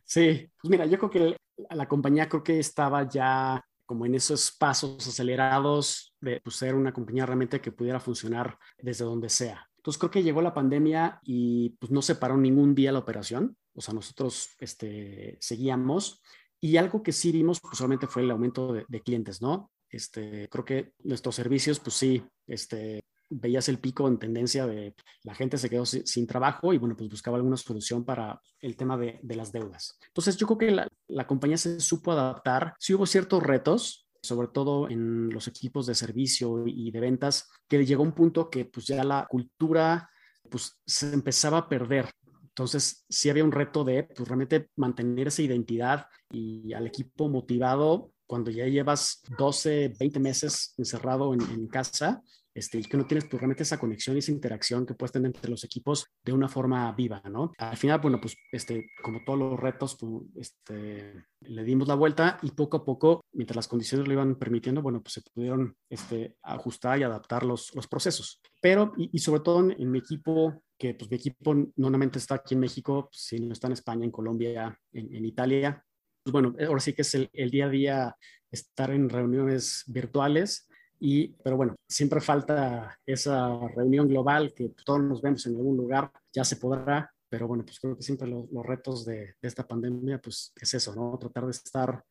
Sí, 0.05 0.49
pues 0.61 0.69
mira, 0.69 0.85
yo 0.85 0.97
creo 0.97 1.09
que 1.09 1.37
la 1.69 1.87
compañía 1.87 2.27
creo 2.27 2.43
que 2.43 2.59
estaba 2.59 3.07
ya 3.07 3.63
como 3.91 4.05
en 4.05 4.15
esos 4.15 4.53
pasos 4.53 5.05
acelerados 5.05 6.15
de 6.21 6.39
pues, 6.39 6.55
ser 6.55 6.75
una 6.75 6.93
compañía 6.93 7.25
realmente 7.25 7.59
que 7.59 7.73
pudiera 7.73 7.99
funcionar 7.99 8.57
desde 8.77 9.03
donde 9.03 9.27
sea. 9.27 9.69
Entonces 9.75 9.99
creo 9.99 10.11
que 10.11 10.23
llegó 10.23 10.41
la 10.41 10.53
pandemia 10.53 11.19
y 11.25 11.71
pues 11.71 11.91
no 11.91 12.01
se 12.01 12.15
paró 12.15 12.37
ningún 12.37 12.73
día 12.73 12.93
la 12.93 12.99
operación. 12.99 13.57
O 13.73 13.81
sea, 13.81 13.93
nosotros 13.93 14.51
este, 14.59 15.37
seguíamos 15.41 16.21
y 16.61 16.77
algo 16.77 17.03
que 17.03 17.11
sí 17.11 17.33
vimos 17.33 17.59
pues 17.59 17.77
solamente 17.77 18.07
fue 18.07 18.21
el 18.21 18.31
aumento 18.31 18.71
de, 18.71 19.01
clientes, 19.01 19.41
¿no? 19.41 19.69
Este, 19.89 20.47
creo 20.47 20.63
que 20.63 20.93
nuestros 20.99 21.35
servicios, 21.35 21.81
pues 21.81 21.95
sí, 21.97 22.23
este, 22.47 23.03
veías 23.31 23.69
el 23.69 23.79
pico 23.79 24.07
en 24.07 24.19
tendencia 24.19 24.67
de 24.67 24.93
la 25.23 25.33
gente 25.33 25.57
se 25.57 25.69
quedó 25.69 25.85
sin, 25.85 26.27
trabajo 26.27 26.73
y 26.73 26.77
bueno, 26.77 26.95
pues 26.95 27.09
buscaba 27.09 27.37
alguna 27.37 27.57
solución 27.57 28.03
para 28.03 28.41
el 28.59 28.75
tema 28.75 28.97
de, 28.97 29.19
las 29.23 29.51
deudas. 29.51 29.97
Entonces 30.07 30.37
yo 30.37 30.45
creo 30.47 30.57
que 30.57 30.87
la, 31.07 31.27
compañía 31.27 31.57
se 31.57 31.79
supo 31.79 32.11
adaptar. 32.11 32.75
Sí 32.77 32.93
hubo 32.93 33.05
ciertos 33.05 33.41
retos, 33.41 34.07
sobre 34.21 34.49
todo 34.49 34.89
en 34.89 35.29
los 35.29 35.47
equipos 35.47 35.85
de 35.85 35.95
servicio 35.95 36.65
y 36.67 36.91
de 36.91 36.99
ventas, 36.99 37.49
que 37.67 37.85
llegó 37.85 38.03
un 38.03 38.11
punto 38.11 38.49
que 38.49 38.65
pues 38.65 38.87
ya 38.87 39.03
la 39.03 39.25
cultura 39.29 40.09
pues 40.49 40.79
se 40.85 41.13
empezaba 41.13 41.59
a 41.59 41.69
perder. 41.69 42.09
Entonces, 42.43 43.05
sí 43.09 43.29
había 43.29 43.45
un 43.45 43.53
reto 43.53 43.85
de 43.85 44.03
pues, 44.03 44.27
realmente 44.27 44.69
mantener 44.75 45.29
esa 45.29 45.41
identidad 45.41 46.07
y 46.29 46.73
al 46.73 46.85
equipo 46.85 47.29
motivado 47.29 48.11
cuando 48.27 48.51
ya 48.51 48.65
llevas 48.67 49.21
12, 49.37 49.93
20 49.97 50.19
meses 50.19 50.73
encerrado 50.77 51.33
en, 51.33 51.41
en 51.41 51.67
casa 51.67 52.21
este, 52.53 52.79
y 52.79 52.83
que 52.83 52.97
no 52.97 53.05
tienes 53.05 53.25
pues, 53.25 53.39
realmente 53.39 53.63
esa 53.63 53.79
conexión 53.79 54.15
y 54.15 54.19
esa 54.19 54.31
interacción 54.31 54.85
que 54.85 54.93
puedes 54.93 55.11
tener 55.11 55.27
entre 55.27 55.49
los 55.49 55.63
equipos 55.63 56.07
de 56.23 56.33
una 56.33 56.47
forma 56.47 56.91
viva, 56.93 57.21
¿no? 57.29 57.53
Al 57.57 57.77
final, 57.77 57.99
bueno, 58.01 58.19
pues 58.19 58.35
este, 58.51 58.87
como 59.01 59.23
todos 59.23 59.39
los 59.39 59.59
retos, 59.59 59.97
pues, 59.99 60.23
este, 60.35 61.25
le 61.41 61.63
dimos 61.63 61.87
la 61.87 61.95
vuelta 61.95 62.37
y 62.41 62.51
poco 62.51 62.77
a 62.77 62.85
poco, 62.85 63.25
mientras 63.33 63.55
las 63.55 63.67
condiciones 63.67 64.07
lo 64.07 64.13
iban 64.13 64.35
permitiendo, 64.35 64.81
bueno, 64.81 65.01
pues 65.01 65.13
se 65.13 65.21
pudieron 65.21 65.75
este, 65.89 66.35
ajustar 66.41 66.99
y 66.99 67.03
adaptar 67.03 67.43
los, 67.43 67.73
los 67.75 67.87
procesos. 67.87 68.41
Pero, 68.59 68.93
y, 68.97 69.17
sobre 69.19 69.41
todo 69.41 69.71
en, 69.71 69.91
mi 69.91 69.99
equipo, 69.99 70.63
que 70.77 70.93
pues 70.93 71.09
mi 71.09 71.17
equipo 71.17 71.53
no 71.53 71.87
solamente 71.87 72.19
está 72.19 72.35
aquí 72.35 72.53
en 72.53 72.59
México, 72.59 73.09
sino 73.11 73.53
está 73.53 73.67
en 73.67 73.73
España, 73.73 74.05
en 74.05 74.11
Colombia, 74.11 74.77
en, 74.91 75.15
en 75.15 75.25
Italia, 75.25 75.83
pues 76.23 76.31
bueno, 76.31 76.55
ahora 76.67 76.79
sí 76.79 76.93
que 76.93 77.01
es 77.01 77.15
el, 77.15 77.29
el, 77.33 77.49
día 77.49 77.65
a 77.65 77.69
día 77.69 78.15
estar 78.51 78.91
en 78.91 79.09
reuniones 79.09 79.83
virtuales 79.87 80.67
y, 81.03 81.29
pero 81.43 81.57
bueno, 81.57 81.75
siempre 81.89 82.21
falta 82.21 82.95
esa 83.05 83.67
reunión 83.69 84.07
global 84.07 84.53
que 84.53 84.69
todos 84.85 85.01
nos 85.01 85.19
vemos 85.19 85.43
en 85.47 85.55
algún 85.55 85.75
lugar, 85.75 86.11
ya 86.31 86.43
se 86.45 86.57
podrá, 86.57 87.11
pero 87.27 87.47
bueno, 87.47 87.65
pues 87.65 87.79
creo 87.79 87.97
que 87.97 88.03
siempre 88.03 88.27
los 88.27 88.65
retos 88.65 89.03
de, 89.03 89.33
de, 89.41 89.47
esta 89.47 89.67
pandemia, 89.67 90.19
pues 90.21 90.53
es 90.55 90.73
eso, 90.75 90.93
¿no? 90.93 91.17
Tratar 91.17 91.45
de 91.45 91.51
estar 91.51 92.03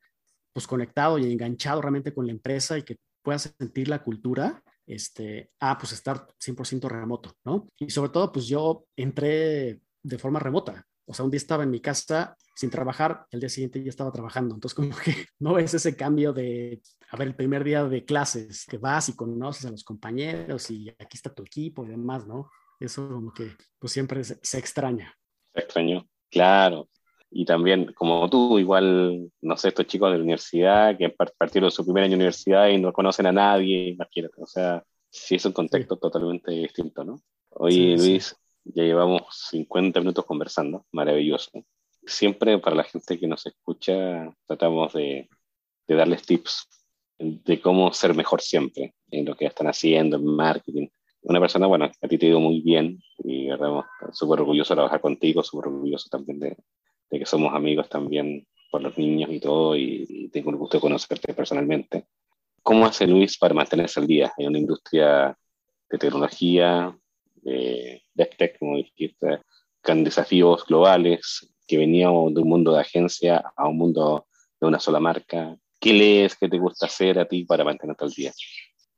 pues 0.52 0.66
conectado 0.66 1.18
y 1.18 1.30
enganchado 1.30 1.80
realmente 1.80 2.12
con 2.12 2.26
la 2.26 2.32
empresa 2.32 2.76
y 2.76 2.82
que 2.82 2.96
puedas 3.22 3.54
sentir 3.56 3.88
la 3.88 4.02
cultura, 4.02 4.60
este, 4.84 5.52
a 5.60 5.78
pues 5.78 5.92
estar 5.92 6.26
100% 6.38 6.88
remoto, 6.88 7.36
¿no? 7.44 7.68
Y 7.78 7.90
sobre 7.90 8.10
todo, 8.10 8.32
pues 8.32 8.48
yo 8.48 8.86
entré 8.96 9.80
de 10.02 10.18
forma 10.18 10.40
remota, 10.40 10.84
o 11.10 11.14
sea, 11.14 11.24
un 11.24 11.30
día 11.30 11.38
estaba 11.38 11.64
en 11.64 11.70
mi 11.70 11.80
casa 11.80 12.36
sin 12.54 12.70
trabajar, 12.70 13.26
el 13.32 13.40
día 13.40 13.48
siguiente 13.48 13.82
ya 13.82 13.90
estaba 13.90 14.12
trabajando. 14.12 14.54
Entonces, 14.54 14.76
como 14.76 14.90
que 14.90 15.12
no 15.40 15.58
es 15.58 15.74
ese 15.74 15.96
cambio 15.96 16.32
de, 16.32 16.80
a 17.10 17.16
ver, 17.16 17.28
el 17.28 17.34
primer 17.34 17.64
día 17.64 17.84
de 17.84 18.04
clases, 18.04 18.64
que 18.64 18.78
vas 18.78 19.08
y 19.08 19.16
conoces 19.16 19.66
a 19.66 19.72
los 19.72 19.82
compañeros 19.82 20.70
y 20.70 20.88
aquí 20.90 21.16
está 21.16 21.34
tu 21.34 21.42
equipo 21.42 21.84
y 21.84 21.88
demás, 21.88 22.28
¿no? 22.28 22.48
Eso 22.78 23.08
como 23.08 23.32
que 23.32 23.50
pues 23.78 23.92
siempre 23.92 24.22
se, 24.22 24.58
extraña. 24.58 25.12
Se 25.52 25.60
extrañó, 25.60 26.08
claro. 26.30 26.88
Y 27.28 27.44
también, 27.44 27.92
como 27.92 28.30
tú, 28.30 28.58
igual, 28.60 29.32
no 29.40 29.56
sé, 29.56 29.68
estos 29.68 29.86
chicos 29.86 30.10
de 30.12 30.18
la 30.18 30.22
universidad 30.22 30.96
que 30.96 31.10
partieron 31.10 31.68
de 31.68 31.74
su 31.74 31.84
primer 31.84 32.04
año 32.04 32.12
de 32.12 32.16
universidad 32.16 32.68
y 32.68 32.78
no 32.78 32.92
conocen 32.92 33.26
a 33.26 33.32
nadie, 33.32 33.88
imagínate. 33.88 34.40
O 34.40 34.46
sea, 34.46 34.84
sí 35.10 35.34
es 35.34 35.44
un 35.44 35.52
contexto 35.52 35.96
totalmente 35.96 36.52
distinto, 36.52 37.04
¿no? 37.04 37.20
Oye, 37.50 37.96
Luis, 37.96 38.36
ya 38.64 38.82
llevamos 38.82 39.22
50 39.50 40.00
minutos 40.00 40.24
conversando, 40.24 40.86
maravilloso. 40.92 41.50
Siempre 42.04 42.58
para 42.58 42.76
la 42.76 42.84
gente 42.84 43.18
que 43.18 43.26
nos 43.26 43.46
escucha 43.46 44.34
tratamos 44.46 44.92
de, 44.92 45.28
de 45.86 45.94
darles 45.94 46.22
tips 46.22 46.68
de 47.18 47.60
cómo 47.60 47.92
ser 47.92 48.14
mejor 48.14 48.40
siempre 48.40 48.94
en 49.10 49.26
lo 49.26 49.36
que 49.36 49.46
están 49.46 49.66
haciendo, 49.66 50.16
en 50.16 50.24
marketing. 50.24 50.88
Una 51.22 51.40
persona, 51.40 51.66
bueno, 51.66 51.84
a 51.84 52.08
ti 52.08 52.16
te 52.16 52.26
ha 52.26 52.28
ido 52.30 52.40
muy 52.40 52.62
bien 52.62 52.98
y 53.18 53.50
estamos 53.50 53.84
súper 54.12 54.40
orgulloso 54.40 54.72
de 54.72 54.76
trabajar 54.76 55.00
contigo, 55.02 55.42
súper 55.42 55.68
orgulloso 55.68 56.08
también 56.08 56.38
de, 56.40 56.56
de, 57.10 57.18
que 57.18 57.26
somos 57.26 57.52
amigos 57.54 57.88
también 57.90 58.46
por 58.70 58.82
los 58.82 58.96
niños 58.96 59.30
y 59.30 59.40
todo 59.40 59.76
y, 59.76 60.06
y 60.08 60.28
tengo 60.28 60.50
el 60.50 60.56
gusto 60.56 60.78
de 60.78 60.82
conocerte 60.82 61.34
personalmente. 61.34 62.06
¿Cómo 62.62 62.86
hace 62.86 63.06
Luis 63.06 63.36
para 63.36 63.52
mantenerse 63.52 64.00
al 64.00 64.06
día 64.06 64.32
en 64.38 64.48
una 64.48 64.58
industria 64.58 65.36
de 65.90 65.98
tecnología, 65.98 66.96
de 67.42 68.02
tech, 68.38 68.58
como 68.58 68.76
dijiste, 68.76 69.40
con 69.82 70.04
desafíos 70.04 70.64
globales, 70.66 71.48
que 71.66 71.78
veníamos 71.78 72.34
de 72.34 72.40
un 72.40 72.48
mundo 72.48 72.72
de 72.72 72.80
agencia 72.80 73.52
a 73.56 73.68
un 73.68 73.76
mundo 73.78 74.26
de 74.60 74.66
una 74.66 74.80
sola 74.80 75.00
marca. 75.00 75.56
¿Qué 75.78 75.92
lees? 75.92 76.36
¿Qué 76.36 76.48
te 76.48 76.58
gusta 76.58 76.86
hacer 76.86 77.18
a 77.18 77.26
ti 77.26 77.44
para 77.44 77.64
mantenerte 77.64 78.04
al 78.04 78.10
día? 78.10 78.32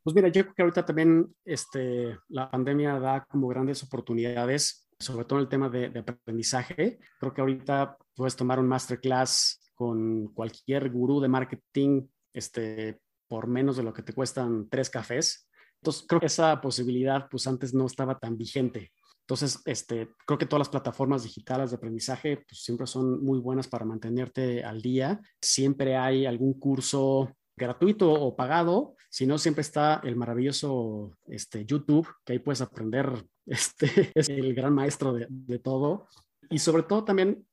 Pues 0.03 0.17
mira, 0.17 0.29
yo 0.29 0.43
creo 0.43 0.55
que 0.55 0.63
ahorita 0.63 0.85
también 0.85 1.33
este, 1.45 2.19
la 2.29 2.51
pandemia 2.51 2.99
da 2.99 3.25
como 3.31 3.47
grandes 3.47 3.83
oportunidades, 3.85 4.89
sobre 4.99 5.25
todo 5.25 5.39
en 5.39 5.45
el 5.45 5.49
tema 5.49 5.69
de, 5.69 5.91
de 5.91 6.01
aprendizaje. 6.01 6.99
Creo 7.21 7.33
que 7.33 7.41
ahorita 7.41 7.97
puedes 8.17 8.35
tomar 8.35 8.59
un 8.59 8.67
masterclass 8.67 9.61
con 9.75 10.29
cualquier 10.35 10.91
gurú 10.91 11.21
de 11.21 11.29
marketing 11.29 12.09
este, 12.33 13.01
por 13.29 13.47
menos 13.47 13.77
de 13.77 13.83
lo 13.83 13.93
que 13.93 14.03
te 14.03 14.13
cuestan 14.13 14.69
tres 14.69 14.91
cafés. 14.91 15.49
Entonces, 15.83 16.05
creo 16.07 16.21
que 16.21 16.27
esa 16.27 16.61
posibilidad, 16.61 17.29
pues 17.29 17.49
antes 17.49 17.75
no 17.75 17.87
estaba 17.87 18.17
tan 18.17 18.37
vigente. 18.37 18.93
Entonces, 19.23 19.61
este, 19.65 20.11
creo 20.25 20.39
que 20.39 20.47
todas 20.47 20.61
las 20.61 20.69
plataformas 20.69 21.25
digitales 21.25 21.71
de 21.71 21.77
aprendizaje 21.77 22.45
pues, 22.49 22.63
siempre 22.63 22.87
son 22.87 23.25
muy 23.25 23.41
buenas 23.41 23.67
para 23.67 23.85
mantenerte 23.85 24.63
al 24.63 24.81
día. 24.81 25.21
Siempre 25.41 25.97
hay 25.97 26.25
algún 26.25 26.55
curso 26.61 27.35
gratuito 27.57 28.13
o 28.13 28.37
pagado. 28.37 28.95
Si 29.11 29.27
no, 29.27 29.39
siempre 29.39 29.63
está 29.63 30.01
el 30.05 30.15
maravilloso 30.15 31.17
este, 31.27 31.65
YouTube, 31.65 32.09
que 32.25 32.35
ahí 32.35 32.39
puedes 32.39 32.61
aprender, 32.61 33.11
este, 33.47 34.13
es 34.15 34.29
el 34.29 34.55
gran 34.55 34.75
maestro 34.75 35.13
de, 35.13 35.59
todo. 35.59 36.07
Y 36.49 36.59
sobre 36.59 36.85
todo 36.85 37.03
también 37.03 37.45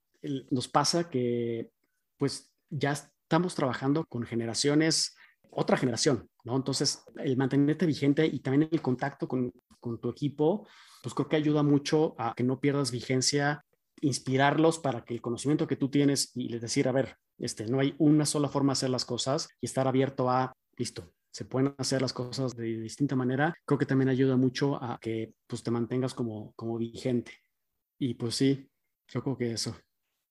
nos 0.52 0.68
pasa 0.68 1.10
que 1.10 1.72
pues 2.18 2.52
ya 2.70 2.92
estamos 2.92 3.56
trabajando 3.56 4.06
con 4.06 4.24
generaciones 4.24 5.16
otra 5.52 5.78
generación, 5.78 6.30
¿no? 6.44 6.56
Entonces, 6.56 7.04
el 7.18 7.38
mantenerte 7.38 7.86
vigente 7.86 8.26
y 8.26 8.40
también 8.40 8.70
el 8.72 8.82
contacto 8.82 9.28
con, 9.28 9.52
con 9.80 10.00
tu 10.00 10.10
equipo, 10.10 10.68
pues 11.02 11.14
creo 11.14 11.28
que 11.28 11.36
ayuda 11.36 11.64
mucho 11.64 12.16
a 12.18 12.34
que 12.36 12.44
no 12.44 12.60
pierdas 12.60 12.92
vigencia, 12.92 13.66
inspirarlos 14.02 14.80
para 14.80 15.04
que 15.04 15.16
el 15.16 15.22
conocimiento 15.22 15.68
que 15.68 15.76
tú 15.76 15.90
tienes 15.90 16.32
y 16.36 16.50
les 16.50 16.62
decir, 16.62 16.88
a 16.88 16.92
ver, 16.92 17.18
este, 17.38 17.66
no 17.68 17.80
hay 17.80 17.96
una 17.98 18.26
sola 18.26 18.50
forma 18.50 18.72
de 18.72 18.74
hacer 18.74 18.90
las 18.90 19.06
cosas 19.06 19.50
y 19.62 19.66
estar 19.66 19.88
abierto 19.88 20.30
a, 20.30 20.54
listo, 20.78 21.12
se 21.32 21.46
pueden 21.46 21.74
hacer 21.78 22.02
las 22.02 22.14
cosas 22.14 22.56
de 22.56 22.80
distinta 22.80 23.16
manera, 23.16 23.54
creo 23.66 23.78
que 23.78 23.86
también 23.86 24.10
ayuda 24.10 24.36
mucho 24.36 24.82
a 24.82 24.98
que 25.00 25.34
pues 25.48 25.64
te 25.64 25.72
mantengas 25.72 26.14
como, 26.14 26.54
como 26.56 26.78
vigente. 26.78 27.32
Y 28.00 28.16
pues 28.16 28.36
sí, 28.36 28.68
yo 29.08 29.22
creo 29.24 29.38
que 29.38 29.52
eso. 29.52 29.76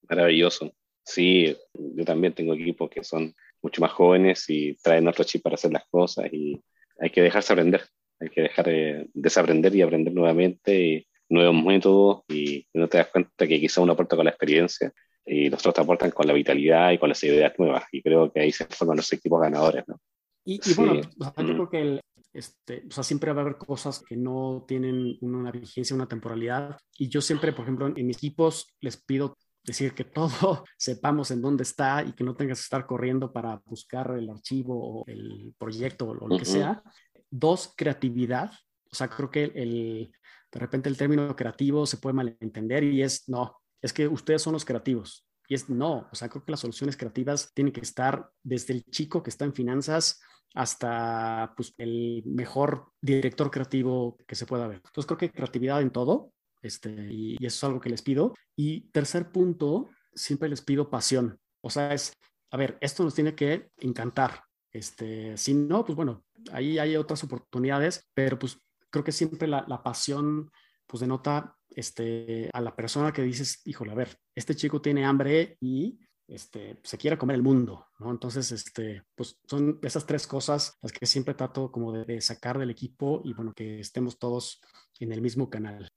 Maravilloso. 0.09 0.73
Sí, 1.05 1.57
yo 1.75 2.05
también 2.05 2.35
tengo 2.35 2.55
equipos 2.55 2.91
que 2.91 3.05
son 3.05 3.35
mucho 3.69 3.81
más 3.81 3.93
jóvenes 3.93 4.45
y 4.49 4.75
traen 4.83 5.07
otro 5.09 5.25
chip 5.25 5.43
para 5.43 5.55
hacer 5.55 5.73
las 5.73 5.87
cosas 5.89 6.33
y 6.33 6.61
hay 6.99 7.11
que 7.11 7.23
dejarse 7.23 7.53
aprender, 7.53 7.83
hay 8.19 8.29
que 8.31 8.43
dejar 8.43 8.67
de 8.67 9.09
desaprender 9.15 9.75
y 9.75 9.83
aprender 9.83 10.13
nuevamente 10.13 10.81
y 10.81 11.07
nuevos 11.29 11.63
métodos 11.63 12.23
y, 12.29 12.67
no 12.75 12.89
te 12.89 12.99
das 12.99 13.09
cuenta 13.09 13.47
que 13.47 13.61
quizá 13.61 13.81
uno 13.81 13.93
aporta 13.93 14.17
con 14.17 14.25
la 14.25 14.31
experiencia 14.31 14.93
y 15.25 15.51
los 15.51 15.61
otros 15.61 15.75
te 15.75 15.81
aportan 15.83 16.11
con 16.11 16.27
la 16.27 16.33
vitalidad 16.33 16.93
y 16.93 16.99
con 16.99 17.11
las 17.11 17.23
ideas 17.23 17.53
nuevas 17.59 17.85
y 17.93 18.03
creo 18.03 18.33
que 18.33 18.41
ahí 18.41 18.53
se 18.53 18.65
forman 18.65 18.97
los 18.97 19.13
equipos 19.13 19.41
ganadores, 19.41 19.85
¿no? 19.87 20.01
Y, 20.45 20.59
bueno, 20.77 20.95
yo 20.95 21.33
creo 21.35 21.69
que 21.69 21.81
el, 21.83 22.01
este, 22.33 22.85
o 22.89 22.91
sea, 22.91 23.05
siempre 23.05 23.33
va 23.33 23.41
a 23.41 23.45
haber 23.45 23.59
cosas 23.59 24.03
que 24.03 24.17
no 24.17 24.65
tienen 24.67 25.19
una 25.21 25.51
vigencia, 25.51 25.95
una 25.95 26.09
temporalidad. 26.09 26.79
Y 26.97 27.09
yo 27.09 27.21
siempre, 27.21 27.53
por 27.53 27.65
ejemplo, 27.65 27.93
en 27.95 28.07
mis 28.07 28.17
equipos 28.17 28.75
les 28.81 28.97
pido 28.97 29.37
decir 29.69 29.95
que 29.95 30.05
todo 30.05 30.65
sepamos 30.77 31.31
en 31.31 31.41
dónde 31.41 31.63
está 31.63 32.03
y 32.03 32.13
que 32.13 32.25
no 32.25 32.35
tengas 32.35 32.59
que 32.59 32.65
estar 32.65 32.87
corriendo 32.87 33.33
para 33.33 33.61
buscar 33.65 34.11
el 34.19 34.29
archivo 34.29 35.01
o 35.01 35.05
el 35.07 35.55
proyecto 35.59 36.09
o 36.09 36.15
lo 36.15 36.39
que 36.39 36.45
sea. 36.45 36.83
Dos, 37.31 37.75
creatividad. 37.77 38.51
O 38.91 38.95
sea, 38.95 39.09
creo 39.09 39.31
que 39.31 39.45
el, 39.45 40.11
de 40.51 40.59
repente 40.59 40.89
el 40.89 40.97
término 40.97 41.37
creativo 41.37 41.87
se 41.87 41.99
puede 41.99 42.15
malentender 42.15 42.83
y 42.85 43.03
es, 43.03 43.29
no, 43.29 43.57
es 43.83 43.93
que 43.93 44.09
ustedes 44.09 44.43
son 44.43 44.55
los 44.55 44.65
creativos. 44.65 45.27
Y 45.47 45.55
es, 45.55 45.69
no, 45.69 46.09
o 46.11 46.15
sea, 46.15 46.29
creo 46.29 46.45
que 46.45 46.51
las 46.51 46.61
soluciones 46.61 46.97
creativas 46.97 47.53
tienen 47.55 47.73
que 47.73 47.81
estar 47.81 48.29
desde 48.43 48.75
el 48.75 48.85
chico 48.85 49.23
que 49.23 49.31
está 49.31 49.45
en 49.45 49.55
finanzas 49.55 50.21
hasta 50.55 51.53
pues, 51.57 51.75
el 51.79 52.23
mejor 52.27 52.93
director 53.01 53.51
creativo 53.51 54.17
que 54.27 54.35
se 54.35 54.47
pueda 54.47 54.67
ver. 54.67 54.83
Entonces, 54.85 55.07
creo 55.07 55.19
que 55.19 55.31
creatividad 55.31 55.81
en 55.81 55.91
todo, 55.91 56.33
este, 56.63 56.91
y, 57.11 57.35
eso 57.45 57.47
es 57.47 57.65
algo 57.65 57.81
que 57.81 57.91
les 57.91 58.03
pido. 58.03 58.35
Y 58.57 58.91
tercer 58.91 59.31
punto, 59.31 59.91
siempre 60.15 60.49
les 60.49 60.63
pido 60.63 60.91
pasión. 60.91 61.39
O 61.61 61.71
sea, 61.71 61.93
es, 61.93 62.13
a 62.51 62.57
ver, 62.57 62.79
esto 62.81 63.05
nos 63.05 63.15
tiene 63.15 63.35
que 63.35 63.71
encantar. 63.79 64.43
Este, 64.73 65.37
si 65.37 65.55
no, 65.55 65.85
pues 65.85 65.97
bueno, 65.97 66.25
ahí 66.53 66.79
hay 66.79 66.97
otras 66.97 67.25
oportunidades, 67.25 68.07
pero 68.15 68.39
pues 68.39 68.59
creo 68.91 69.05
que 69.05 69.13
siempre 69.13 69.49
la, 69.49 69.83
pasión 69.83 70.51
pues 70.87 71.01
denota 71.01 71.57
este, 71.71 72.51
a 72.53 72.61
la 72.61 72.75
persona 72.75 73.13
que 73.13 73.23
dices, 73.23 73.61
híjole, 73.65 73.93
a 73.93 73.97
ver, 73.97 74.19
este 74.35 74.55
chico 74.55 74.81
tiene 74.81 75.05
hambre 75.05 75.57
y 75.61 75.99
este, 76.27 76.79
se 76.83 76.99
quiere 76.99 77.19
comer 77.19 77.37
el 77.37 77.43
mundo, 77.43 77.87
¿no? 77.99 78.11
Entonces, 78.11 78.53
este, 78.53 79.03
pues 79.15 79.39
son 79.47 79.79
esas 79.83 80.07
tres 80.07 80.27
cosas 80.27 80.77
las 80.83 80.93
que 80.93 81.07
siempre 81.07 81.35
trato 81.35 81.73
como 81.73 81.93
de, 81.93 82.05
de 82.05 82.21
sacar 82.21 82.59
del 82.59 82.71
equipo 82.71 83.23
y 83.25 83.33
bueno, 83.33 83.53
que 83.55 83.81
estemos 83.81 84.19
todos 84.19 84.61
en 85.01 85.13
el 85.13 85.23
mismo 85.23 85.49
canal. 85.49 85.89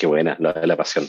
Qué 0.00 0.06
buena, 0.06 0.34
la 0.40 0.54
de 0.54 0.66
la 0.66 0.78
pasión. 0.78 1.04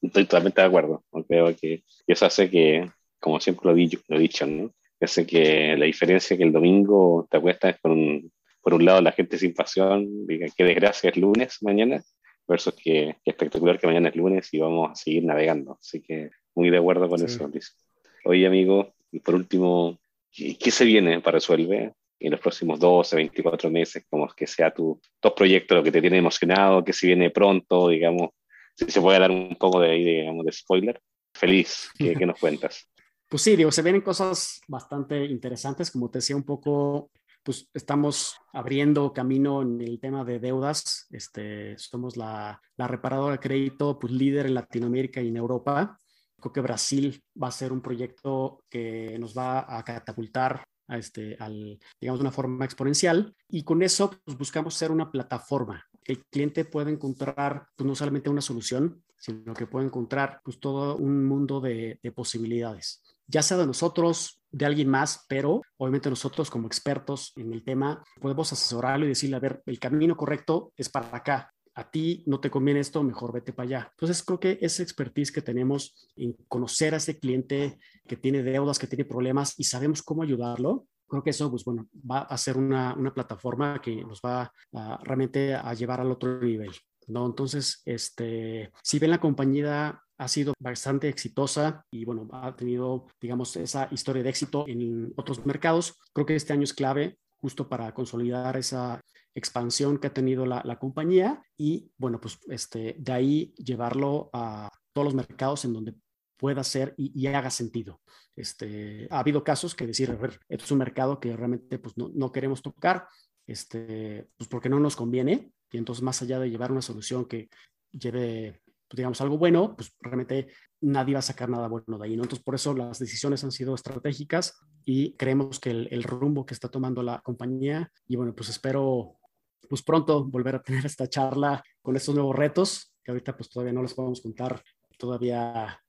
Estoy 0.00 0.24
totalmente 0.24 0.62
de 0.62 0.66
acuerdo. 0.66 1.04
Creo 1.28 1.54
que 1.54 1.82
eso 2.06 2.24
hace 2.24 2.48
que, 2.48 2.90
como 3.18 3.38
siempre 3.38 3.66
lo 3.66 3.72
lo 3.74 4.16
he 4.16 4.18
dicho 4.18 4.46
¿no? 4.46 4.72
Hace 4.98 5.26
que 5.26 5.76
la 5.76 5.84
diferencia 5.84 6.38
que 6.38 6.44
el 6.44 6.52
domingo 6.52 7.28
te 7.30 7.36
acuestas 7.36 7.78
por 7.82 7.90
un, 7.90 8.32
por 8.62 8.72
un 8.72 8.86
lado 8.86 9.02
la 9.02 9.12
gente 9.12 9.36
sin 9.36 9.52
pasión, 9.52 10.26
diga 10.26 10.46
qué 10.56 10.64
desgracia 10.64 11.10
es 11.10 11.18
lunes 11.18 11.58
mañana, 11.60 12.02
versus 12.48 12.72
que, 12.82 13.16
espectacular 13.26 13.78
que 13.78 13.86
mañana 13.86 14.08
es 14.08 14.16
lunes 14.16 14.48
y 14.54 14.58
vamos 14.58 14.90
a 14.90 14.94
seguir 14.94 15.22
navegando. 15.24 15.76
Así 15.78 16.00
que 16.00 16.30
muy 16.54 16.70
de 16.70 16.78
acuerdo 16.78 17.10
con 17.10 17.22
eso, 17.22 17.46
Luis. 17.46 17.76
Oye, 18.24 18.46
amigo, 18.46 18.94
y 19.12 19.20
por 19.20 19.34
último, 19.34 20.00
¿qué, 20.32 20.70
se 20.70 20.86
viene 20.86 21.20
para 21.20 21.36
Resuelve 21.36 21.92
en 22.20 22.32
los 22.32 22.40
próximos 22.40 22.78
12, 22.78 23.16
24 23.16 23.70
meses? 23.70 24.04
Como 24.08 24.28
que 24.28 24.46
sea 24.46 24.72
tu 24.72 25.00
top 25.18 25.34
proyecto, 25.34 25.74
lo 25.74 25.82
que 25.82 25.92
te 25.92 26.00
tiene 26.00 26.18
emocionado, 26.18 26.84
que 26.84 26.92
se 26.92 27.06
viene 27.06 27.30
pronto, 27.30 27.88
digamos, 27.88 28.30
si 28.76 28.90
se 28.90 29.00
puede 29.00 29.18
dar 29.18 29.30
un 29.30 29.56
poco 29.56 29.80
de, 29.80 29.92
digamos, 29.92 30.44
de 30.44 30.52
spoiler. 30.52 31.00
Feliz, 31.34 31.90
¿qué, 31.98 32.14
¿qué 32.14 32.26
nos 32.26 32.38
cuentas? 32.38 32.86
Pues 33.30 33.42
sí, 33.42 33.54
digo, 33.54 33.70
se 33.70 33.82
vienen 33.82 34.00
cosas 34.00 34.60
bastante 34.66 35.24
interesantes, 35.24 35.92
como 35.92 36.10
te 36.10 36.18
decía 36.18 36.34
un 36.34 36.42
poco, 36.42 37.12
pues 37.44 37.68
estamos 37.72 38.36
abriendo 38.52 39.12
camino 39.12 39.62
en 39.62 39.80
el 39.80 40.00
tema 40.00 40.24
de 40.24 40.40
deudas. 40.40 41.06
Este, 41.10 41.78
somos 41.78 42.16
la, 42.16 42.60
la 42.76 42.88
reparadora 42.88 43.32
de 43.34 43.38
crédito 43.38 43.98
pues, 44.00 44.12
líder 44.12 44.46
en 44.46 44.54
Latinoamérica 44.54 45.20
y 45.20 45.28
en 45.28 45.36
Europa. 45.36 45.96
Creo 46.40 46.52
que 46.52 46.60
Brasil 46.60 47.22
va 47.40 47.48
a 47.48 47.52
ser 47.52 47.72
un 47.72 47.80
proyecto 47.80 48.64
que 48.68 49.16
nos 49.18 49.36
va 49.36 49.78
a 49.78 49.84
catapultar 49.84 50.64
a 50.90 50.98
este, 50.98 51.36
al, 51.40 51.78
digamos, 52.00 52.20
una 52.20 52.32
forma 52.32 52.64
exponencial. 52.64 53.34
Y 53.48 53.62
con 53.62 53.82
eso 53.82 54.10
pues, 54.24 54.36
buscamos 54.36 54.74
ser 54.74 54.90
una 54.90 55.10
plataforma. 55.10 55.86
El 56.04 56.24
cliente 56.26 56.64
puede 56.64 56.90
encontrar 56.90 57.66
pues, 57.76 57.86
no 57.86 57.94
solamente 57.94 58.28
una 58.28 58.42
solución, 58.42 59.02
sino 59.16 59.54
que 59.54 59.66
puede 59.66 59.86
encontrar 59.86 60.40
pues, 60.44 60.60
todo 60.60 60.96
un 60.96 61.24
mundo 61.24 61.60
de, 61.60 61.98
de 62.02 62.12
posibilidades 62.12 63.02
ya 63.30 63.42
sea 63.42 63.58
de 63.58 63.66
nosotros, 63.66 64.40
de 64.50 64.66
alguien 64.66 64.88
más, 64.88 65.24
pero 65.28 65.62
obviamente 65.76 66.10
nosotros 66.10 66.50
como 66.50 66.66
expertos 66.66 67.32
en 67.36 67.52
el 67.52 67.62
tema 67.62 68.02
podemos 68.20 68.52
asesorarlo 68.52 69.06
y 69.06 69.10
decirle, 69.10 69.36
a 69.36 69.40
ver, 69.40 69.62
el 69.66 69.78
camino 69.78 70.16
correcto 70.16 70.72
es 70.76 70.88
para 70.88 71.16
acá. 71.16 71.54
A 71.74 71.90
ti 71.90 72.24
no 72.26 72.40
te 72.40 72.50
conviene 72.50 72.80
esto, 72.80 73.02
mejor 73.02 73.32
vete 73.32 73.52
para 73.52 73.66
allá. 73.66 73.88
Entonces 73.92 74.22
creo 74.22 74.40
que 74.40 74.58
esa 74.60 74.82
expertise 74.82 75.32
que 75.32 75.42
tenemos 75.42 76.10
en 76.16 76.32
conocer 76.48 76.94
a 76.94 76.98
ese 76.98 77.18
cliente 77.18 77.78
que 78.06 78.16
tiene 78.16 78.42
deudas, 78.42 78.78
que 78.78 78.86
tiene 78.86 79.04
problemas 79.04 79.54
y 79.58 79.64
sabemos 79.64 80.02
cómo 80.02 80.22
ayudarlo, 80.22 80.86
creo 81.06 81.22
que 81.22 81.30
eso, 81.30 81.50
pues 81.50 81.64
bueno, 81.64 81.88
va 82.08 82.20
a 82.20 82.38
ser 82.38 82.56
una, 82.56 82.94
una 82.94 83.12
plataforma 83.12 83.80
que 83.82 84.04
nos 84.04 84.20
va 84.20 84.52
a, 84.72 85.00
realmente 85.02 85.54
a 85.54 85.74
llevar 85.74 86.00
al 86.00 86.12
otro 86.12 86.40
nivel. 86.40 86.70
¿no? 87.08 87.26
Entonces, 87.26 87.82
este, 87.84 88.70
si 88.82 88.98
ven 88.98 89.10
la 89.10 89.20
compañía 89.20 90.00
ha 90.18 90.28
sido 90.28 90.52
bastante 90.58 91.08
exitosa 91.08 91.84
y 91.90 92.04
bueno, 92.04 92.28
ha 92.32 92.54
tenido, 92.54 93.06
digamos, 93.20 93.56
esa 93.56 93.88
historia 93.90 94.22
de 94.22 94.28
éxito 94.28 94.64
en 94.68 95.12
otros 95.16 95.44
mercados. 95.46 95.98
Creo 96.12 96.26
que 96.26 96.36
este 96.36 96.52
año 96.52 96.64
es 96.64 96.74
clave 96.74 97.18
justo 97.38 97.68
para 97.68 97.92
consolidar 97.94 98.56
esa 98.58 99.00
expansión 99.34 99.98
que 99.98 100.08
ha 100.08 100.14
tenido 100.14 100.46
la, 100.46 100.78
compañía 100.78 101.42
y 101.56 101.90
bueno, 101.96 102.20
pues 102.20 102.38
este, 102.48 102.96
de 102.98 103.12
ahí 103.12 103.54
llevarlo 103.56 104.30
a 104.32 104.70
todos 104.92 105.04
los 105.04 105.14
mercados 105.14 105.64
en 105.64 105.72
donde 105.72 105.94
pueda 106.36 106.64
ser 106.64 106.94
y, 106.96 107.26
haga 107.26 107.50
sentido. 107.50 108.00
Este, 108.34 109.06
ha 109.10 109.18
habido 109.18 109.44
casos 109.44 109.74
que 109.74 109.86
decir, 109.86 110.10
a 110.10 110.14
ver, 110.14 110.40
esto 110.48 110.64
es 110.64 110.70
un 110.70 110.78
mercado 110.78 111.20
que 111.20 111.36
realmente 111.36 111.78
pues, 111.78 111.96
no, 111.96 112.10
no 112.14 112.32
queremos 112.32 112.62
tocar, 112.62 113.06
este, 113.46 114.28
pues 114.36 114.48
porque 114.48 114.68
no 114.68 114.80
nos 114.80 114.96
conviene 114.96 115.52
y 115.70 115.78
entonces 115.78 116.02
más 116.02 116.22
allá 116.22 116.38
de 116.38 116.50
llevar 116.50 116.72
una 116.72 116.82
solución 116.82 117.26
que 117.26 117.48
lleve 117.92 118.62
pues, 118.90 118.96
digamos, 118.96 119.20
algo 119.20 119.38
bueno, 119.38 119.76
pues 119.76 119.94
realmente 120.00 120.48
nadie 120.80 121.14
va 121.14 121.20
a 121.20 121.22
sacar 121.22 121.48
nada 121.48 121.68
bueno 121.68 121.96
de 121.96 122.06
ahí. 122.06 122.14
Entonces, 122.14 122.40
por 122.40 122.56
eso 122.56 122.74
las 122.74 122.98
decisiones 122.98 123.44
han 123.44 123.52
sido 123.52 123.72
estratégicas 123.72 124.58
y 124.84 125.14
creemos 125.14 125.60
que 125.60 125.70
el, 125.70 126.02
rumbo 126.02 126.44
que 126.44 126.54
está 126.54 126.68
tomando 126.68 127.00
la 127.00 127.20
compañía, 127.20 127.88
y 128.08 128.16
bueno, 128.16 128.34
pues 128.34 128.48
espero, 128.48 129.19
pues 129.68 129.82
pronto 129.82 130.24
volver 130.24 130.56
a 130.56 130.62
tener 130.62 130.86
esta 130.86 131.08
charla 131.08 131.62
con 131.82 131.96
estos 131.96 132.14
nuevos 132.14 132.36
retos, 132.36 132.92
que 133.02 133.10
ahorita 133.10 133.36
pues 133.36 133.48
todavía 133.48 133.72
no 133.72 133.82
les 133.82 133.94
podemos 133.94 134.20
contar 134.20 134.62
todavía 134.98 135.80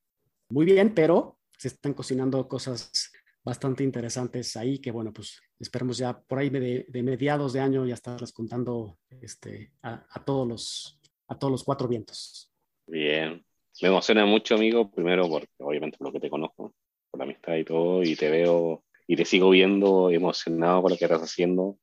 muy 0.50 0.66
bien, 0.66 0.94
pero 0.94 1.38
se 1.58 1.70
están 1.70 1.94
cocinando 1.94 2.48
cosas 2.48 3.12
bastante 3.44 3.84
interesantes 3.84 4.56
ahí 4.56 4.78
que 4.78 4.92
bueno 4.92 5.12
pues 5.12 5.42
esperemos 5.60 5.98
ya 5.98 6.20
por 6.20 6.38
ahí 6.38 6.50
de, 6.50 6.86
mediados 7.04 7.54
de 7.54 7.60
año 7.60 7.88
ya 7.88 7.96
estarles 7.96 8.32
contando 8.32 9.00
este, 9.10 9.74
a, 9.82 10.06
a, 10.12 10.24
todos 10.24 10.48
los 10.48 11.00
a 11.28 11.40
todos 11.40 11.52
los 11.52 11.64
cuatro 11.64 11.88
vientos. 11.88 12.52
Bien. 12.88 13.44
Me 13.82 13.88
emociona 13.88 14.26
mucho, 14.26 14.56
amigo, 14.56 14.92
primero 14.92 15.28
porque 15.30 15.50
obviamente 15.60 15.98
por 15.98 16.08
lo 16.08 16.14
que 16.14 16.20
te 16.20 16.30
conozco, 16.30 16.74
por 17.10 17.18
la 17.18 17.24
amistad 17.24 17.56
y 17.56 17.64
todo, 17.64 18.04
y 18.04 18.16
te 18.16 18.30
veo 18.30 18.84
y 19.08 19.16
te 19.16 19.26
sigo 19.26 19.50
viendo 19.50 20.10
emocionado 20.12 20.82
con 20.82 20.92
lo 20.92 20.98
que 20.98 21.06
estás 21.06 21.22
haciendo, 21.22 21.78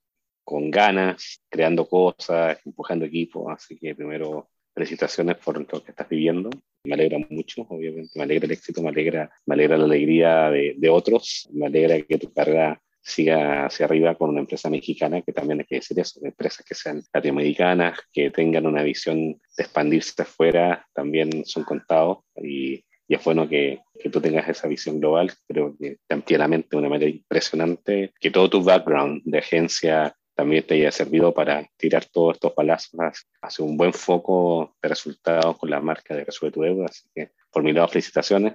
con 0.48 0.70
ganas, 0.70 1.42
creando 1.50 1.86
cosas, 1.86 2.58
empujando 2.64 3.04
equipos. 3.04 3.52
Así 3.54 3.78
que 3.78 3.94
primero, 3.94 4.48
felicitaciones 4.74 5.36
por 5.36 5.58
lo 5.58 5.82
que 5.84 5.90
estás 5.90 6.08
viviendo. 6.08 6.48
Me 6.84 6.94
alegra 6.94 7.18
mucho, 7.28 7.66
obviamente, 7.68 8.12
me 8.14 8.22
alegra 8.22 8.46
el 8.46 8.52
éxito, 8.52 8.80
me 8.80 8.88
alegra, 8.88 9.30
me 9.44 9.54
alegra 9.54 9.76
la 9.76 9.84
alegría 9.84 10.50
de, 10.50 10.74
de 10.78 10.88
otros, 10.88 11.50
me 11.52 11.66
alegra 11.66 12.00
que 12.00 12.16
tu 12.16 12.32
carrera 12.32 12.80
siga 12.98 13.66
hacia 13.66 13.84
arriba 13.84 14.14
con 14.14 14.30
una 14.30 14.40
empresa 14.40 14.70
mexicana, 14.70 15.20
que 15.20 15.34
también 15.34 15.60
hay 15.60 15.66
que 15.66 15.74
decir 15.76 16.00
eso, 16.00 16.18
empresas 16.22 16.64
que 16.64 16.74
sean 16.74 17.02
latinoamericanas, 17.12 17.98
que 18.10 18.30
tengan 18.30 18.64
una 18.64 18.82
visión 18.82 19.32
de 19.32 19.62
expandirse 19.62 20.22
afuera, 20.22 20.86
también 20.94 21.44
son 21.44 21.64
contados 21.64 22.20
y, 22.36 22.82
y 23.06 23.14
es 23.14 23.22
bueno 23.22 23.46
que, 23.46 23.80
que, 24.00 24.08
tú 24.08 24.18
tengas 24.18 24.48
esa 24.48 24.66
visión 24.66 24.98
global, 24.98 25.30
creo 25.46 25.76
que 25.78 25.98
ampliamente 26.08 26.68
de 26.70 26.76
una 26.78 26.88
manera 26.88 27.10
impresionante, 27.10 28.14
que 28.18 28.30
todo 28.30 28.48
tu 28.48 28.62
background 28.62 29.20
de 29.24 29.38
agencia 29.38 30.14
también 30.38 30.62
te 30.64 30.74
haya 30.74 30.92
servido 30.92 31.34
para 31.34 31.68
tirar 31.76 32.04
todos 32.04 32.36
estos 32.36 32.52
palazos 32.52 32.92
hacia 33.42 33.64
un 33.64 33.76
buen 33.76 33.92
foco 33.92 34.76
de 34.80 34.88
resultados 34.88 35.58
con 35.58 35.68
la 35.68 35.80
marca 35.80 36.14
de 36.14 36.24
Resuelve 36.24 36.54
tu 36.54 36.62
Deuda. 36.62 36.86
Así 36.86 37.08
que, 37.12 37.32
por 37.50 37.64
mi 37.64 37.72
lado, 37.72 37.88
felicitaciones, 37.88 38.52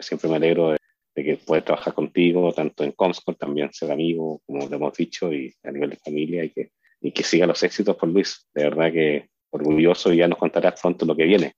siempre 0.00 0.28
me 0.28 0.34
alegro 0.34 0.72
de 0.72 1.24
que 1.24 1.36
puede 1.36 1.62
trabajar 1.62 1.94
contigo, 1.94 2.52
tanto 2.52 2.82
en 2.82 2.90
Comscore, 2.90 3.38
también 3.38 3.72
ser 3.72 3.92
amigo, 3.92 4.42
como 4.46 4.68
te 4.68 4.74
hemos 4.74 4.96
dicho, 4.96 5.32
y 5.32 5.54
a 5.62 5.70
nivel 5.70 5.90
de 5.90 5.96
familia, 5.96 6.42
y 6.42 6.50
que, 6.50 6.72
y 7.00 7.12
que 7.12 7.22
siga 7.22 7.46
los 7.46 7.62
éxitos 7.62 7.94
por 7.94 8.08
Luis. 8.08 8.44
De 8.52 8.64
verdad 8.64 8.90
que 8.90 9.28
orgulloso 9.50 10.12
y 10.12 10.16
ya 10.16 10.26
nos 10.26 10.38
contarás 10.38 10.80
pronto 10.80 11.06
lo 11.06 11.14
que 11.14 11.22
viene. 11.22 11.54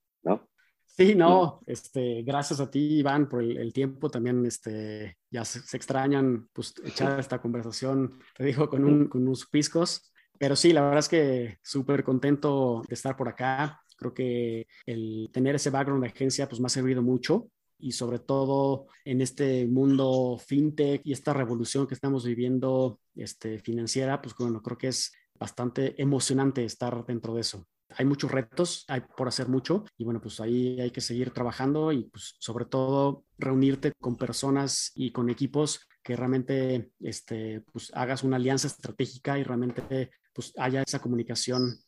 Sí, 0.99 1.15
no, 1.15 1.61
este, 1.67 2.23
gracias 2.23 2.59
a 2.59 2.69
ti, 2.69 2.99
Iván, 2.99 3.29
por 3.29 3.41
el, 3.41 3.73
tiempo. 3.73 4.11
También 4.11 4.45
este, 4.45 5.17
ya 5.31 5.45
se, 5.45 5.61
extrañan 5.77 6.49
pues, 6.53 6.75
echar 6.85 7.21
esta 7.21 7.41
conversación, 7.41 8.19
te 8.37 8.45
digo, 8.45 8.69
con, 8.69 8.85
un, 8.85 9.07
con 9.07 9.23
unos 9.23 9.47
piscos. 9.47 10.13
Pero 10.39 10.57
sí, 10.57 10.73
la 10.73 10.83
verdad 10.83 10.99
es 10.99 11.09
que 11.09 11.59
súper 11.63 12.03
contento 12.03 12.83
de 12.89 12.95
estar 12.95 13.17
por 13.17 13.29
acá. 13.29 13.81
Creo 13.97 14.13
que 14.13 14.67
el 14.87 15.31
tener 15.33 15.55
ese 15.55 15.71
background 15.71 16.03
de 16.03 16.11
agencia 16.11 16.49
pues 16.49 16.61
me 16.61 16.67
ha 16.67 16.71
servido 16.71 17.01
mucho 17.01 17.49
y 17.79 17.93
sobre 17.93 18.19
todo 18.19 18.87
en 19.05 19.21
este 19.21 19.67
mundo 19.69 20.37
fintech 20.45 21.03
y 21.05 21.13
esta 21.13 21.33
revolución 21.33 21.87
que 21.87 21.95
estamos 21.95 22.25
viviendo 22.25 23.01
este, 23.15 23.61
financiera, 23.61 24.21
pues 24.21 24.35
bueno, 24.37 24.63
creo 24.63 24.79
que 24.79 24.89
es 24.89 25.13
bastante 25.35 26.01
emocionante 26.01 26.65
estar 26.65 27.05
dentro 27.07 27.35
de 27.35 27.41
eso. 27.43 27.67
Hay 27.97 28.05
muchos 28.05 28.31
retos, 28.31 28.85
hay 28.89 29.01
por 29.17 29.29
hacer 29.29 29.49
mucho 29.49 29.85
y 29.97 30.05
bueno, 30.05 30.21
pues 30.21 30.41
ahí 30.41 30.81
hay 30.81 30.91
que 30.91 31.01
seguir 31.01 31.31
trabajando 31.31 31.91
y 31.93 32.05
pues 32.05 32.37
sobre 32.39 32.67
todo 32.67 33.25
reunirte 33.39 33.93
con 34.01 34.17
personas 34.17 34.93
y 34.95 35.11
con 35.11 35.31
equipos 35.31 35.87
que 36.03 36.17
realmente 36.17 36.93
este, 37.01 37.63
pues 37.73 37.91
hagas 37.95 38.23
una 38.25 38.37
alianza 38.37 38.67
estratégica 38.67 39.39
y 39.39 39.43
realmente 39.43 40.11
pues 40.33 40.53
haya 40.57 40.83
esa 40.83 41.01
comunicación 41.01 41.79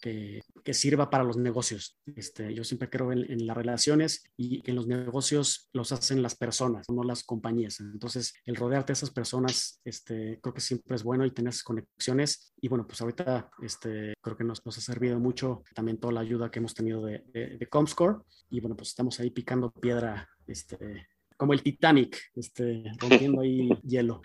que, 0.00 0.42
sirva 0.72 1.10
para 1.10 1.24
los 1.24 1.36
negocios. 1.36 1.98
Este, 2.16 2.54
yo 2.54 2.62
siempre 2.62 2.88
creo 2.88 3.12
en, 3.12 3.46
las 3.46 3.56
relaciones 3.56 4.22
y 4.36 4.62
que 4.62 4.70
en 4.70 4.76
los 4.76 4.86
negocios 4.86 5.68
los 5.72 5.90
hacen 5.90 6.22
las 6.22 6.36
personas, 6.36 6.88
no 6.88 7.02
las 7.02 7.24
compañías. 7.24 7.80
Entonces, 7.80 8.34
el 8.44 8.56
rodearte 8.56 8.92
de 8.92 8.94
esas 8.94 9.10
personas, 9.10 9.80
este, 9.84 10.38
creo 10.40 10.54
que 10.54 10.60
siempre 10.60 10.94
es 10.94 11.02
bueno 11.02 11.26
y 11.26 11.32
tener 11.32 11.50
esas 11.50 11.64
conexiones. 11.64 12.54
Y 12.60 12.68
bueno, 12.68 12.86
pues 12.86 13.00
ahorita 13.00 13.50
este, 13.62 14.14
creo 14.20 14.36
que 14.36 14.44
nos, 14.44 14.64
nos 14.64 14.78
ha 14.78 14.80
servido 14.80 15.18
mucho 15.18 15.64
también 15.74 15.98
toda 15.98 16.12
la 16.12 16.20
ayuda 16.20 16.50
que 16.50 16.60
hemos 16.60 16.74
tenido 16.74 17.04
de, 17.04 17.24
de, 17.32 17.66
Comscore. 17.66 18.18
Y 18.48 18.60
bueno, 18.60 18.76
pues 18.76 18.90
estamos 18.90 19.18
ahí 19.18 19.30
picando 19.30 19.72
piedra, 19.72 20.28
este, 20.46 21.08
como 21.36 21.52
el 21.52 21.62
Titanic, 21.62 22.16
este, 22.34 22.84
rompiendo 22.98 23.40
ahí 23.40 23.68
hielo. 23.82 24.22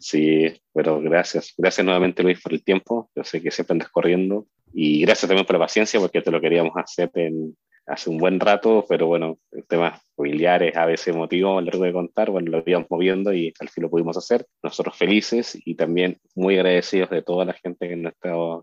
Sí, 0.00 0.50
pero 0.72 1.00
gracias. 1.00 1.52
Gracias 1.58 1.84
nuevamente, 1.84 2.22
Luis, 2.22 2.40
por 2.40 2.54
el 2.54 2.64
tiempo. 2.64 3.10
Yo 3.14 3.22
sé 3.22 3.42
que 3.42 3.50
siempre 3.50 3.74
andas 3.74 3.90
corriendo 3.90 4.46
y 4.72 5.02
gracias 5.02 5.28
también 5.28 5.46
por 5.46 5.56
la 5.56 5.64
paciencia 5.66 6.00
porque 6.00 6.22
te 6.22 6.30
lo 6.30 6.40
queríamos 6.40 6.72
hacer 6.76 7.10
en, 7.14 7.56
hace 7.90 8.08
un 8.08 8.18
buen 8.18 8.38
rato, 8.38 8.86
pero 8.88 9.08
bueno, 9.08 9.38
temas 9.68 10.00
familiares, 10.14 10.76
a 10.76 10.86
veces 10.86 11.08
emotivos, 11.08 11.64
largo 11.64 11.84
de 11.84 11.92
contar, 11.92 12.30
bueno, 12.30 12.50
lo 12.50 12.62
íbamos 12.64 12.88
moviendo 12.90 13.32
y 13.32 13.52
al 13.58 13.68
fin 13.68 13.82
lo 13.82 13.90
pudimos 13.90 14.16
hacer. 14.16 14.46
Nosotros 14.62 14.96
felices 14.96 15.58
y 15.64 15.74
también 15.74 16.18
muy 16.34 16.56
agradecidos 16.56 17.10
de 17.10 17.22
toda 17.22 17.44
la 17.44 17.52
gente 17.52 17.88
que 17.88 17.96
nos, 17.96 18.14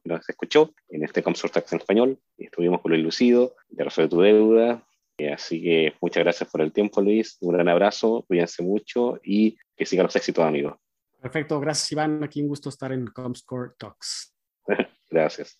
nos 0.04 0.30
escuchó 0.30 0.74
en 0.90 1.04
este 1.04 1.22
Comsort 1.24 1.58
en 1.58 1.80
español. 1.80 2.20
Estuvimos 2.38 2.82
con 2.82 2.92
Luis 2.92 3.04
Lucido, 3.04 3.56
de 3.70 3.84
Resuelve 3.84 4.10
tu 4.10 4.22
Deuda. 4.22 4.84
Así 5.34 5.62
que 5.62 5.94
muchas 6.00 6.24
gracias 6.24 6.50
por 6.50 6.62
el 6.62 6.72
tiempo, 6.72 7.02
Luis. 7.02 7.38
Un 7.42 7.54
gran 7.54 7.68
abrazo, 7.68 8.24
cuídense 8.28 8.64
mucho 8.64 9.20
y 9.24 9.58
que 9.76 9.86
sigan 9.86 10.06
los 10.06 10.16
éxitos, 10.16 10.46
amigos. 10.46 10.76
Perfecto, 11.20 11.60
gracias, 11.60 11.92
Iván. 11.92 12.24
Aquí 12.24 12.42
un 12.42 12.48
gusto 12.48 12.70
estar 12.70 12.92
en 12.94 13.08
Comscore 13.08 13.72
Talks. 13.78 14.34
gracias. 15.10 15.60